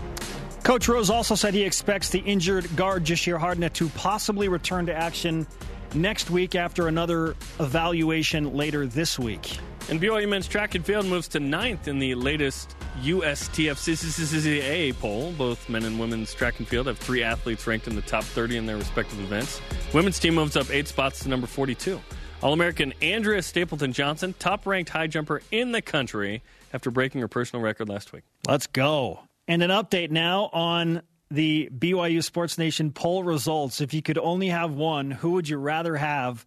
Coach 0.63 0.89
Rose 0.89 1.11
also 1.11 1.35
said 1.35 1.55
he 1.55 1.63
expects 1.63 2.09
the 2.09 2.19
injured 2.21 2.75
guard 2.75 3.05
Jahshire 3.05 3.39
Hardnett 3.39 3.73
to 3.75 3.89
possibly 3.91 4.49
return 4.49 4.87
to 4.87 4.95
action 4.95 5.47
next 5.95 6.29
week 6.29 6.55
after 6.55 6.89
another 6.89 7.37
evaluation 7.61 8.55
later 8.55 8.87
this 8.87 9.19
week. 9.19 9.59
And 9.89 10.01
BYU 10.01 10.29
men's 10.29 10.49
track 10.49 10.75
and 10.75 10.85
field 10.85 11.07
moves 11.07 11.29
to 11.29 11.39
ninth 11.39 11.87
in 11.87 12.01
the 12.01 12.17
latest 12.17 12.75
USTFCCCA 13.03 14.99
poll. 14.99 15.33
Both 15.33 15.69
men 15.69 15.85
and 15.85 16.01
women's 16.01 16.35
track 16.35 16.59
and 16.59 16.67
field 16.67 16.89
have 16.89 16.99
three 16.99 17.23
athletes 17.23 17.69
ranked 17.69 17.87
in 17.87 17.95
the 17.95 18.03
top 18.03 18.25
30 18.25 18.57
in 18.57 18.67
their 18.67 18.77
respective 18.77 19.21
events. 19.21 19.61
Women's 19.95 20.19
team 20.19 20.35
moves 20.35 20.57
up 20.57 20.69
eight 20.71 20.89
spots 20.89 21.21
to 21.21 21.29
number 21.29 21.47
42. 21.47 22.01
All 22.43 22.53
American 22.53 22.95
Andrea 23.01 23.43
Stapleton 23.43 23.93
Johnson, 23.93 24.35
top 24.41 24.67
ranked 24.67 24.91
high 24.91 25.07
jumper 25.07 25.41
in 25.53 25.71
the 25.71 25.81
country 25.81 26.43
after 26.73 26.91
breaking 26.91 27.21
her 27.21 27.29
personal 27.29 27.63
record 27.63 27.89
last 27.89 28.13
week. 28.13 28.25
Let's 28.49 28.67
go. 28.67 29.21
And 29.47 29.63
an 29.63 29.71
update 29.71 30.11
now 30.11 30.51
on 30.53 31.03
the 31.31 31.71
BYU 31.77 32.25
Sports 32.25 32.59
Nation 32.59 32.91
poll 32.91 33.23
results. 33.23 33.81
If 33.81 33.95
you 33.95 34.03
could 34.03 34.19
only 34.19 34.49
have 34.49 34.75
one, 34.75 35.13
who 35.13 35.33
would 35.33 35.49
you 35.49 35.59
rather 35.59 35.95
have 35.97 36.45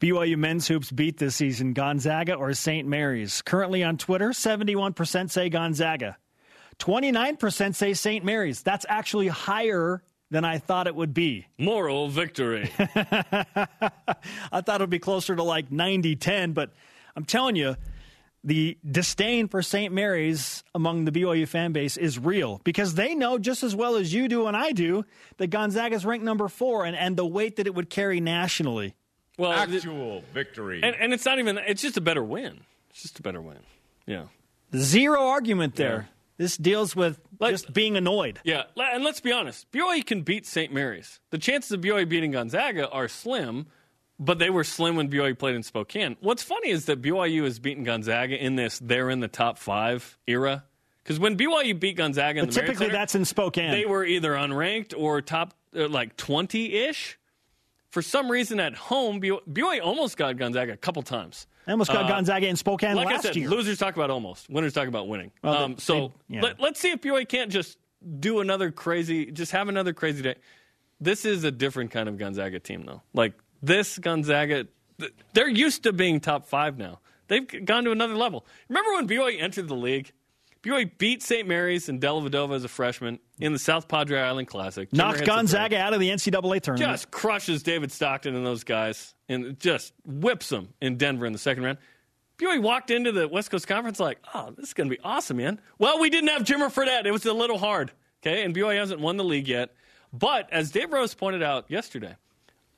BYU 0.00 0.36
men's 0.36 0.68
hoops 0.68 0.90
beat 0.90 1.18
this 1.18 1.36
season, 1.36 1.72
Gonzaga 1.72 2.34
or 2.34 2.52
St. 2.52 2.86
Mary's? 2.86 3.42
Currently 3.42 3.82
on 3.82 3.96
Twitter, 3.96 4.30
71% 4.30 5.30
say 5.30 5.48
Gonzaga. 5.48 6.16
29% 6.78 7.74
say 7.74 7.94
St. 7.94 8.24
Mary's. 8.24 8.62
That's 8.62 8.84
actually 8.88 9.28
higher 9.28 10.02
than 10.30 10.44
I 10.44 10.58
thought 10.58 10.86
it 10.86 10.94
would 10.94 11.14
be. 11.14 11.46
Moral 11.58 12.08
victory. 12.08 12.70
I 12.78 14.60
thought 14.60 14.80
it 14.80 14.80
would 14.80 14.90
be 14.90 14.98
closer 14.98 15.36
to 15.36 15.42
like 15.42 15.70
90 15.70 16.16
10, 16.16 16.52
but 16.52 16.72
I'm 17.14 17.24
telling 17.24 17.56
you, 17.56 17.76
the 18.42 18.76
disdain 18.88 19.48
for 19.48 19.62
St. 19.62 19.92
Mary's 19.92 20.62
among 20.74 21.06
the 21.06 21.12
BYU 21.12 21.48
fan 21.48 21.72
base 21.72 21.96
is 21.96 22.18
real 22.18 22.60
because 22.62 22.94
they 22.94 23.14
know 23.14 23.38
just 23.38 23.62
as 23.62 23.74
well 23.74 23.96
as 23.96 24.12
you 24.12 24.28
do 24.28 24.46
and 24.46 24.56
I 24.56 24.72
do 24.72 25.04
that 25.38 25.46
Gonzaga 25.46 25.96
is 25.96 26.04
ranked 26.04 26.26
number 26.26 26.48
four 26.48 26.84
and, 26.84 26.94
and 26.94 27.16
the 27.16 27.24
weight 27.24 27.56
that 27.56 27.66
it 27.66 27.74
would 27.74 27.88
carry 27.88 28.20
nationally. 28.20 28.94
Well, 29.38 29.52
th- 29.66 29.76
Actual 29.78 30.22
victory. 30.32 30.80
and, 30.82 30.94
and 30.96 31.12
it's 31.12 31.24
not 31.24 31.38
even, 31.38 31.58
it's 31.58 31.82
just 31.82 31.96
a 31.96 32.00
better 32.00 32.22
win. 32.24 32.60
It's 32.90 33.02
just 33.02 33.18
a 33.18 33.22
better 33.22 33.40
win. 33.40 33.58
Yeah. 34.06 34.24
Zero 34.76 35.22
argument 35.28 35.76
there. 35.76 35.96
Yeah. 35.96 36.14
This 36.36 36.56
deals 36.56 36.96
with 36.96 37.20
Like- 37.38 37.52
just 37.52 37.72
being 37.72 37.96
annoyed. 37.96 38.40
Yeah, 38.44 38.64
and 38.76 39.04
let's 39.04 39.20
be 39.20 39.30
honest. 39.32 39.70
BYU 39.70 40.04
can 40.04 40.22
beat 40.22 40.46
St. 40.46 40.72
Mary's. 40.72 41.20
The 41.30 41.38
chances 41.38 41.70
of 41.72 41.80
BYU 41.80 42.08
beating 42.08 42.32
Gonzaga 42.32 42.88
are 42.90 43.06
slim, 43.06 43.66
but 44.18 44.38
they 44.40 44.50
were 44.50 44.64
slim 44.64 44.96
when 44.96 45.08
BYU 45.08 45.38
played 45.38 45.54
in 45.54 45.62
Spokane. 45.62 46.16
What's 46.20 46.42
funny 46.42 46.70
is 46.70 46.86
that 46.86 47.00
BYU 47.00 47.44
has 47.44 47.58
beaten 47.60 47.84
Gonzaga 47.84 48.36
in 48.42 48.56
this 48.56 48.80
they're 48.80 49.10
in 49.10 49.20
the 49.20 49.28
top 49.28 49.58
five 49.58 50.18
era. 50.26 50.64
Because 51.04 51.20
when 51.20 51.36
BYU 51.36 51.78
beat 51.78 51.96
Gonzaga 51.98 52.40
in 52.40 52.46
But 52.46 52.54
the 52.54 52.60
typically 52.62 52.86
Center, 52.86 52.92
that's 52.98 53.14
in 53.14 53.24
Spokane. 53.26 53.70
they 53.70 53.84
were 53.86 54.04
either 54.04 54.32
unranked 54.32 54.94
or 54.96 55.20
top 55.20 55.54
uh, 55.76 55.86
like 55.88 56.16
20-ish. 56.16 57.18
For 57.94 58.02
some 58.02 58.28
reason 58.28 58.58
at 58.58 58.74
home, 58.74 59.20
BYU, 59.20 59.38
BYU 59.48 59.80
almost 59.80 60.16
got 60.16 60.36
Gonzaga 60.36 60.72
a 60.72 60.76
couple 60.76 61.00
times. 61.04 61.46
I 61.64 61.70
almost 61.70 61.92
got 61.92 62.06
Uh, 62.06 62.08
Gonzaga 62.08 62.48
in 62.48 62.56
Spokane 62.56 62.96
like 62.96 63.06
last 63.06 63.20
I 63.20 63.28
said, 63.28 63.36
year. 63.36 63.48
losers 63.48 63.78
talk 63.78 63.94
about 63.94 64.10
almost, 64.10 64.50
winners 64.50 64.72
talk 64.72 64.88
about 64.88 65.06
winning. 65.06 65.30
Well, 65.44 65.54
um, 65.54 65.74
they- 65.76 65.80
so 65.80 66.08
they- 66.28 66.34
yeah. 66.34 66.42
let, 66.42 66.58
let's 66.58 66.80
see 66.80 66.90
if 66.90 67.00
BYU 67.00 67.24
can't 67.28 67.52
just 67.52 67.78
do 68.18 68.40
another 68.40 68.72
crazy, 68.72 69.26
just 69.30 69.52
have 69.52 69.68
another 69.68 69.92
crazy 69.92 70.22
day. 70.22 70.34
This 71.00 71.24
is 71.24 71.44
a 71.44 71.52
different 71.52 71.92
kind 71.92 72.08
of 72.08 72.18
Gonzaga 72.18 72.58
team, 72.58 72.82
though. 72.84 73.02
Like 73.12 73.34
this 73.62 73.96
Gonzaga, 73.98 74.66
they're 75.32 75.46
used 75.48 75.84
to 75.84 75.92
being 75.92 76.18
top 76.18 76.46
five 76.46 76.76
now. 76.76 76.98
They've 77.28 77.46
gone 77.64 77.84
to 77.84 77.92
another 77.92 78.16
level. 78.16 78.44
Remember 78.68 78.92
when 78.94 79.06
BYU 79.06 79.40
entered 79.40 79.68
the 79.68 79.76
league? 79.76 80.10
BYU 80.64 80.90
beat 80.96 81.22
St. 81.22 81.46
Mary's 81.46 81.90
and 81.90 82.00
Dellavedova 82.00 82.54
as 82.54 82.64
a 82.64 82.68
freshman 82.68 83.18
in 83.38 83.52
the 83.52 83.58
South 83.58 83.86
Padre 83.86 84.18
Island 84.18 84.48
Classic. 84.48 84.90
Knocked 84.92 85.24
Gonzaga 85.26 85.78
out 85.78 85.92
of 85.92 86.00
the 86.00 86.08
NCAA 86.08 86.62
tournament. 86.62 86.90
just 86.90 87.10
crushes 87.10 87.62
David 87.62 87.92
Stockton 87.92 88.34
and 88.34 88.46
those 88.46 88.64
guys 88.64 89.14
and 89.28 89.60
just 89.60 89.92
whips 90.06 90.48
them 90.48 90.70
in 90.80 90.96
Denver 90.96 91.26
in 91.26 91.34
the 91.34 91.38
second 91.38 91.64
round. 91.64 91.78
BYU 92.38 92.62
walked 92.62 92.90
into 92.90 93.12
the 93.12 93.28
West 93.28 93.50
Coast 93.50 93.68
Conference 93.68 94.00
like, 94.00 94.18
oh, 94.32 94.52
this 94.56 94.68
is 94.68 94.74
going 94.74 94.88
to 94.88 94.96
be 94.96 95.00
awesome, 95.04 95.36
man. 95.36 95.60
Well, 95.78 96.00
we 96.00 96.08
didn't 96.08 96.30
have 96.30 96.42
Jimmer 96.42 96.72
Fredette. 96.72 97.04
It 97.04 97.12
was 97.12 97.26
a 97.26 97.34
little 97.34 97.58
hard. 97.58 97.92
Okay, 98.22 98.42
and 98.42 98.56
BYU 98.56 98.78
hasn't 98.78 99.00
won 99.00 99.18
the 99.18 99.24
league 99.24 99.48
yet. 99.48 99.74
But 100.12 100.50
as 100.50 100.70
Dave 100.70 100.92
Rose 100.92 101.14
pointed 101.14 101.42
out 101.42 101.70
yesterday, 101.70 102.16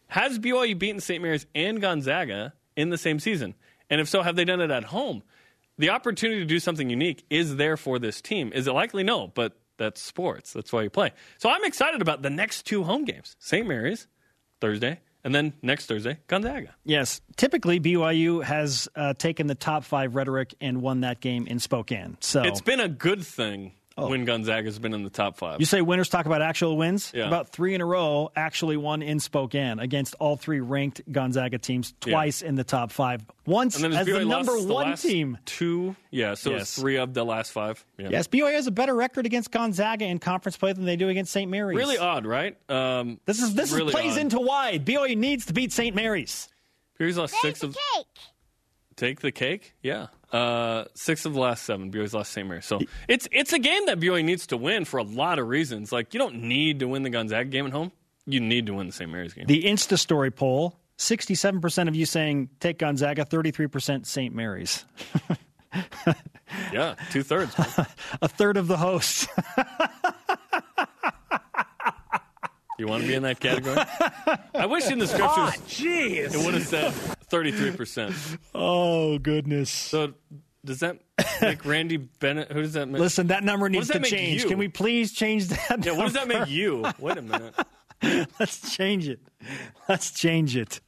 has 0.08 0.40
BYU 0.40 0.76
beaten 0.76 1.00
St. 1.00 1.22
Mary's 1.22 1.46
and 1.54 1.80
Gonzaga 1.80 2.52
in 2.74 2.90
the 2.90 2.98
same 2.98 3.20
season? 3.20 3.54
And 3.88 4.00
if 4.00 4.08
so, 4.08 4.22
have 4.22 4.34
they 4.34 4.44
done 4.44 4.60
it 4.60 4.72
at 4.72 4.84
home? 4.84 5.22
The 5.78 5.90
opportunity 5.90 6.40
to 6.40 6.46
do 6.46 6.58
something 6.58 6.88
unique 6.88 7.24
is 7.28 7.56
there 7.56 7.76
for 7.76 7.98
this 7.98 8.20
team. 8.22 8.52
Is 8.54 8.66
it 8.66 8.72
likely? 8.72 9.02
No, 9.02 9.28
but 9.28 9.56
that's 9.76 10.00
sports. 10.00 10.52
That's 10.52 10.72
why 10.72 10.82
you 10.82 10.90
play. 10.90 11.12
So 11.38 11.50
I'm 11.50 11.64
excited 11.64 12.00
about 12.00 12.22
the 12.22 12.30
next 12.30 12.64
two 12.64 12.82
home 12.84 13.04
games 13.04 13.36
St. 13.38 13.66
Mary's, 13.66 14.06
Thursday, 14.60 15.00
and 15.22 15.34
then 15.34 15.52
next 15.60 15.86
Thursday, 15.86 16.18
Gonzaga. 16.28 16.74
Yes. 16.84 17.20
Typically, 17.36 17.80
BYU 17.80 18.42
has 18.42 18.88
uh, 18.94 19.12
taken 19.14 19.48
the 19.48 19.54
top 19.54 19.84
five 19.84 20.14
rhetoric 20.14 20.54
and 20.60 20.80
won 20.80 21.00
that 21.00 21.20
game 21.20 21.46
in 21.46 21.58
Spokane. 21.58 22.16
So 22.20 22.42
It's 22.42 22.60
been 22.60 22.80
a 22.80 22.88
good 22.88 23.24
thing 23.24 23.72
when 23.96 24.24
Gonzaga's 24.24 24.78
been 24.78 24.92
in 24.94 25.02
the 25.04 25.10
top 25.10 25.36
five. 25.38 25.54
Oh. 25.54 25.58
You 25.58 25.64
say 25.66 25.80
winners 25.80 26.08
talk 26.08 26.26
about 26.26 26.42
actual 26.42 26.76
wins? 26.76 27.12
Yeah. 27.14 27.26
About 27.26 27.48
three 27.48 27.74
in 27.74 27.80
a 27.80 27.86
row 27.86 28.30
actually 28.36 28.76
won 28.76 29.00
in 29.02 29.20
Spokane 29.20 29.78
against 29.78 30.14
all 30.20 30.36
three 30.36 30.60
ranked 30.60 31.00
Gonzaga 31.10 31.58
teams 31.58 31.94
twice 32.00 32.42
in 32.42 32.54
the 32.56 32.64
top 32.64 32.92
five. 32.92 33.22
Once 33.46 33.76
and 33.76 33.84
then 33.84 33.92
has 33.92 34.06
as 34.08 34.14
the 34.14 34.24
number 34.24 34.52
lost 34.52 34.66
the 34.68 34.74
one 34.74 34.96
team. 34.96 35.38
Two, 35.46 35.96
yeah, 36.10 36.34
so 36.34 36.50
Yes. 36.50 36.62
it's 36.62 36.78
three 36.80 36.96
of 36.96 37.14
the 37.14 37.24
last 37.24 37.52
five. 37.52 37.84
Yeah. 37.96 38.08
Yes, 38.10 38.26
BYU 38.28 38.52
has 38.52 38.66
a 38.66 38.70
better 38.72 38.94
record 38.94 39.24
against 39.24 39.50
Gonzaga 39.50 40.04
in 40.04 40.18
conference 40.18 40.56
play 40.56 40.72
than 40.72 40.84
they 40.84 40.96
do 40.96 41.08
against 41.08 41.32
St. 41.32 41.50
Mary's. 41.50 41.76
Really 41.78 41.96
odd, 41.98 42.26
right? 42.26 42.56
Um, 42.70 43.18
This 43.24 43.40
is 43.40 43.54
this 43.54 43.72
really 43.72 43.86
is 43.88 43.92
plays 43.94 44.12
odd. 44.14 44.20
into 44.20 44.40
why 44.40 44.78
BYU 44.78 45.16
needs 45.16 45.46
to 45.46 45.52
beat 45.52 45.72
St. 45.72 45.94
Mary's. 45.94 46.48
BYU's 46.98 47.16
lost 47.18 47.34
six 47.40 47.62
of 47.62 47.74
cake. 47.94 48.06
Take 48.96 49.20
the 49.20 49.30
cake. 49.32 49.74
Yeah, 49.82 50.06
uh, 50.32 50.84
six 50.94 51.24
of 51.24 51.34
the 51.34 51.40
last 51.40 51.64
seven. 51.64 51.90
BYU's 51.90 52.14
lost 52.14 52.32
St. 52.32 52.46
Mary's. 52.46 52.64
So 52.64 52.80
it's 53.08 53.28
it's 53.30 53.52
a 53.52 53.58
game 53.58 53.86
that 53.86 54.00
BYU 54.00 54.24
needs 54.24 54.48
to 54.48 54.56
win 54.56 54.84
for 54.84 54.98
a 54.98 55.02
lot 55.02 55.38
of 55.38 55.46
reasons. 55.48 55.92
Like 55.92 56.14
you 56.14 56.18
don't 56.18 56.42
need 56.42 56.80
to 56.80 56.88
win 56.88 57.02
the 57.02 57.10
Gonzaga 57.10 57.48
game 57.48 57.66
at 57.66 57.72
home. 57.72 57.92
You 58.26 58.40
need 58.40 58.66
to 58.66 58.74
win 58.74 58.88
the 58.88 58.92
St. 58.92 59.10
Mary's 59.10 59.34
game. 59.34 59.46
The 59.46 59.62
Insta 59.64 59.98
story 59.98 60.30
poll: 60.30 60.78
sixty-seven 60.96 61.60
percent 61.60 61.88
of 61.88 61.94
you 61.94 62.06
saying 62.06 62.50
take 62.60 62.78
Gonzaga, 62.78 63.24
thirty-three 63.24 63.68
percent 63.68 64.06
St. 64.06 64.34
Mary's. 64.34 64.84
yeah, 66.72 66.94
two 67.10 67.22
thirds. 67.22 67.54
A 68.22 68.28
third 68.28 68.56
of 68.56 68.66
the 68.66 68.76
hosts. 68.76 69.28
You 72.78 72.86
want 72.86 73.02
to 73.02 73.08
be 73.08 73.14
in 73.14 73.22
that 73.22 73.40
category? 73.40 73.76
I 74.54 74.66
wish 74.66 74.90
in 74.90 74.98
the 74.98 75.06
scriptures 75.06 75.62
Jeez. 75.66 76.34
it 76.34 76.44
would 76.44 76.52
have 76.54 76.66
said 76.66 76.92
thirty 77.28 77.52
three 77.52 77.72
percent. 77.72 78.14
Oh 78.54 79.18
goodness. 79.18 79.70
So 79.70 80.14
does 80.64 80.80
that 80.80 80.98
make 81.40 81.64
Randy 81.64 81.96
Bennett? 81.96 82.50
Who 82.50 82.62
does 82.62 82.74
that 82.74 82.88
make? 82.88 83.00
Listen, 83.00 83.28
that 83.28 83.44
number 83.44 83.68
needs 83.68 83.88
does 83.88 84.02
to 84.02 84.10
change. 84.10 84.42
you? 84.42 84.48
Can 84.48 84.58
we 84.58 84.68
please 84.68 85.12
change 85.12 85.48
that? 85.48 85.84
Yeah, 85.84 85.92
what 85.92 86.04
does 86.04 86.14
that 86.14 86.28
make 86.28 86.48
you? 86.48 86.84
Wait 86.98 87.16
a 87.16 87.22
minute. 87.22 87.54
Let's 88.38 88.74
change 88.74 89.08
it. 89.08 89.20
Let's 89.88 90.10
change 90.10 90.56
it. 90.56 90.80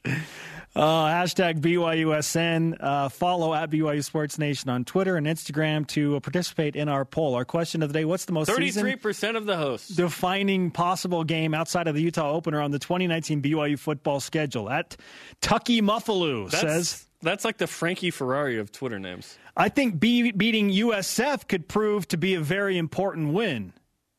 Uh, 0.79 1.07
hashtag 1.09 1.59
BYUSN. 1.61 2.77
Uh, 2.79 3.09
follow 3.09 3.53
at 3.53 3.69
BYU 3.69 4.05
Sports 4.05 4.39
Nation 4.39 4.71
on 4.71 4.85
Twitter 4.85 5.17
and 5.17 5.27
Instagram 5.27 5.85
to 5.89 6.15
uh, 6.15 6.21
participate 6.21 6.77
in 6.77 6.89
our 6.89 7.05
poll. 7.05 7.35
Our 7.35 7.45
question 7.45 7.83
of 7.83 7.89
the 7.89 7.99
day 7.99 8.05
What's 8.05 8.27
the 8.27 8.33
most 8.33 8.47
Thirty 8.47 8.71
three 8.71 8.91
season 8.93 8.99
percent 9.01 9.37
of 9.37 9.45
the 9.45 9.57
hosts. 9.57 9.89
defining 9.89 10.71
possible 10.71 11.25
game 11.25 11.53
outside 11.53 11.89
of 11.89 11.97
the 11.97 12.03
Utah 12.03 12.31
opener 12.31 12.61
on 12.61 12.71
the 12.71 12.79
2019 12.79 13.43
BYU 13.43 13.77
football 13.77 14.21
schedule? 14.21 14.71
At 14.71 14.97
Tucky 15.41 15.83
Muffaloo 15.83 16.49
That's, 16.49 16.61
says. 16.63 17.07
that's 17.23 17.45
like 17.45 17.59
the 17.59 17.67
Frankie 17.67 18.13
Ferrari 18.13 18.57
of 18.59 18.71
Twitter 18.71 19.01
names. 19.01 19.37
I 19.57 19.71
think 19.71 19.99
be- 19.99 20.31
beating 20.31 20.71
USF 20.71 21.49
could 21.49 21.67
prove 21.67 22.07
to 22.07 22.17
be 22.17 22.35
a 22.35 22.41
very 22.41 22.79
important 22.79 23.33
win. 23.33 23.73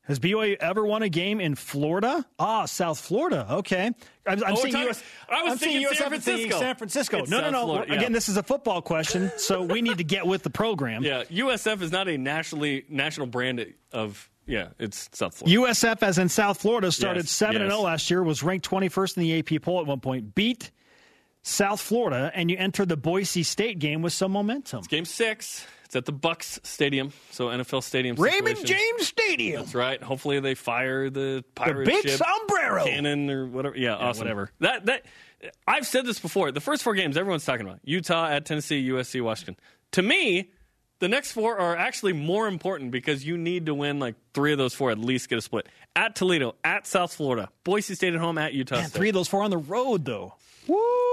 Has 0.09 0.19
BYU 0.19 0.57
ever 0.59 0.85
won 0.85 1.03
a 1.03 1.07
game 1.09 1.39
in 1.39 1.55
Florida? 1.55 2.25
Ah, 2.37 2.65
South 2.65 2.99
Florida. 2.99 3.47
Okay. 3.49 3.91
I'm, 4.27 4.43
I'm 4.43 4.53
Oh, 4.53 4.55
seeing 4.55 4.75
US, 4.89 5.03
I 5.29 5.43
was 5.43 5.51
I'm 5.53 5.57
seeing 5.59 5.85
thinking 5.87 5.95
San 5.97 6.05
USF 6.05 6.09
Francisco. 6.09 6.59
San 6.59 6.75
Francisco. 6.75 7.17
It's 7.19 7.29
no, 7.31 7.39
no, 7.41 7.51
no. 7.51 7.65
Florida, 7.65 7.93
yeah. 7.93 7.99
Again, 7.99 8.11
this 8.11 8.27
is 8.27 8.35
a 8.35 8.43
football 8.43 8.81
question, 8.81 9.31
so 9.37 9.61
we 9.61 9.81
need 9.81 9.99
to 9.99 10.03
get 10.03 10.25
with 10.27 10.43
the 10.43 10.49
program. 10.49 11.03
Yeah, 11.03 11.23
USF 11.25 11.81
is 11.81 11.91
not 11.91 12.07
a 12.09 12.17
nationally 12.17 12.85
national 12.89 13.27
brand 13.27 13.65
of 13.93 14.29
yeah, 14.47 14.69
it's 14.79 15.09
South 15.13 15.35
Florida. 15.37 15.71
USF, 15.73 16.01
as 16.01 16.17
in 16.17 16.27
South 16.27 16.59
Florida, 16.59 16.91
started 16.91 17.25
Yes, 17.25 17.31
7 17.31 17.57
and 17.57 17.65
yes. 17.65 17.71
0 17.71 17.83
last 17.83 18.09
year, 18.09 18.23
was 18.23 18.41
ranked 18.41 18.67
21st 18.67 19.17
in 19.17 19.23
the 19.23 19.39
AP 19.55 19.61
poll 19.61 19.79
at 19.79 19.85
one 19.85 19.99
point, 19.99 20.33
beat 20.33 20.71
South 21.43 21.79
Florida, 21.79 22.31
and 22.33 22.49
you 22.49 22.57
enter 22.57 22.83
the 22.83 22.97
Boise 22.97 23.43
State 23.43 23.77
game 23.77 24.01
with 24.01 24.11
some 24.13 24.31
momentum. 24.31 24.81
Game 24.89 25.05
six. 25.05 25.67
It's 25.89 25.95
at 25.95 26.05
the 26.05 26.13
Bucs 26.13 26.63
Stadium, 26.63 27.11
so 27.31 27.47
NFL 27.47 27.81
Stadium. 27.81 28.15
Raymond 28.15 28.59
situation. 28.59 28.77
James 28.95 29.07
Stadium. 29.07 29.61
That's 29.63 29.73
right. 29.73 29.99
Hopefully 30.03 30.39
they 30.39 30.53
fire 30.53 31.09
the 31.09 31.43
pirate 31.55 31.87
big 31.87 32.07
ship 32.07 32.21
sombrero. 32.23 32.85
cannon 32.85 33.27
or 33.31 33.47
whatever. 33.47 33.75
Yeah, 33.75 33.95
awesome. 33.95 34.19
whatever. 34.21 34.51
That 34.59 34.85
that 34.85 35.05
I've 35.67 35.87
said 35.87 36.05
this 36.05 36.19
before. 36.19 36.51
The 36.51 36.61
first 36.61 36.83
four 36.83 36.93
games 36.93 37.17
everyone's 37.17 37.43
talking 37.43 37.65
about: 37.65 37.79
Utah 37.83 38.27
at 38.27 38.45
Tennessee, 38.45 38.87
USC, 38.87 39.19
Washington. 39.23 39.55
To 39.93 40.03
me, 40.03 40.51
the 40.99 41.07
next 41.07 41.31
four 41.31 41.57
are 41.57 41.75
actually 41.75 42.13
more 42.13 42.47
important 42.47 42.91
because 42.91 43.25
you 43.25 43.35
need 43.35 43.65
to 43.65 43.73
win 43.73 43.97
like 43.97 44.13
three 44.35 44.51
of 44.51 44.59
those 44.59 44.75
four 44.75 44.91
at 44.91 44.99
least 44.99 45.27
get 45.27 45.39
a 45.39 45.41
split. 45.41 45.67
At 45.95 46.15
Toledo, 46.15 46.53
at 46.63 46.85
South 46.85 47.11
Florida, 47.15 47.49
Boise 47.63 47.95
State 47.95 48.13
at 48.13 48.19
home, 48.19 48.37
at 48.37 48.53
Utah 48.53 48.75
Man, 48.75 48.89
State. 48.89 48.95
three 48.95 49.09
of 49.09 49.15
those 49.15 49.27
four 49.27 49.41
on 49.41 49.49
the 49.49 49.57
road, 49.57 50.05
though. 50.05 50.35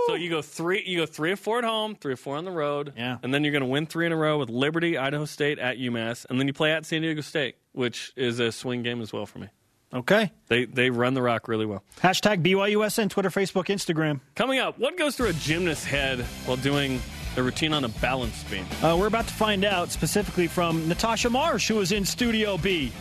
So 0.07 0.14
you 0.14 0.30
go 0.30 0.42
three, 0.42 0.82
you 0.86 0.98
go 0.98 1.07
three 1.07 1.32
or 1.32 1.36
four 1.36 1.59
at 1.59 1.64
home, 1.64 1.94
three 1.96 2.12
or 2.12 2.16
four 2.16 2.36
on 2.36 2.44
the 2.44 2.50
road, 2.50 2.92
Yeah. 2.96 3.18
and 3.22 3.32
then 3.34 3.42
you're 3.44 3.52
going 3.52 3.62
to 3.62 3.68
win 3.68 3.86
three 3.86 4.07
in 4.07 4.12
a 4.12 4.16
row 4.16 4.38
with 4.38 4.50
Liberty, 4.50 4.96
Idaho 4.98 5.24
State, 5.24 5.59
at 5.59 5.78
UMass, 5.78 6.26
and 6.28 6.38
then 6.38 6.46
you 6.46 6.52
play 6.52 6.72
at 6.72 6.86
San 6.86 7.02
Diego 7.02 7.20
State, 7.22 7.57
which 7.72 8.12
is 8.16 8.38
a 8.38 8.52
swing 8.52 8.82
game 8.82 9.00
as 9.00 9.12
well 9.12 9.26
for 9.26 9.38
me. 9.38 9.48
Okay. 9.94 10.32
They 10.48 10.64
they 10.64 10.90
run 10.90 11.14
the 11.14 11.22
rock 11.22 11.48
really 11.48 11.64
well. 11.66 11.82
Hashtag 12.02 12.42
BYUSN, 12.42 13.09
Twitter, 13.09 13.30
Facebook, 13.30 13.66
Instagram. 13.66 14.20
Coming 14.34 14.59
up, 14.59 14.78
what 14.78 14.96
goes 14.98 15.16
through 15.16 15.28
a 15.28 15.32
gymnast's 15.32 15.84
head 15.84 16.20
while 16.44 16.57
doing 16.57 17.00
a 17.36 17.42
routine 17.42 17.72
on 17.72 17.84
a 17.84 17.88
balance 17.88 18.42
beam? 18.44 18.66
Uh, 18.82 18.96
we're 18.98 19.07
about 19.07 19.28
to 19.28 19.34
find 19.34 19.64
out 19.64 19.90
specifically 19.92 20.48
from 20.48 20.88
Natasha 20.88 21.30
Marsh, 21.30 21.68
who 21.68 21.80
is 21.80 21.92
in 21.92 22.04
Studio 22.04 22.59
B. 22.59 22.92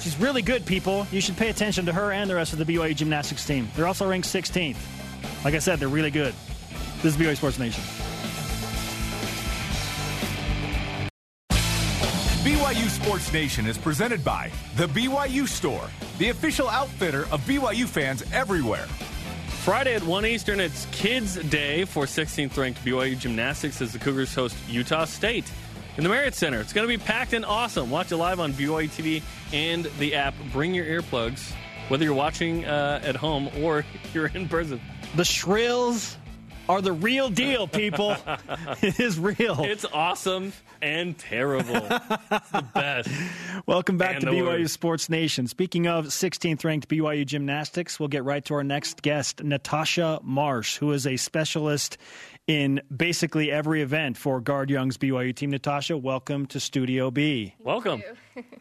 She's 0.00 0.18
really 0.18 0.40
good, 0.40 0.64
people. 0.64 1.06
You 1.12 1.20
should 1.20 1.36
pay 1.36 1.50
attention 1.50 1.84
to 1.86 1.92
her 1.92 2.10
and 2.10 2.28
the 2.28 2.34
rest 2.34 2.54
of 2.54 2.58
the 2.58 2.64
BYU 2.64 2.96
gymnastics 2.96 3.44
team. 3.46 3.68
They're 3.76 3.86
also 3.86 4.08
ranked 4.08 4.26
16th. 4.26 4.76
Like 5.44 5.54
I 5.54 5.58
said, 5.58 5.78
they're 5.78 5.88
really 5.88 6.10
good. 6.10 6.34
This 7.02 7.14
is 7.14 7.16
BYU 7.16 7.36
Sports 7.36 7.58
Nation. 7.58 7.82
BYU 12.42 12.88
Sports 12.88 13.32
Nation 13.32 13.66
is 13.66 13.76
presented 13.76 14.24
by 14.24 14.50
The 14.76 14.86
BYU 14.86 15.46
Store, 15.46 15.88
the 16.18 16.30
official 16.30 16.68
outfitter 16.68 17.22
of 17.30 17.40
BYU 17.42 17.86
fans 17.86 18.22
everywhere. 18.32 18.86
Friday 19.64 19.94
at 19.94 20.02
1 20.02 20.24
Eastern, 20.24 20.58
it's 20.58 20.86
Kids 20.86 21.34
Day 21.34 21.84
for 21.84 22.06
16th 22.06 22.56
ranked 22.56 22.82
BYU 22.82 23.18
Gymnastics 23.18 23.82
as 23.82 23.92
the 23.92 23.98
Cougars 23.98 24.34
host 24.34 24.56
Utah 24.68 25.04
State 25.04 25.52
in 25.98 26.02
the 26.02 26.08
Marriott 26.08 26.34
Center. 26.34 26.60
It's 26.60 26.72
going 26.72 26.88
to 26.88 26.98
be 26.98 27.02
packed 27.02 27.34
and 27.34 27.44
awesome. 27.44 27.90
Watch 27.90 28.10
it 28.10 28.16
live 28.16 28.40
on 28.40 28.54
BYU 28.54 28.88
TV 28.88 29.22
and 29.52 29.84
the 29.98 30.14
app. 30.14 30.34
Bring 30.50 30.74
your 30.74 30.86
earplugs, 30.86 31.52
whether 31.88 32.04
you're 32.04 32.14
watching 32.14 32.64
uh, 32.64 33.02
at 33.04 33.16
home 33.16 33.50
or 33.60 33.84
you're 34.14 34.28
in 34.28 34.48
person. 34.48 34.80
The 35.16 35.24
Shrills 35.24 36.16
are 36.68 36.80
the 36.80 36.92
real 36.92 37.30
deal, 37.30 37.66
people. 37.66 38.16
it 38.82 39.00
is 39.00 39.18
real. 39.18 39.60
It's 39.64 39.84
awesome 39.92 40.52
and 40.80 41.18
terrible. 41.18 41.74
it's 41.74 42.50
the 42.50 42.64
best. 42.72 43.10
Welcome 43.66 43.98
back 43.98 44.16
And 44.16 44.26
to 44.26 44.30
BYU 44.30 44.44
word. 44.44 44.70
Sports 44.70 45.08
Nation. 45.08 45.48
Speaking 45.48 45.88
of 45.88 46.06
16th 46.06 46.64
ranked 46.64 46.88
BYU 46.88 47.26
gymnastics, 47.26 47.98
we'll 47.98 48.08
get 48.08 48.22
right 48.22 48.44
to 48.44 48.54
our 48.54 48.62
next 48.62 49.02
guest, 49.02 49.42
Natasha 49.42 50.20
Marsh, 50.22 50.76
who 50.76 50.92
is 50.92 51.08
a 51.08 51.16
specialist 51.16 51.98
in 52.46 52.80
basically 52.96 53.50
every 53.50 53.82
event 53.82 54.16
for 54.16 54.40
Guard 54.40 54.70
Young's 54.70 54.96
BYU 54.96 55.34
team. 55.34 55.50
Natasha, 55.50 55.96
welcome 55.98 56.46
to 56.46 56.60
Studio 56.60 57.10
B. 57.10 57.54
Welcome. 57.58 58.02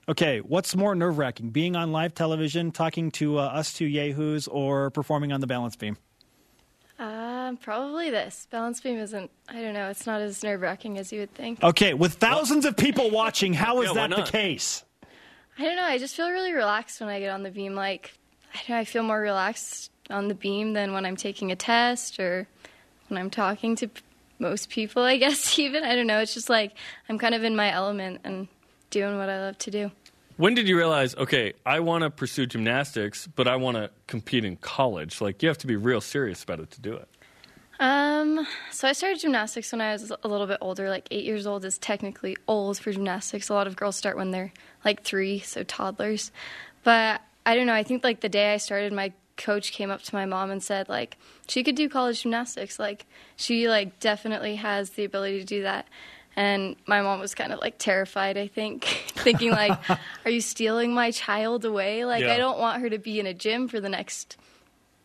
Okay, 0.10 0.40
what's 0.40 0.76
more 0.76 0.94
nerve 0.94 1.18
wracking, 1.20 1.52
being 1.52 1.76
on 1.78 1.94
live 1.94 2.14
television, 2.14 2.72
talking 2.72 3.12
to 3.12 3.38
uh, 3.38 3.44
us 3.44 3.72
two 3.72 3.86
yahoos, 3.86 4.48
or 4.48 4.90
performing 4.90 5.32
on 5.32 5.40
the 5.40 5.48
balance 5.48 5.78
beam? 5.78 5.96
Uh, 7.50 7.56
probably 7.62 8.10
this. 8.10 8.48
Balance 8.52 8.80
beam 8.82 8.98
isn't, 9.00 9.30
I 9.48 9.62
don't 9.62 9.74
know, 9.74 9.90
it's 9.90 10.06
not 10.06 10.22
as 10.22 10.44
nerve 10.44 10.62
wracking 10.62 10.98
as 10.98 11.12
you 11.12 11.22
would 11.22 11.34
think. 11.34 11.64
Okay, 11.64 11.94
with 11.94 12.14
thousands 12.16 12.66
of 12.66 12.78
people 12.78 13.10
watching, 13.10 13.54
how 13.54 13.82
is 13.82 13.90
Yeah, 13.94 14.08
that 14.08 14.16
the 14.16 14.24
case? 14.32 14.84
I 15.58 15.64
don't 15.64 15.76
know, 15.76 15.84
I 15.84 15.98
just 15.98 16.16
feel 16.16 16.30
really 16.30 16.54
relaxed 16.54 17.00
when 17.00 17.10
I 17.10 17.20
get 17.20 17.32
on 17.32 17.44
the 17.44 17.52
beam. 17.52 17.76
Like, 17.76 18.14
I 18.54 18.58
don't 18.60 18.70
know, 18.70 18.78
I 18.78 18.86
feel 18.86 19.04
more 19.04 19.20
relaxed 19.20 19.92
on 20.10 20.28
the 20.28 20.36
beam 20.36 20.74
than 20.74 20.94
when 20.94 21.06
I'm 21.06 21.16
taking 21.16 21.52
a 21.52 21.56
test 21.56 22.20
or 22.20 22.48
when 23.08 23.18
I'm 23.18 23.30
talking 23.30 23.76
to 23.78 23.88
p- 23.88 24.02
most 24.40 24.70
people, 24.70 25.04
I 25.04 25.18
guess, 25.24 25.58
even. 25.60 25.84
I 25.84 25.96
don't 25.96 26.08
know, 26.08 26.20
it's 26.20 26.34
just 26.34 26.50
like 26.50 26.74
I'm 27.10 27.18
kind 27.20 27.36
of 27.36 27.44
in 27.44 27.56
my 27.56 27.72
element 27.72 28.22
and 28.24 28.48
doing 28.90 29.18
what 29.18 29.30
I 29.30 29.40
love 29.40 29.58
to 29.60 29.72
do. 29.72 29.92
When 30.38 30.56
did 30.56 30.70
you 30.70 30.78
realize, 30.78 31.16
okay, 31.16 31.52
I 31.66 31.82
want 31.82 32.04
to 32.04 32.10
pursue 32.10 32.46
gymnastics, 32.46 33.28
but 33.28 33.46
I 33.46 33.58
want 33.58 33.76
to 33.76 33.90
compete 34.08 34.46
in 34.46 34.56
college? 34.56 35.20
Like, 35.20 35.44
you 35.44 35.50
have 35.50 35.58
to 35.58 35.68
be 35.68 35.76
real 35.76 36.00
serious 36.00 36.44
about 36.44 36.62
it 36.62 36.72
to 36.72 36.82
do 36.82 36.94
it. 36.94 37.10
Um, 37.80 38.46
so 38.72 38.88
I 38.88 38.92
started 38.92 39.20
gymnastics 39.20 39.72
when 39.72 39.80
I 39.80 39.94
was 39.94 40.12
a 40.12 40.28
little 40.28 40.48
bit 40.48 40.58
older. 40.60 40.90
Like 40.90 41.08
eight 41.12 41.24
years 41.24 41.48
old 41.48 41.64
is 41.64 41.78
technically 41.78 42.36
old 42.48 42.78
for 42.78 42.92
gymnastics. 42.92 43.50
A 43.50 43.54
lot 43.54 43.68
of 43.68 43.76
girls 43.76 43.96
start 43.96 44.18
when 44.18 44.32
they're 44.32 44.52
like 44.84 45.04
three, 45.04 45.40
so 45.40 45.64
toddlers. 45.64 46.32
But 46.84 47.22
I 47.46 47.56
don't 47.56 47.66
know. 47.66 47.74
I 47.74 47.84
think 47.84 48.04
like 48.04 48.20
the 48.20 48.30
day 48.30 48.54
I 48.54 48.58
started, 48.58 48.92
my 48.92 49.14
coach 49.38 49.72
came 49.72 49.90
up 49.90 50.02
to 50.04 50.14
my 50.14 50.26
mom 50.26 50.52
and 50.52 50.62
said 50.62 50.90
like 50.90 51.18
she 51.48 51.64
could 51.64 51.76
do 51.76 51.88
college 51.88 52.24
gymnastics. 52.24 52.78
Like 52.78 53.06
she 53.38 53.70
like 53.70 54.00
definitely 54.00 54.58
has 54.58 54.92
the 54.92 55.06
ability 55.06 55.40
to 55.40 55.46
do 55.46 55.64
that. 55.64 55.88
And 56.36 56.76
my 56.86 57.02
mom 57.02 57.20
was 57.20 57.34
kind 57.34 57.52
of 57.52 57.60
like 57.60 57.78
terrified, 57.78 58.38
I 58.38 58.48
think, 58.48 58.84
thinking 59.16 59.52
like, 59.52 59.78
"Are 60.26 60.32
you 60.32 60.42
stealing 60.42 60.94
my 60.94 61.12
child 61.12 61.64
away? 61.64 62.04
Like 62.06 62.24
Yeah. 62.24 62.34
I 62.34 62.38
don't 62.38 62.60
want 62.60 62.82
her 62.82 62.90
to 62.90 63.00
be 63.00 63.20
in 63.22 63.26
a 63.26 63.34
gym 63.34 63.70
for 63.70 63.80
the 63.80 63.90
next 63.90 64.36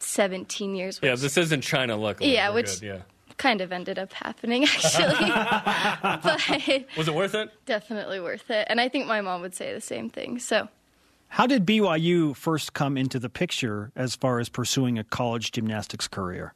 17 0.04 0.74
years." 0.74 1.00
Yeah, 1.02 1.14
this 1.16 1.36
isn't 1.36 1.60
China, 1.62 1.96
luckily. 1.96 2.32
Yeah, 2.34 2.48
We're 2.50 2.54
which- 2.56 2.80
good, 2.80 2.86
yeah. 2.86 2.98
kind 3.36 3.60
of 3.60 3.72
ended 3.72 3.98
up 3.98 4.12
happening 4.12 4.64
actually. 4.74 5.30
but 6.22 6.86
Was 6.96 7.08
it 7.08 7.14
worth 7.14 7.34
it? 7.34 7.50
definitely 7.66 8.20
worth 8.20 8.50
it. 8.50 8.66
And 8.70 8.80
I 8.80 8.88
think 8.88 9.06
my 9.06 9.20
mom 9.20 9.40
would 9.40 9.54
say 9.54 9.72
the 9.74 9.80
same 9.80 10.08
thing. 10.10 10.38
So 10.38 10.68
How 11.28 11.46
did 11.46 11.66
BYU 11.66 12.36
first 12.36 12.74
come 12.74 12.96
into 12.96 13.18
the 13.18 13.28
picture 13.28 13.90
as 13.96 14.14
far 14.14 14.38
as 14.38 14.48
pursuing 14.48 14.98
a 14.98 15.04
college 15.04 15.50
gymnastics 15.52 16.06
career? 16.08 16.54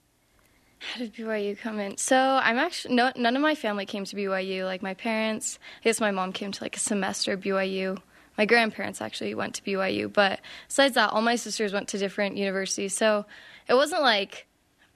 how 0.80 1.00
did 1.00 1.12
BYU 1.12 1.58
come 1.58 1.80
in? 1.80 1.96
So 1.96 2.16
I'm 2.16 2.56
actually 2.58 2.94
no, 2.94 3.10
none 3.16 3.34
of 3.34 3.42
my 3.42 3.56
family 3.56 3.84
came 3.84 4.04
to 4.04 4.14
BYU. 4.14 4.64
Like 4.64 4.80
my 4.80 4.94
parents, 4.94 5.58
I 5.80 5.84
guess 5.84 6.00
my 6.00 6.12
mom 6.12 6.32
came 6.32 6.52
to 6.52 6.62
like 6.62 6.76
a 6.76 6.80
semester 6.80 7.32
of 7.32 7.40
BYU. 7.40 7.98
My 8.38 8.46
grandparents 8.46 9.00
actually 9.00 9.34
went 9.34 9.54
to 9.56 9.62
BYU, 9.62 10.10
but 10.10 10.40
besides 10.68 10.94
that, 10.94 11.10
all 11.10 11.22
my 11.22 11.36
sisters 11.36 11.72
went 11.72 11.88
to 11.88 11.98
different 11.98 12.36
universities. 12.36 12.94
So 12.94 13.26
it 13.68 13.74
wasn't 13.74 14.02
like 14.02 14.46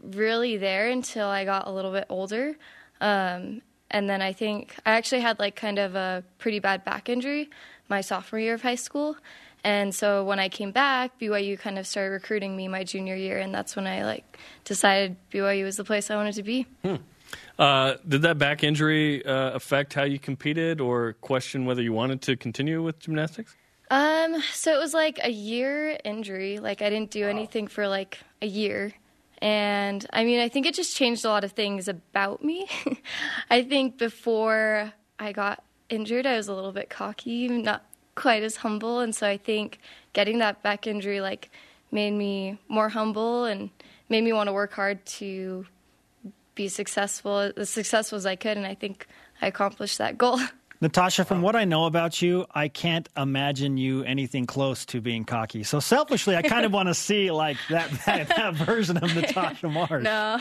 really 0.01 0.57
there 0.57 0.89
until 0.89 1.27
I 1.27 1.45
got 1.45 1.67
a 1.67 1.73
little 1.73 1.93
bit 1.93 2.07
older. 2.09 2.57
Um, 3.01 3.61
and 3.91 4.09
then 4.09 4.23
I 4.23 4.33
think 4.33 4.75
I 4.87 4.93
actually 4.93 5.21
had 5.21 5.39
like 5.39 5.57
kind 5.57 5.79
of 5.79 5.95
a 5.97 6.25
pretty 6.39 6.61
bad 6.61 6.85
back 6.85 7.09
injury 7.09 7.51
my 7.89 8.01
sophomore 8.01 8.41
year 8.41 8.55
of 8.55 8.63
high 8.63 8.77
school. 8.77 9.17
And 9.65 9.95
so 9.95 10.25
when 10.25 10.41
I 10.41 10.49
came 10.49 10.73
back, 10.73 11.21
BYU 11.21 11.59
kind 11.59 11.79
of 11.79 11.87
started 11.87 12.11
recruiting 12.11 12.57
me 12.57 12.67
my 12.67 12.83
junior 12.83 13.15
year, 13.15 13.39
and 13.39 13.55
that's 13.55 13.77
when 13.77 13.87
I 13.87 14.05
like 14.05 14.39
decided 14.65 15.17
BYU 15.31 15.65
was 15.65 15.77
the 15.77 15.85
place 15.85 16.11
I 16.11 16.17
wanted 16.17 16.35
to 16.35 16.43
be. 16.43 16.67
Uh, 17.59 17.95
did 18.07 18.23
that 18.23 18.39
back 18.39 18.65
injury 18.65 19.25
uh, 19.25 19.51
affect 19.53 19.95
how 19.95 20.05
you 20.05 20.19
competed 20.19 20.81
or 20.81 21.15
question 21.15 21.65
whether 21.65 21.83
you 21.83 21.93
wanted 21.93 22.23
to 22.23 22.37
continue 22.37 22.83
with 22.83 22.99
gymnastics? 22.99 23.57
Um, 23.91 24.43
so 24.53 24.75
it 24.75 24.79
was 24.79 24.95
like 24.95 25.21
a 25.23 25.31
year 25.31 25.99
injury. 26.05 26.59
Like 26.59 26.81
I 26.81 26.89
didn't 26.89 27.11
do 27.11 27.29
anything 27.29 27.67
for 27.67 27.89
like 27.89 28.19
a 28.41 28.47
year. 28.47 28.95
And 29.43 30.07
I 30.13 30.25
mean, 30.25 30.41
I 30.41 30.49
think 30.49 30.67
it 30.67 30.75
just 30.75 30.97
changed 30.97 31.25
a 31.25 31.29
lot 31.29 31.45
of 31.45 31.53
things 31.53 31.89
about 31.89 32.45
me. 32.45 32.69
I 33.51 33.63
think 33.63 33.99
before 33.99 34.93
I 35.19 35.33
got 35.33 35.63
injured, 35.91 36.27
I 36.27 36.37
was 36.37 36.49
a 36.49 36.55
little 36.55 36.73
bit 36.73 36.89
cocky, 36.89 37.49
not 37.49 37.85
quite 38.15 38.43
as 38.43 38.57
humble. 38.57 39.01
And 39.01 39.15
so 39.15 39.27
I 39.27 39.37
think 39.37 39.79
getting 40.13 40.39
that 40.39 40.63
back 40.63 40.87
injury 40.87 41.21
like 41.21 41.51
made 41.91 42.13
me 42.13 42.59
more 42.69 42.89
humble 42.89 43.45
and 43.45 43.71
made 44.09 44.25
me 44.25 44.33
want 44.33 44.49
to 44.49 44.53
work 44.53 44.73
hard 44.73 45.05
to 45.07 45.67
be 46.55 46.69
successful, 46.69 47.53
as 47.57 47.71
successful 47.71 48.17
as 48.17 48.27
I 48.27 48.37
could. 48.37 48.57
And 48.57 48.67
I 48.67 48.75
think 48.75 49.07
I 49.41 49.47
accomplished 49.47 49.99
that 49.99 50.19
goal. 50.19 50.39
Natasha, 50.83 51.25
from 51.25 51.43
what 51.43 51.55
I 51.55 51.65
know 51.65 51.87
about 51.87 52.21
you, 52.21 52.45
I 52.53 52.67
can't 52.67 53.09
imagine 53.17 53.77
you 53.77 54.03
anything 54.03 54.47
close 54.47 54.85
to 54.87 55.01
being 55.01 55.25
cocky. 55.25 55.63
So 55.63 55.79
selfishly, 55.79 56.35
I 56.35 56.43
kind 56.43 56.67
of 56.67 56.73
want 56.79 56.89
to 56.89 56.95
see 56.95 57.31
like 57.31 57.57
that, 57.71 57.89
that, 58.05 58.27
that 58.27 58.55
version 58.55 58.97
of 58.97 59.15
Natasha 59.15 59.69
Mars. 59.71 60.03
No, 60.03 60.41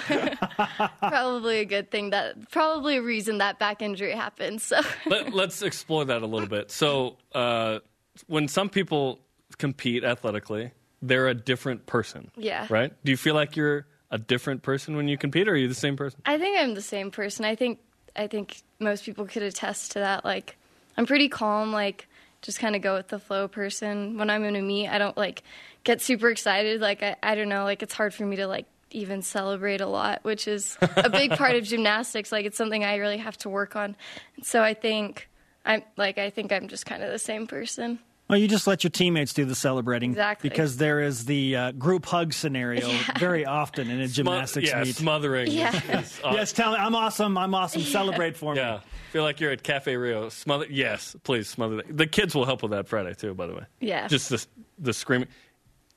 probably 0.97 1.59
a 1.59 1.65
good 1.65 1.91
thing. 1.91 2.09
That 2.09 2.49
probably 2.49 2.97
a 2.97 3.03
reason 3.03 3.37
that 3.37 3.59
back 3.59 3.83
injury 3.83 4.13
happened. 4.13 4.63
So 4.63 4.81
Let, 5.05 5.31
let's 5.31 5.61
explore 5.61 6.05
that 6.05 6.23
a 6.23 6.25
little 6.25 6.49
bit. 6.49 6.71
So, 6.71 7.17
uh, 7.35 7.79
when 8.25 8.47
some 8.47 8.69
people 8.69 9.19
compete 9.59 10.03
athletically, 10.03 10.71
they're 11.03 11.27
a 11.27 11.35
different 11.35 11.85
person. 11.85 12.31
Yeah. 12.35 12.65
Right? 12.67 12.91
Do 13.05 13.11
you 13.11 13.17
feel 13.17 13.35
like 13.35 13.55
you're 13.55 13.85
a 14.11 14.17
different 14.17 14.61
person 14.61 14.95
when 14.95 15.07
you 15.07 15.17
compete, 15.17 15.47
or 15.47 15.53
are 15.53 15.55
you 15.55 15.67
the 15.67 15.73
same 15.73 15.97
person? 15.97 16.21
I 16.25 16.37
think 16.37 16.59
I'm 16.59 16.75
the 16.75 16.81
same 16.81 17.11
person. 17.11 17.45
I 17.45 17.55
think 17.55 17.79
I 18.15 18.27
think 18.27 18.61
most 18.79 19.05
people 19.05 19.25
could 19.25 19.43
attest 19.43 19.93
to 19.93 19.99
that. 19.99 20.25
Like 20.25 20.57
I'm 20.97 21.05
pretty 21.05 21.29
calm. 21.29 21.71
Like 21.71 22.07
just 22.41 22.59
kind 22.59 22.75
of 22.75 22.81
go 22.81 22.95
with 22.95 23.07
the 23.07 23.19
flow 23.19 23.47
person. 23.47 24.17
When 24.17 24.29
I'm 24.29 24.43
in 24.43 24.55
a 24.55 24.61
meet, 24.61 24.89
I 24.89 24.97
don't 24.97 25.17
like 25.17 25.43
get 25.83 26.01
super 26.01 26.29
excited. 26.29 26.81
Like 26.81 27.01
I, 27.01 27.15
I 27.23 27.35
don't 27.35 27.49
know. 27.49 27.63
Like 27.63 27.81
it's 27.81 27.93
hard 27.93 28.13
for 28.13 28.25
me 28.25 28.35
to 28.37 28.47
like 28.47 28.65
even 28.91 29.21
celebrate 29.21 29.79
a 29.81 29.87
lot, 29.87 30.23
which 30.23 30.47
is 30.47 30.77
a 30.81 31.09
big 31.09 31.31
part 31.37 31.55
of 31.55 31.63
gymnastics. 31.63 32.31
Like 32.31 32.45
it's 32.45 32.57
something 32.57 32.83
I 32.83 32.97
really 32.97 33.17
have 33.17 33.37
to 33.39 33.49
work 33.49 33.75
on. 33.75 33.95
So 34.43 34.61
I 34.61 34.73
think 34.73 35.29
I'm 35.65 35.83
like 35.97 36.17
I 36.17 36.29
think 36.29 36.51
I'm 36.51 36.67
just 36.67 36.85
kind 36.85 37.03
of 37.03 37.11
the 37.11 37.19
same 37.19 37.47
person. 37.47 37.99
Well, 38.31 38.39
you 38.39 38.47
just 38.47 38.65
let 38.65 38.81
your 38.85 38.91
teammates 38.91 39.33
do 39.33 39.43
the 39.43 39.55
celebrating. 39.55 40.11
Exactly. 40.11 40.49
Because 40.49 40.77
there 40.77 41.01
is 41.01 41.25
the 41.25 41.55
uh, 41.57 41.71
group 41.73 42.05
hug 42.05 42.31
scenario 42.31 42.89
very 43.19 43.45
often 43.45 43.89
in 43.91 43.99
a 43.99 44.07
gymnastics 44.07 44.69
yeah, 44.69 44.81
meet. 44.85 44.95
smothering. 44.95 45.51
Yeah. 45.51 45.99
is, 45.99 46.17
uh, 46.23 46.29
yes, 46.35 46.53
tell 46.53 46.71
me, 46.71 46.77
I'm 46.77 46.95
awesome. 46.95 47.37
I'm 47.37 47.53
awesome. 47.53 47.81
Celebrate 47.81 48.37
for 48.37 48.53
me. 48.53 48.61
Yeah. 48.61 48.79
Feel 49.11 49.23
like 49.23 49.41
you're 49.41 49.51
at 49.51 49.63
Cafe 49.63 49.97
Rio. 49.97 50.29
Smother. 50.29 50.65
Yes, 50.69 51.13
please 51.23 51.49
smother. 51.49 51.75
That. 51.75 51.97
The 51.97 52.07
kids 52.07 52.33
will 52.33 52.45
help 52.45 52.61
with 52.63 52.71
that 52.71 52.87
Friday 52.87 53.13
too. 53.15 53.33
By 53.33 53.47
the 53.47 53.53
way. 53.53 53.65
Yeah. 53.81 54.07
Just 54.07 54.29
the 54.29 54.45
the 54.79 54.93
screaming. 54.93 55.27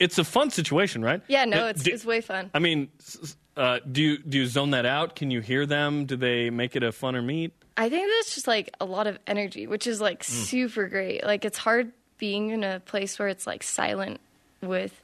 It's 0.01 0.19
a 0.19 0.25
fun 0.25 0.51
situation, 0.51 1.03
right? 1.03 1.23
Yeah, 1.29 1.45
no, 1.45 1.69
it's 1.69 1.85
do- 1.85 1.93
it's 1.93 2.05
way 2.05 2.21
fun. 2.21 2.51
I 2.53 2.59
mean, 2.59 2.89
s- 2.99 3.17
s- 3.23 3.37
uh, 3.57 3.79
do 3.93 4.03
you 4.03 4.19
do 4.19 4.39
you 4.39 4.47
zone 4.49 4.71
that 4.71 4.87
out? 4.87 5.15
Can 5.15 5.31
you 5.31 5.41
hear 5.41 5.67
them? 5.67 6.07
Do 6.07 6.17
they 6.17 6.51
make 6.51 6.75
it 6.75 6.83
a 6.83 6.89
funner 6.91 7.25
meet? 7.25 7.53
I 7.77 7.89
think 7.89 8.11
that's 8.19 8.35
just 8.35 8.49
like 8.49 8.75
a 8.81 8.85
lot 8.85 9.07
of 9.07 9.21
energy, 9.29 9.69
which 9.69 9.87
is 9.87 10.01
like 10.01 10.25
super 10.25 10.89
great. 10.89 11.23
Like 11.25 11.45
it's 11.45 11.59
hard 11.59 11.93
being 12.19 12.51
in 12.51 12.65
a 12.65 12.81
place 12.81 13.19
where 13.19 13.29
it's 13.29 13.47
like 13.47 13.63
silent 13.63 14.21
with 14.61 15.03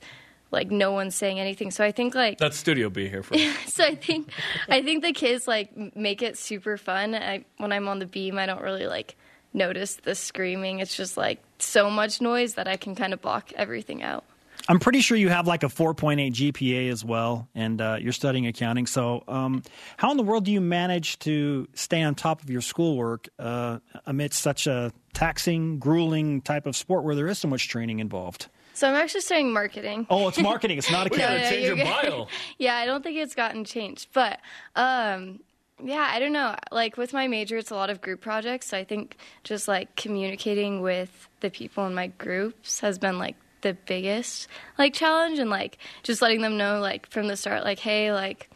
like 0.50 0.70
no 0.70 0.92
one 0.92 1.10
saying 1.10 1.38
anything. 1.38 1.70
So 1.70 1.84
I 1.84 1.92
think 1.92 2.14
like 2.14 2.38
That's 2.38 2.56
Studio 2.56 2.90
B 2.90 3.08
here 3.08 3.22
for 3.22 3.36
so 3.66 3.84
I 3.84 3.94
think 3.94 4.30
I 4.68 4.82
think 4.82 5.02
the 5.02 5.12
kids 5.12 5.46
like 5.46 5.96
make 5.96 6.22
it 6.22 6.36
super 6.36 6.76
fun. 6.76 7.14
I 7.14 7.44
when 7.58 7.72
I'm 7.72 7.88
on 7.88 7.98
the 7.98 8.06
beam, 8.06 8.38
I 8.38 8.46
don't 8.46 8.62
really 8.62 8.86
like 8.86 9.16
notice 9.52 9.96
the 9.96 10.14
screaming. 10.14 10.80
It's 10.80 10.96
just 10.96 11.16
like 11.16 11.42
so 11.58 11.90
much 11.90 12.20
noise 12.20 12.54
that 12.54 12.68
I 12.68 12.76
can 12.76 12.94
kind 12.94 13.12
of 13.12 13.20
block 13.20 13.52
everything 13.54 14.02
out. 14.02 14.24
I'm 14.68 14.78
pretty 14.78 15.00
sure 15.00 15.16
you 15.16 15.28
have 15.28 15.46
like 15.46 15.62
a 15.62 15.66
4.8 15.68 16.32
GPA 16.32 16.90
as 16.90 17.04
well, 17.04 17.48
and 17.54 17.80
uh, 17.80 17.96
you're 18.00 18.12
studying 18.12 18.46
accounting. 18.46 18.86
So, 18.86 19.24
um, 19.26 19.62
how 19.96 20.10
in 20.10 20.16
the 20.16 20.22
world 20.22 20.44
do 20.44 20.52
you 20.52 20.60
manage 20.60 21.18
to 21.20 21.66
stay 21.74 22.02
on 22.02 22.14
top 22.14 22.42
of 22.42 22.50
your 22.50 22.60
schoolwork 22.60 23.28
uh, 23.38 23.78
amidst 24.06 24.40
such 24.42 24.66
a 24.66 24.92
taxing, 25.12 25.78
grueling 25.78 26.40
type 26.42 26.66
of 26.66 26.76
sport 26.76 27.04
where 27.04 27.14
there 27.14 27.28
is 27.28 27.38
so 27.38 27.48
much 27.48 27.68
training 27.68 27.98
involved? 28.00 28.48
So 28.74 28.88
I'm 28.88 28.94
actually 28.94 29.22
studying 29.22 29.52
marketing. 29.52 30.06
Oh, 30.08 30.28
it's 30.28 30.40
marketing. 30.40 30.78
It's 30.78 30.90
not 30.90 31.10
We 31.10 31.16
accounting. 31.16 31.38
gotta 31.38 31.44
yeah, 31.44 31.50
change 31.50 31.66
your 31.66 31.76
you're 31.76 32.02
bio. 32.02 32.26
yeah, 32.58 32.76
I 32.76 32.86
don't 32.86 33.02
think 33.02 33.18
it's 33.18 33.34
gotten 33.34 33.64
changed. 33.64 34.08
But 34.12 34.40
um, 34.76 35.40
yeah, 35.82 36.08
I 36.10 36.18
don't 36.18 36.32
know. 36.32 36.54
Like 36.70 36.96
with 36.96 37.12
my 37.12 37.26
major, 37.26 37.56
it's 37.56 37.70
a 37.70 37.74
lot 37.74 37.90
of 37.90 38.00
group 38.00 38.20
projects. 38.20 38.68
So 38.68 38.78
I 38.78 38.84
think 38.84 39.16
just 39.44 39.68
like 39.68 39.96
communicating 39.96 40.80
with 40.80 41.28
the 41.40 41.50
people 41.50 41.86
in 41.86 41.94
my 41.94 42.06
groups 42.06 42.80
has 42.80 42.98
been 42.98 43.18
like 43.18 43.36
the 43.62 43.74
biggest 43.74 44.48
like 44.78 44.94
challenge, 44.94 45.38
and 45.38 45.50
like 45.50 45.78
just 46.02 46.22
letting 46.22 46.40
them 46.40 46.56
know 46.56 46.80
like 46.80 47.08
from 47.10 47.28
the 47.28 47.36
start, 47.36 47.64
like 47.64 47.78
hey, 47.78 48.12
like 48.12 48.50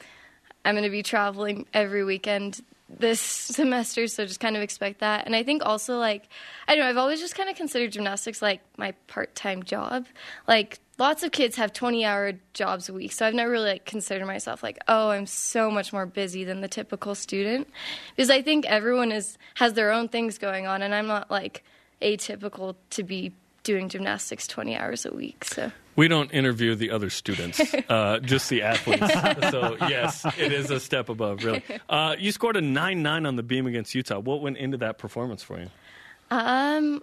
I'm 0.64 0.74
going 0.74 0.84
to 0.84 0.90
be 0.90 1.02
traveling 1.02 1.66
every 1.74 2.04
weekend 2.04 2.62
this 2.88 3.20
semester, 3.20 4.06
so 4.06 4.26
just 4.26 4.40
kind 4.40 4.56
of 4.56 4.62
expect 4.62 5.00
that. 5.00 5.26
And 5.26 5.34
I 5.34 5.42
think 5.42 5.64
also 5.64 5.98
like 5.98 6.28
I 6.66 6.74
don't 6.74 6.84
know, 6.84 6.90
I've 6.90 6.96
always 6.96 7.20
just 7.20 7.34
kind 7.34 7.48
of 7.48 7.56
considered 7.56 7.92
gymnastics 7.92 8.40
like 8.42 8.60
my 8.76 8.92
part-time 9.06 9.62
job. 9.62 10.06
Like 10.46 10.80
lots 10.98 11.22
of 11.22 11.32
kids 11.32 11.56
have 11.56 11.72
20-hour 11.72 12.34
jobs 12.52 12.88
a 12.88 12.92
week, 12.92 13.12
so 13.12 13.26
I've 13.26 13.34
never 13.34 13.50
really 13.50 13.70
like 13.70 13.84
considered 13.84 14.26
myself 14.26 14.62
like, 14.62 14.78
"Oh, 14.88 15.10
I'm 15.10 15.26
so 15.26 15.70
much 15.70 15.92
more 15.92 16.06
busy 16.06 16.44
than 16.44 16.60
the 16.60 16.68
typical 16.68 17.14
student." 17.14 17.68
Because 18.16 18.30
I 18.30 18.42
think 18.42 18.66
everyone 18.66 19.12
is 19.12 19.38
has 19.54 19.74
their 19.74 19.90
own 19.90 20.08
things 20.08 20.38
going 20.38 20.66
on 20.66 20.82
and 20.82 20.94
I'm 20.94 21.06
not 21.06 21.30
like 21.30 21.64
atypical 22.02 22.76
to 22.90 23.02
be 23.02 23.34
doing 23.64 23.88
gymnastics 23.88 24.46
20 24.46 24.76
hours 24.76 25.04
a 25.04 25.12
week. 25.12 25.44
So 25.44 25.72
We 25.96 26.06
don't 26.06 26.30
interview 26.32 26.74
the 26.76 26.90
other 26.90 27.10
students, 27.10 27.60
uh, 27.88 28.20
just 28.20 28.48
the 28.48 28.62
athletes. 28.62 29.10
so 29.50 29.76
yes, 29.80 30.24
it 30.38 30.52
is 30.52 30.70
a 30.70 30.78
step 30.78 31.08
above, 31.08 31.42
really. 31.44 31.62
Uh, 31.88 32.14
you 32.18 32.30
scored 32.30 32.56
a 32.56 32.60
nine 32.60 33.02
nine 33.02 33.26
on 33.26 33.36
the 33.36 33.42
beam 33.42 33.66
against 33.66 33.94
Utah. 33.94 34.20
What 34.20 34.40
went 34.40 34.58
into 34.58 34.76
that 34.78 34.98
performance 34.98 35.42
for 35.42 35.58
you? 35.58 35.68
Um, 36.30 37.02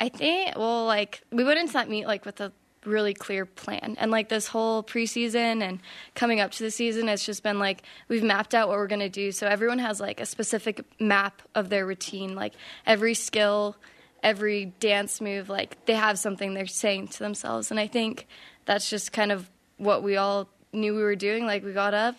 I 0.00 0.08
think 0.08 0.56
well, 0.56 0.84
like 0.86 1.22
we 1.30 1.44
went 1.44 1.58
into 1.58 1.72
that 1.74 1.88
meet 1.88 2.06
like 2.06 2.24
with 2.26 2.40
a 2.40 2.52
really 2.84 3.14
clear 3.14 3.46
plan, 3.46 3.96
and 3.98 4.10
like 4.10 4.28
this 4.28 4.46
whole 4.46 4.82
preseason 4.82 5.62
and 5.62 5.80
coming 6.14 6.40
up 6.40 6.50
to 6.52 6.62
the 6.62 6.70
season, 6.70 7.08
it's 7.08 7.24
just 7.24 7.42
been 7.42 7.58
like 7.58 7.82
we've 8.08 8.22
mapped 8.22 8.54
out 8.54 8.68
what 8.68 8.76
we're 8.76 8.86
gonna 8.86 9.08
do. 9.08 9.32
So 9.32 9.46
everyone 9.46 9.78
has 9.78 10.00
like 10.00 10.20
a 10.20 10.26
specific 10.26 10.84
map 11.00 11.40
of 11.54 11.68
their 11.70 11.86
routine, 11.86 12.34
like 12.34 12.52
every 12.86 13.14
skill, 13.14 13.76
every 14.24 14.66
dance 14.80 15.20
move, 15.20 15.48
like 15.48 15.84
they 15.86 15.94
have 15.94 16.18
something 16.18 16.54
they're 16.54 16.66
saying 16.66 17.08
to 17.08 17.18
themselves, 17.20 17.70
and 17.70 17.78
I 17.78 17.86
think 17.86 18.26
that's 18.64 18.90
just 18.90 19.12
kind 19.12 19.30
of 19.30 19.48
what 19.76 20.02
we 20.02 20.16
all 20.16 20.48
knew 20.72 20.96
we 20.96 21.02
were 21.02 21.14
doing. 21.14 21.46
Like 21.46 21.62
we 21.62 21.72
got 21.72 21.94
up, 21.94 22.16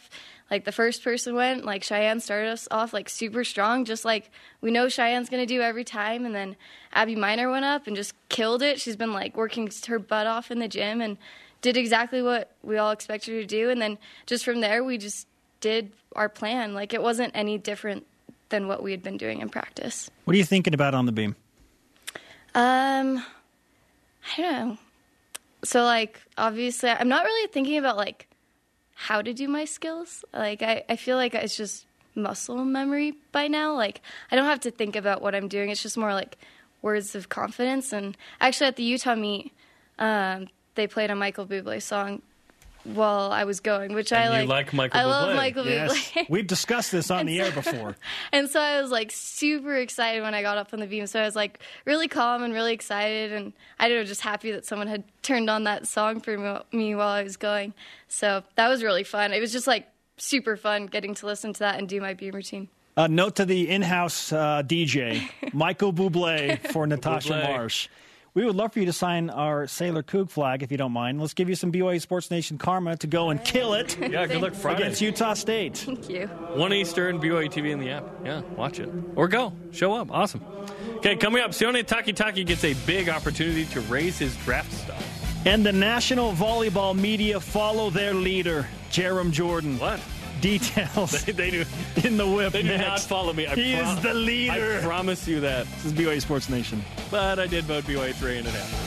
like 0.50 0.64
the 0.64 0.72
first 0.72 1.04
person 1.04 1.36
went, 1.36 1.66
like 1.66 1.84
Cheyenne 1.84 2.20
started 2.20 2.52
us 2.52 2.68
off 2.72 2.94
like 2.94 3.10
super 3.10 3.44
strong, 3.44 3.86
just 3.86 4.06
like 4.06 4.30
we 4.62 4.72
know 4.72 4.88
Cheyenne's 4.88 5.30
gonna 5.30 5.46
do 5.46 5.62
every 5.62 5.84
time. 5.84 6.26
And 6.26 6.34
then 6.34 6.56
Abby 6.94 7.16
Miner 7.16 7.50
went 7.50 7.66
up 7.66 7.88
and 7.88 7.96
just 7.96 8.14
killed 8.30 8.62
it. 8.62 8.80
She's 8.80 8.96
been 8.96 9.14
like 9.14 9.36
working 9.36 9.70
her 9.88 10.00
butt 10.00 10.28
off 10.28 10.52
in 10.52 10.60
the 10.60 10.68
gym 10.68 11.02
and 11.02 11.18
did 11.62 11.76
exactly 11.76 12.22
what 12.22 12.52
we 12.62 12.78
all 12.78 12.92
expected 12.92 13.34
her 13.34 13.42
to 13.42 13.48
do. 13.48 13.70
And 13.70 13.82
then 13.82 13.98
just 14.28 14.46
from 14.46 14.62
there, 14.62 14.84
we 14.84 15.00
just 15.00 15.28
did 15.60 15.92
our 16.16 16.30
plan. 16.30 16.76
Like 16.76 16.94
it 16.94 17.02
wasn't 17.02 17.32
any 17.36 17.58
different 17.58 18.06
than 18.50 18.68
what 18.68 18.84
we 18.84 18.92
had 18.92 19.02
been 19.02 19.18
doing 19.18 19.42
in 19.42 19.50
practice. 19.50 20.12
What 20.26 20.36
are 20.36 20.38
you 20.38 20.46
thinking 20.46 20.76
about 20.76 20.94
on 20.94 21.08
the 21.08 21.12
beam? 21.12 21.36
Um, 22.56 23.18
I 24.38 24.42
don't 24.42 24.52
know. 24.52 24.78
So 25.64 25.84
like 25.84 26.22
obviously, 26.38 26.90
I'm 26.90 27.10
not 27.10 27.26
really 27.26 27.48
thinking 27.52 27.78
about 27.78 27.98
like 27.98 28.28
how 28.96 29.22
to 29.22 29.34
do 29.34 29.48
my 29.48 29.66
skills. 29.66 30.24
Like 30.34 30.62
I, 30.62 30.84
I 30.90 30.96
feel 30.96 31.18
like 31.18 31.36
it's 31.36 31.58
just 31.58 31.86
muscle 32.16 32.64
memory 32.64 33.14
by 33.34 33.48
now. 33.48 33.74
Like 33.76 34.02
I 34.32 34.36
don't 34.38 34.46
have 34.46 34.62
to 34.62 34.72
think 34.72 34.96
about 34.96 35.22
what 35.22 35.36
I'm 35.36 35.50
doing. 35.50 35.70
It's 35.70 35.84
just 35.84 35.98
more 35.98 36.14
like 36.14 36.38
words 36.82 37.14
of 37.14 37.28
confidence. 37.28 37.92
And 37.92 38.18
actually, 38.40 38.68
at 38.68 38.78
the 38.78 38.84
Utah 38.84 39.16
meet, 39.16 39.52
um, 40.00 40.48
they 40.76 40.88
played 40.88 41.12
a 41.12 41.16
Michael 41.16 41.46
Bublé 41.46 41.82
song 41.82 42.22
while 42.86 43.32
I 43.32 43.44
was 43.44 43.60
going, 43.60 43.94
which 43.94 44.14
I 44.14 44.30
like. 44.30 44.44
you 44.44 44.48
like 44.48 44.74
Michael 44.74 45.00
I 45.00 45.04
love 45.04 45.30
Bublé. 45.30 45.36
Michael 45.36 45.66
Yes. 45.66 45.92
Bublé. 46.12 46.26
We've 46.30 46.48
discussed 46.48 46.92
this 46.92 47.12
on 47.12 47.26
the 47.26 47.40
air 47.42 47.52
before. 47.52 47.96
And 48.32 48.50
so 48.50 48.60
I 48.60 48.82
was 48.82 48.92
like 48.92 49.12
super 49.12 49.76
excited 49.76 50.22
when 50.22 50.34
I 50.34 50.42
got 50.42 50.58
up 50.58 50.74
on 50.74 50.80
the 50.80 50.88
beam. 50.88 51.08
So 51.08 51.20
I 51.20 51.26
was 51.26 51.36
like 51.36 51.60
really 51.86 52.08
calm 52.08 52.44
and 52.44 52.54
really 52.54 52.74
excited. 52.74 53.32
And 53.34 53.54
I 53.80 53.90
don't 53.90 53.98
know, 53.98 54.04
just 54.04 54.22
happy 54.22 54.52
that 54.52 54.66
someone 54.66 54.88
had 54.88 55.04
turned 55.22 55.50
on 55.50 55.64
that 55.66 55.88
song 55.88 56.20
for 56.22 56.38
me- 56.38 56.78
me 56.78 56.96
while 56.96 57.08
I 57.10 57.24
was 57.24 57.38
going. 57.38 57.74
So 58.08 58.44
that 58.56 58.68
was 58.68 58.84
really 58.84 59.04
fun. 59.04 59.34
It 59.34 59.40
was 59.42 59.52
just 59.52 59.68
like 59.68 59.88
super 60.18 60.56
fun 60.56 60.86
getting 60.86 61.14
to 61.16 61.26
listen 61.26 61.54
to 61.54 61.60
that 61.60 61.78
and 61.80 61.90
do 61.90 62.00
my 62.00 62.14
beam 62.14 62.34
routine. 62.34 62.68
Uh, 62.98 63.08
note 63.08 63.36
to 63.36 63.46
the 63.46 63.70
in-house 63.70 64.32
uh, 64.32 64.64
DJ, 64.66 65.30
Michael 65.54 65.92
Bublé 65.92 66.60
for 66.72 66.88
Natasha 66.88 67.34
Bublé. 67.34 67.44
Marsh. 67.44 67.88
We 68.36 68.44
would 68.46 68.56
love 68.58 68.74
for 68.74 68.80
you 68.82 68.86
to 68.88 68.94
sign 68.94 69.30
our 69.30 69.66
Sailor 69.66 70.04
Coug 70.04 70.30
flag 70.30 70.62
if 70.62 70.70
you 70.70 70.78
don't 70.78 70.92
mind. 70.92 71.22
Let's 71.22 71.34
give 71.34 71.48
you 71.48 71.56
some 71.56 71.72
BYU 71.72 72.02
Sports 72.02 72.30
Nation 72.30 72.58
karma 72.58 72.98
to 72.98 73.08
go 73.08 73.30
and 73.30 73.42
kill 73.42 73.74
it 73.76 73.98
Yeah, 73.98 74.28
good 74.28 74.42
luck 74.42 74.54
Friday. 74.54 74.84
against 74.84 75.00
Utah 75.00 75.36
State. 75.36 75.78
Thank 75.78 76.10
you. 76.10 76.28
1 76.28 76.74
Eastern, 76.74 77.22
BYU 77.22 77.50
TV 77.50 77.72
in 77.72 77.80
the 77.80 77.92
app. 77.92 78.04
Yeah, 78.26 78.42
watch 78.58 78.80
it. 78.82 78.90
Or 79.16 79.30
go. 79.30 79.54
Show 79.72 79.94
up. 79.94 80.12
Awesome. 80.12 80.44
Okay, 80.98 81.16
coming 81.16 81.42
up, 81.42 81.52
Sione 81.52 81.86
Takitaki 81.86 82.46
gets 82.46 82.66
a 82.66 82.74
big 82.86 83.08
opportunity 83.08 83.66
to 83.68 83.80
raise 83.82 84.20
his 84.20 84.36
draft 84.44 84.74
stock. 84.74 85.02
And 85.46 85.66
the 85.66 85.72
national 85.72 86.34
volleyball 86.34 86.94
media 86.94 87.40
follow 87.40 87.90
their 87.90 88.14
leader, 88.14 88.68
Jarom 88.92 89.32
Jordan. 89.32 89.80
What? 89.80 90.02
Details 90.46 91.12
They, 91.26 91.32
they 91.32 91.50
do. 91.50 91.66
in 92.04 92.18
the 92.18 92.28
whip 92.28 92.54
They 92.54 92.62
do 92.62 92.68
next. 92.70 92.86
not 92.86 93.00
follow 93.02 93.34
me. 93.34 93.48
I 93.48 93.56
He 93.56 93.74
pro- 93.76 93.90
is 93.90 94.00
the 94.02 94.14
leader. 94.14 94.78
I 94.80 94.86
promise 94.86 95.28
you 95.28 95.40
that. 95.40 95.66
This 95.66 95.86
is 95.86 95.94
BYU 95.94 96.22
Sports 96.22 96.50
Nation. 96.50 96.84
But 97.10 97.40
I 97.40 97.48
did 97.48 97.64
vote 97.66 97.84
BYU 97.86 98.14
three 98.14 98.38
and 98.38 98.46
a 98.48 98.52
half. 98.52 98.82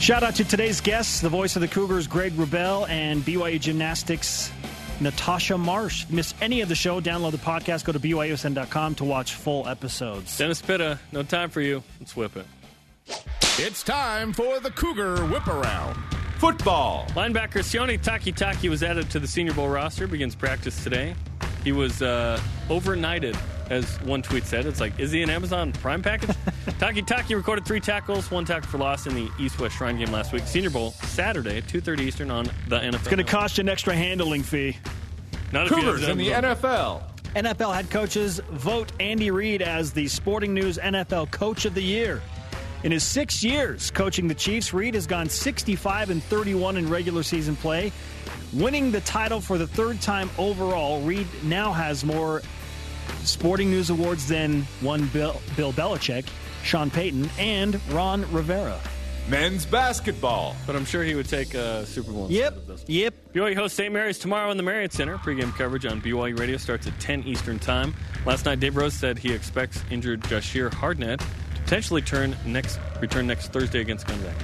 Shout 0.00 0.22
out 0.24 0.34
to 0.36 0.44
today's 0.44 0.80
guests, 0.80 1.20
the 1.20 1.28
voice 1.28 1.54
of 1.56 1.62
the 1.62 1.68
Cougars, 1.68 2.08
Greg 2.08 2.32
Wrubell, 2.32 2.88
and 2.88 3.22
BYU 3.22 3.60
Gymnastics, 3.60 4.50
Natasha 4.98 5.56
Marsh. 5.56 6.06
Miss 6.10 6.34
any 6.40 6.60
of 6.62 6.68
the 6.68 6.74
show, 6.74 7.00
download 7.00 7.30
the 7.32 7.38
podcast, 7.38 7.84
go 7.84 7.92
to 7.92 8.00
BYUSN.com 8.00 8.96
to 8.96 9.04
watch 9.04 9.34
full 9.34 9.68
episodes. 9.68 10.36
Dennis 10.38 10.60
Pitta, 10.60 10.98
no 11.12 11.22
time 11.22 11.50
for 11.50 11.60
you. 11.60 11.82
Let's 12.00 12.16
whip 12.16 12.36
it. 12.36 12.46
It's 13.58 13.82
time 13.84 14.32
for 14.32 14.58
the 14.58 14.70
Cougar 14.70 15.26
Whip 15.26 15.46
Around. 15.46 15.96
Football. 16.40 17.04
Linebacker 17.08 17.60
Sione 17.60 18.00
Takitaki 18.00 18.70
was 18.70 18.82
added 18.82 19.10
to 19.10 19.20
the 19.20 19.26
Senior 19.26 19.52
Bowl 19.52 19.68
roster, 19.68 20.06
begins 20.06 20.34
practice 20.34 20.82
today. 20.82 21.14
He 21.62 21.70
was 21.70 22.00
uh, 22.00 22.40
overnighted, 22.70 23.36
as 23.68 24.00
one 24.00 24.22
tweet 24.22 24.46
said. 24.46 24.64
It's 24.64 24.80
like, 24.80 24.98
is 24.98 25.12
he 25.12 25.22
an 25.22 25.28
Amazon 25.28 25.70
Prime 25.70 26.00
package? 26.00 26.30
Takitaki 26.80 27.36
recorded 27.36 27.66
three 27.66 27.78
tackles, 27.78 28.30
one 28.30 28.46
tackle 28.46 28.70
for 28.70 28.78
loss 28.78 29.06
in 29.06 29.14
the 29.14 29.28
East 29.38 29.60
West 29.60 29.76
Shrine 29.76 29.98
game 29.98 30.10
last 30.12 30.32
week. 30.32 30.44
Senior 30.46 30.70
Bowl, 30.70 30.92
Saturday 30.92 31.58
at 31.58 31.64
2.30 31.64 32.00
Eastern 32.00 32.30
on 32.30 32.46
the 32.68 32.78
NFL. 32.78 32.94
It's 32.94 33.04
going 33.04 33.18
to 33.18 33.24
cost 33.24 33.58
you 33.58 33.60
an 33.60 33.68
extra 33.68 33.94
handling 33.94 34.42
fee. 34.42 34.78
Not 35.52 35.66
if 35.66 35.72
you 35.72 35.76
have 35.76 35.84
Cougars 35.84 36.08
in 36.08 36.16
the 36.16 36.30
NFL. 36.30 37.02
NFL 37.36 37.74
head 37.74 37.90
coaches 37.90 38.40
vote 38.50 38.92
Andy 38.98 39.30
Reid 39.30 39.60
as 39.60 39.92
the 39.92 40.08
Sporting 40.08 40.54
News 40.54 40.78
NFL 40.78 41.30
Coach 41.32 41.66
of 41.66 41.74
the 41.74 41.82
Year. 41.82 42.22
In 42.82 42.92
his 42.92 43.02
six 43.04 43.42
years 43.44 43.90
coaching 43.90 44.26
the 44.26 44.34
Chiefs, 44.34 44.72
Reid 44.72 44.94
has 44.94 45.06
gone 45.06 45.28
65 45.28 46.10
and 46.10 46.22
31 46.24 46.78
in 46.78 46.88
regular 46.88 47.22
season 47.22 47.54
play, 47.56 47.92
winning 48.54 48.90
the 48.90 49.02
title 49.02 49.40
for 49.40 49.58
the 49.58 49.66
third 49.66 50.00
time 50.00 50.30
overall. 50.38 51.02
Reid 51.02 51.26
now 51.44 51.72
has 51.72 52.04
more 52.04 52.40
Sporting 53.24 53.70
News 53.70 53.90
awards 53.90 54.26
than 54.28 54.62
one 54.80 55.06
Bill, 55.08 55.40
Bill 55.56 55.72
Belichick, 55.74 56.26
Sean 56.62 56.90
Payton, 56.90 57.28
and 57.38 57.78
Ron 57.90 58.30
Rivera. 58.32 58.80
Men's 59.28 59.66
basketball. 59.66 60.56
But 60.66 60.74
I'm 60.74 60.84
sure 60.86 61.04
he 61.04 61.14
would 61.14 61.28
take 61.28 61.52
a 61.54 61.84
Super 61.86 62.10
Bowl 62.12 62.28
Yep, 62.30 62.68
of 62.68 62.88
yep. 62.88 63.14
BYU 63.32 63.54
hosts 63.54 63.76
St. 63.76 63.92
Mary's 63.92 64.18
tomorrow 64.18 64.50
in 64.50 64.56
the 64.56 64.62
Marriott 64.62 64.92
Center. 64.92 65.18
Pre-game 65.18 65.52
coverage 65.52 65.84
on 65.86 66.00
BYU 66.00 66.38
Radio 66.38 66.56
starts 66.56 66.86
at 66.86 66.98
10 66.98 67.24
Eastern 67.24 67.58
Time. 67.58 67.94
Last 68.24 68.46
night, 68.46 68.58
Dave 68.58 68.76
Rose 68.76 68.94
said 68.94 69.18
he 69.18 69.32
expects 69.32 69.84
injured 69.90 70.22
Jahshire 70.22 70.70
Hardnett 70.70 71.18
to 71.18 71.49
potentially 71.70 72.02
turn 72.02 72.36
next 72.44 72.80
return 73.00 73.28
next 73.28 73.52
Thursday 73.52 73.80
against 73.80 74.04
Gonzaga. 74.04 74.34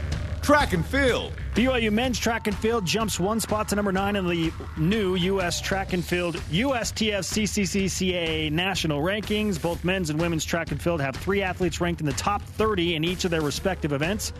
Track 0.43 0.75
and 0.75 0.87
field. 0.87 1.33
BYU 1.57 1.93
men's 1.93 2.21
track 2.21 2.47
and 2.47 2.57
field 2.57 2.87
jumps 2.87 3.19
one 3.19 3.41
spot 3.41 3.67
to 3.71 3.75
number 3.75 3.91
nine 3.91 4.15
in 4.15 4.29
the 4.29 4.53
new 4.77 5.17
U.S. 5.17 5.61
track 5.61 5.93
and 5.93 6.05
field 6.05 6.37
USTF 6.53 7.25
CCCCA 7.25 8.53
national 8.53 9.03
rankings. 9.03 9.61
Both 9.61 9.83
men's 9.83 10.09
and 10.09 10.21
women's 10.21 10.45
track 10.45 10.71
and 10.71 10.81
field 10.81 11.01
have 11.01 11.17
three 11.17 11.43
athletes 11.43 11.81
ranked 11.81 12.01
in 12.01 12.07
the 12.07 12.13
top 12.13 12.43
30 12.43 12.95
in 12.95 13.03
each 13.03 13.25
of 13.25 13.33
their 13.33 13.43
respective 13.43 13.93
events. 13.93 14.33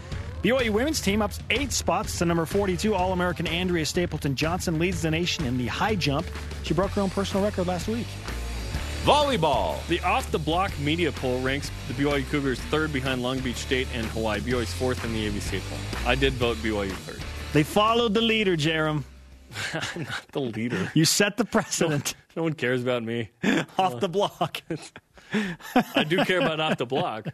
BYU 0.45 0.71
women's 0.71 1.01
team 1.01 1.23
ups 1.23 1.41
eight 1.51 1.73
spots 1.73 2.17
to 2.19 2.25
number 2.25 2.47
42. 2.47 2.95
All 2.95 3.13
American 3.13 3.49
Andrea 3.49 3.85
Stapleton 3.85 4.37
Johnson 4.37 4.79
leads 4.79 5.03
the 5.03 5.11
nation 5.11 5.45
in 5.45 5.59
the 5.59 5.67
high 5.67 5.97
jump. 5.97 6.25
She 6.63 6.73
broke 6.73 6.93
her 6.93 7.03
own 7.03 7.11
personal 7.11 7.43
record 7.43 7.67
last 7.67 7.89
week. 7.89 8.07
Volleyball. 9.07 9.87
The 9.87 10.01
off 10.01 10.33
the 10.33 10.39
block 10.41 10.77
media 10.81 11.13
poll 11.13 11.41
ranks 11.41 11.71
the 11.87 11.95
BYU 11.95 12.29
Cougars 12.29 12.59
third 12.59 12.93
behind 12.93 13.23
Long 13.23 13.39
Beach 13.39 13.55
State 13.55 13.87
and 13.95 14.05
Hawaii. 14.07 14.41
BYU's 14.41 14.75
fourth 14.75 15.05
in 15.05 15.13
the 15.13 15.29
ABC 15.31 15.61
poll. 15.71 15.79
I 16.05 16.17
did 16.17 16.33
vote 16.33 16.57
BYU 16.57 16.91
third. 16.91 17.23
They 17.53 17.63
followed 17.63 18.15
the 18.15 18.21
leader, 18.21 18.57
Jarom. 18.57 19.05
I'm 19.73 20.03
not 20.03 20.27
the 20.33 20.41
leader. 20.41 20.91
You 20.93 21.05
set 21.05 21.37
the 21.37 21.45
precedent 21.45 22.17
No 22.35 22.43
one 22.43 22.55
cares 22.55 22.83
about 22.83 23.05
me. 23.05 23.31
off 23.79 24.01
the 24.01 24.09
block. 24.09 24.63
I 25.95 26.03
do 26.03 26.25
care 26.25 26.41
about 26.41 26.59
off 26.59 26.77
the 26.77 26.87
block. 26.87 27.29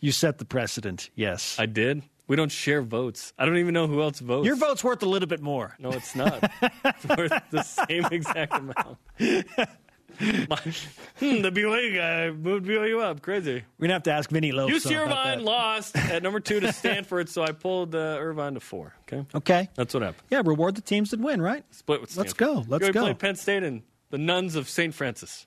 you 0.00 0.12
set 0.12 0.38
the 0.38 0.44
precedent, 0.44 1.10
yes. 1.16 1.56
I 1.58 1.66
did. 1.66 2.04
We 2.28 2.36
don't 2.36 2.52
share 2.52 2.82
votes. 2.82 3.32
I 3.36 3.46
don't 3.46 3.58
even 3.58 3.74
know 3.74 3.88
who 3.88 4.00
else 4.00 4.20
votes. 4.20 4.46
Your 4.46 4.54
vote's 4.54 4.84
worth 4.84 5.02
a 5.02 5.08
little 5.08 5.28
bit 5.28 5.42
more. 5.42 5.74
No, 5.80 5.90
it's 5.90 6.14
not. 6.14 6.50
it's 6.84 7.04
worth 7.04 7.42
the 7.50 7.62
same 7.62 8.04
exact 8.12 8.54
amount. 8.54 8.98
My, 10.20 10.56
hmm, 10.56 11.42
the 11.42 11.50
BYU 11.50 11.96
guy 11.96 12.30
moved 12.30 12.66
BYU 12.66 13.02
up. 13.02 13.22
Crazy. 13.22 13.62
We're 13.78 13.84
gonna 13.86 13.94
have 13.94 14.02
to 14.04 14.12
ask 14.12 14.30
Vinny 14.30 14.52
Lopes. 14.52 14.72
UC 14.86 14.96
Irvine 14.96 15.44
lost 15.44 15.96
at 15.96 16.22
number 16.22 16.40
two 16.40 16.60
to 16.60 16.72
Stanford, 16.72 17.28
so 17.28 17.42
I 17.42 17.52
pulled 17.52 17.94
uh, 17.94 17.98
Irvine 18.20 18.54
to 18.54 18.60
four. 18.60 18.94
Okay, 19.02 19.26
Okay. 19.34 19.68
that's 19.74 19.94
what 19.94 20.02
happened. 20.02 20.22
Yeah, 20.30 20.42
reward 20.44 20.74
the 20.76 20.82
teams 20.82 21.10
that 21.10 21.20
win, 21.20 21.40
right? 21.42 21.64
Split 21.70 22.00
with 22.00 22.10
Stanford. 22.10 22.26
Let's 22.28 22.34
go. 22.34 22.64
Let's 22.68 22.90
go. 22.90 23.02
played 23.02 23.18
Penn 23.18 23.36
State 23.36 23.62
and 23.62 23.82
the 24.10 24.18
Nuns 24.18 24.54
of 24.56 24.68
St. 24.68 24.94
Francis. 24.94 25.46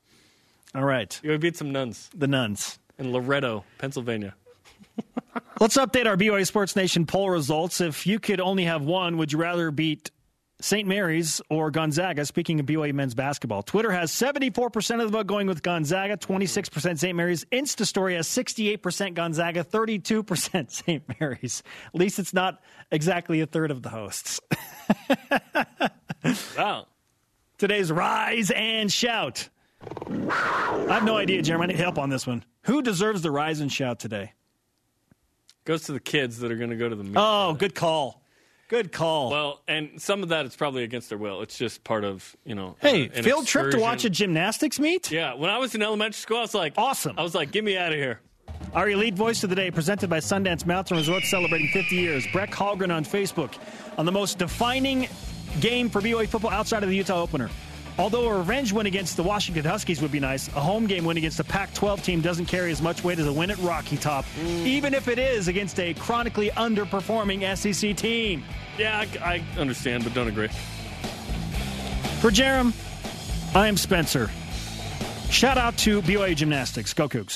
All 0.75 0.83
right. 0.83 1.19
BYU 1.23 1.39
beat 1.39 1.55
some 1.57 1.71
nuns 1.71 2.09
The 2.15 2.27
Nuns. 2.27 2.77
in 2.99 3.11
Loretto, 3.13 3.63
Pennsylvania. 3.77 4.35
Let's 5.59 5.77
update 5.77 6.05
our 6.05 6.17
BYU 6.17 6.45
Sports 6.45 6.75
Nation 6.75 7.05
poll 7.05 7.29
results. 7.29 7.81
If 7.81 8.05
you 8.05 8.19
could 8.19 8.39
only 8.41 8.65
have 8.65 8.83
one, 8.83 9.17
would 9.17 9.31
you 9.31 9.39
rather 9.39 9.71
beat 9.71 10.11
St. 10.59 10.87
Mary's 10.87 11.39
or 11.49 11.69
Gonzaga? 11.69 12.25
Speaking 12.25 12.59
of 12.59 12.65
BYU 12.65 12.93
men's 12.93 13.13
basketball, 13.13 13.61
Twitter 13.61 13.91
has 13.91 14.11
74% 14.11 15.01
of 15.01 15.11
the 15.11 15.17
vote 15.17 15.27
going 15.27 15.45
with 15.47 15.61
Gonzaga, 15.61 16.17
26% 16.17 16.97
St. 16.97 17.15
Mary's. 17.15 17.45
Insta 17.45 17.85
Story 17.85 18.15
has 18.15 18.27
68% 18.27 19.13
Gonzaga, 19.13 19.63
32% 19.63 20.71
St. 20.71 21.19
Mary's. 21.19 21.61
At 21.93 21.99
least 21.99 22.17
it's 22.17 22.33
not 22.33 22.59
exactly 22.91 23.41
a 23.41 23.45
third 23.45 23.71
of 23.71 23.83
the 23.83 23.89
hosts. 23.89 24.39
Wow. 26.57 26.87
Today's 27.57 27.91
Rise 27.91 28.51
and 28.51 28.91
Shout. 28.91 29.47
I 30.11 30.85
have 30.89 31.03
no 31.05 31.15
idea, 31.15 31.41
Jeremy. 31.41 31.65
I 31.65 31.67
need 31.67 31.77
help 31.77 31.97
on 31.97 32.09
this 32.09 32.27
one. 32.27 32.43
Who 32.63 32.81
deserves 32.81 33.21
the 33.21 33.31
Rise 33.31 33.61
and 33.61 33.71
Shout 33.71 33.99
today? 33.99 34.33
Goes 35.63 35.83
to 35.83 35.93
the 35.93 35.99
kids 35.99 36.39
that 36.39 36.51
are 36.51 36.55
going 36.55 36.71
to 36.71 36.75
go 36.75 36.89
to 36.89 36.95
the 36.95 37.03
meet. 37.03 37.15
Oh, 37.15 37.53
good 37.53 37.75
call. 37.75 38.21
Good 38.67 38.91
call. 38.91 39.29
Well, 39.29 39.61
and 39.67 40.01
some 40.01 40.23
of 40.23 40.29
that 40.29 40.45
it's 40.45 40.55
probably 40.55 40.83
against 40.83 41.09
their 41.09 41.17
will. 41.17 41.41
It's 41.41 41.57
just 41.57 41.83
part 41.85 42.03
of 42.03 42.35
you 42.43 42.53
know. 42.53 42.75
hey, 42.81 43.07
uh, 43.07 43.13
an 43.13 43.23
field 43.23 43.47
trip 43.47 43.71
to 43.71 43.79
watch 43.79 44.03
a 44.03 44.09
gymnastics 44.09 44.79
meet? 44.79 45.09
Yeah, 45.09 45.35
when 45.35 45.49
I 45.49 45.57
was 45.57 45.73
in 45.73 45.81
elementary 45.81 46.19
school, 46.19 46.37
I 46.37 46.41
was 46.41 46.53
like, 46.53 46.73
Awesome. 46.77 47.17
I 47.17 47.23
was 47.23 47.33
like, 47.33 47.51
get 47.51 47.63
me 47.63 47.77
out 47.77 47.93
of 47.93 47.97
here. 47.97 48.19
Our 48.73 48.89
elite 48.89 49.13
voice 49.13 49.43
of 49.43 49.49
the 49.49 49.55
day, 49.55 49.71
presented 49.71 50.09
by 50.09 50.19
Sundance 50.19 50.65
Mountain 50.65 50.97
Resort, 50.97 51.23
celebrating 51.23 51.69
50 51.69 51.95
years. 51.95 52.27
Breck 52.33 52.51
Hallgren 52.51 52.93
on 52.93 53.05
Facebook 53.05 53.55
on 53.97 54.05
the 54.05 54.11
most 54.11 54.37
defining 54.37 55.07
game 55.61 55.89
for 55.89 56.01
BYU 56.01 56.27
football 56.27 56.51
outside 56.51 56.83
of 56.83 56.89
the 56.89 56.95
Utah 56.95 57.21
opener. 57.21 57.49
Although 57.99 58.27
a 58.27 58.37
revenge 58.37 58.71
win 58.71 58.85
against 58.85 59.17
the 59.17 59.23
Washington 59.23 59.65
Huskies 59.65 60.01
would 60.01 60.11
be 60.11 60.19
nice, 60.19 60.47
a 60.49 60.59
home 60.59 60.85
game 60.85 61.03
win 61.03 61.17
against 61.17 61.39
a 61.39 61.43
Pac 61.43 61.73
12 61.73 62.03
team 62.03 62.21
doesn't 62.21 62.45
carry 62.45 62.71
as 62.71 62.81
much 62.81 63.03
weight 63.03 63.17
as 63.17 63.25
a 63.25 63.33
win 63.33 63.49
at 63.49 63.57
Rocky 63.59 63.97
Top, 63.97 64.25
mm. 64.39 64.65
even 64.65 64.93
if 64.93 65.07
it 65.07 65.17
is 65.17 65.47
against 65.47 65.79
a 65.79 65.93
chronically 65.95 66.49
underperforming 66.51 67.55
SEC 67.57 67.95
team. 67.95 68.43
Yeah, 68.77 69.05
I, 69.21 69.43
I 69.55 69.59
understand, 69.59 70.03
but 70.03 70.13
don't 70.13 70.27
agree. 70.27 70.49
For 72.19 72.29
Jarom, 72.29 72.73
I 73.55 73.67
am 73.67 73.77
Spencer. 73.77 74.29
Shout 75.29 75.57
out 75.57 75.77
to 75.79 76.01
BYU 76.03 76.35
Gymnastics. 76.35 76.93
Go 76.93 77.09
Cougs. 77.09 77.35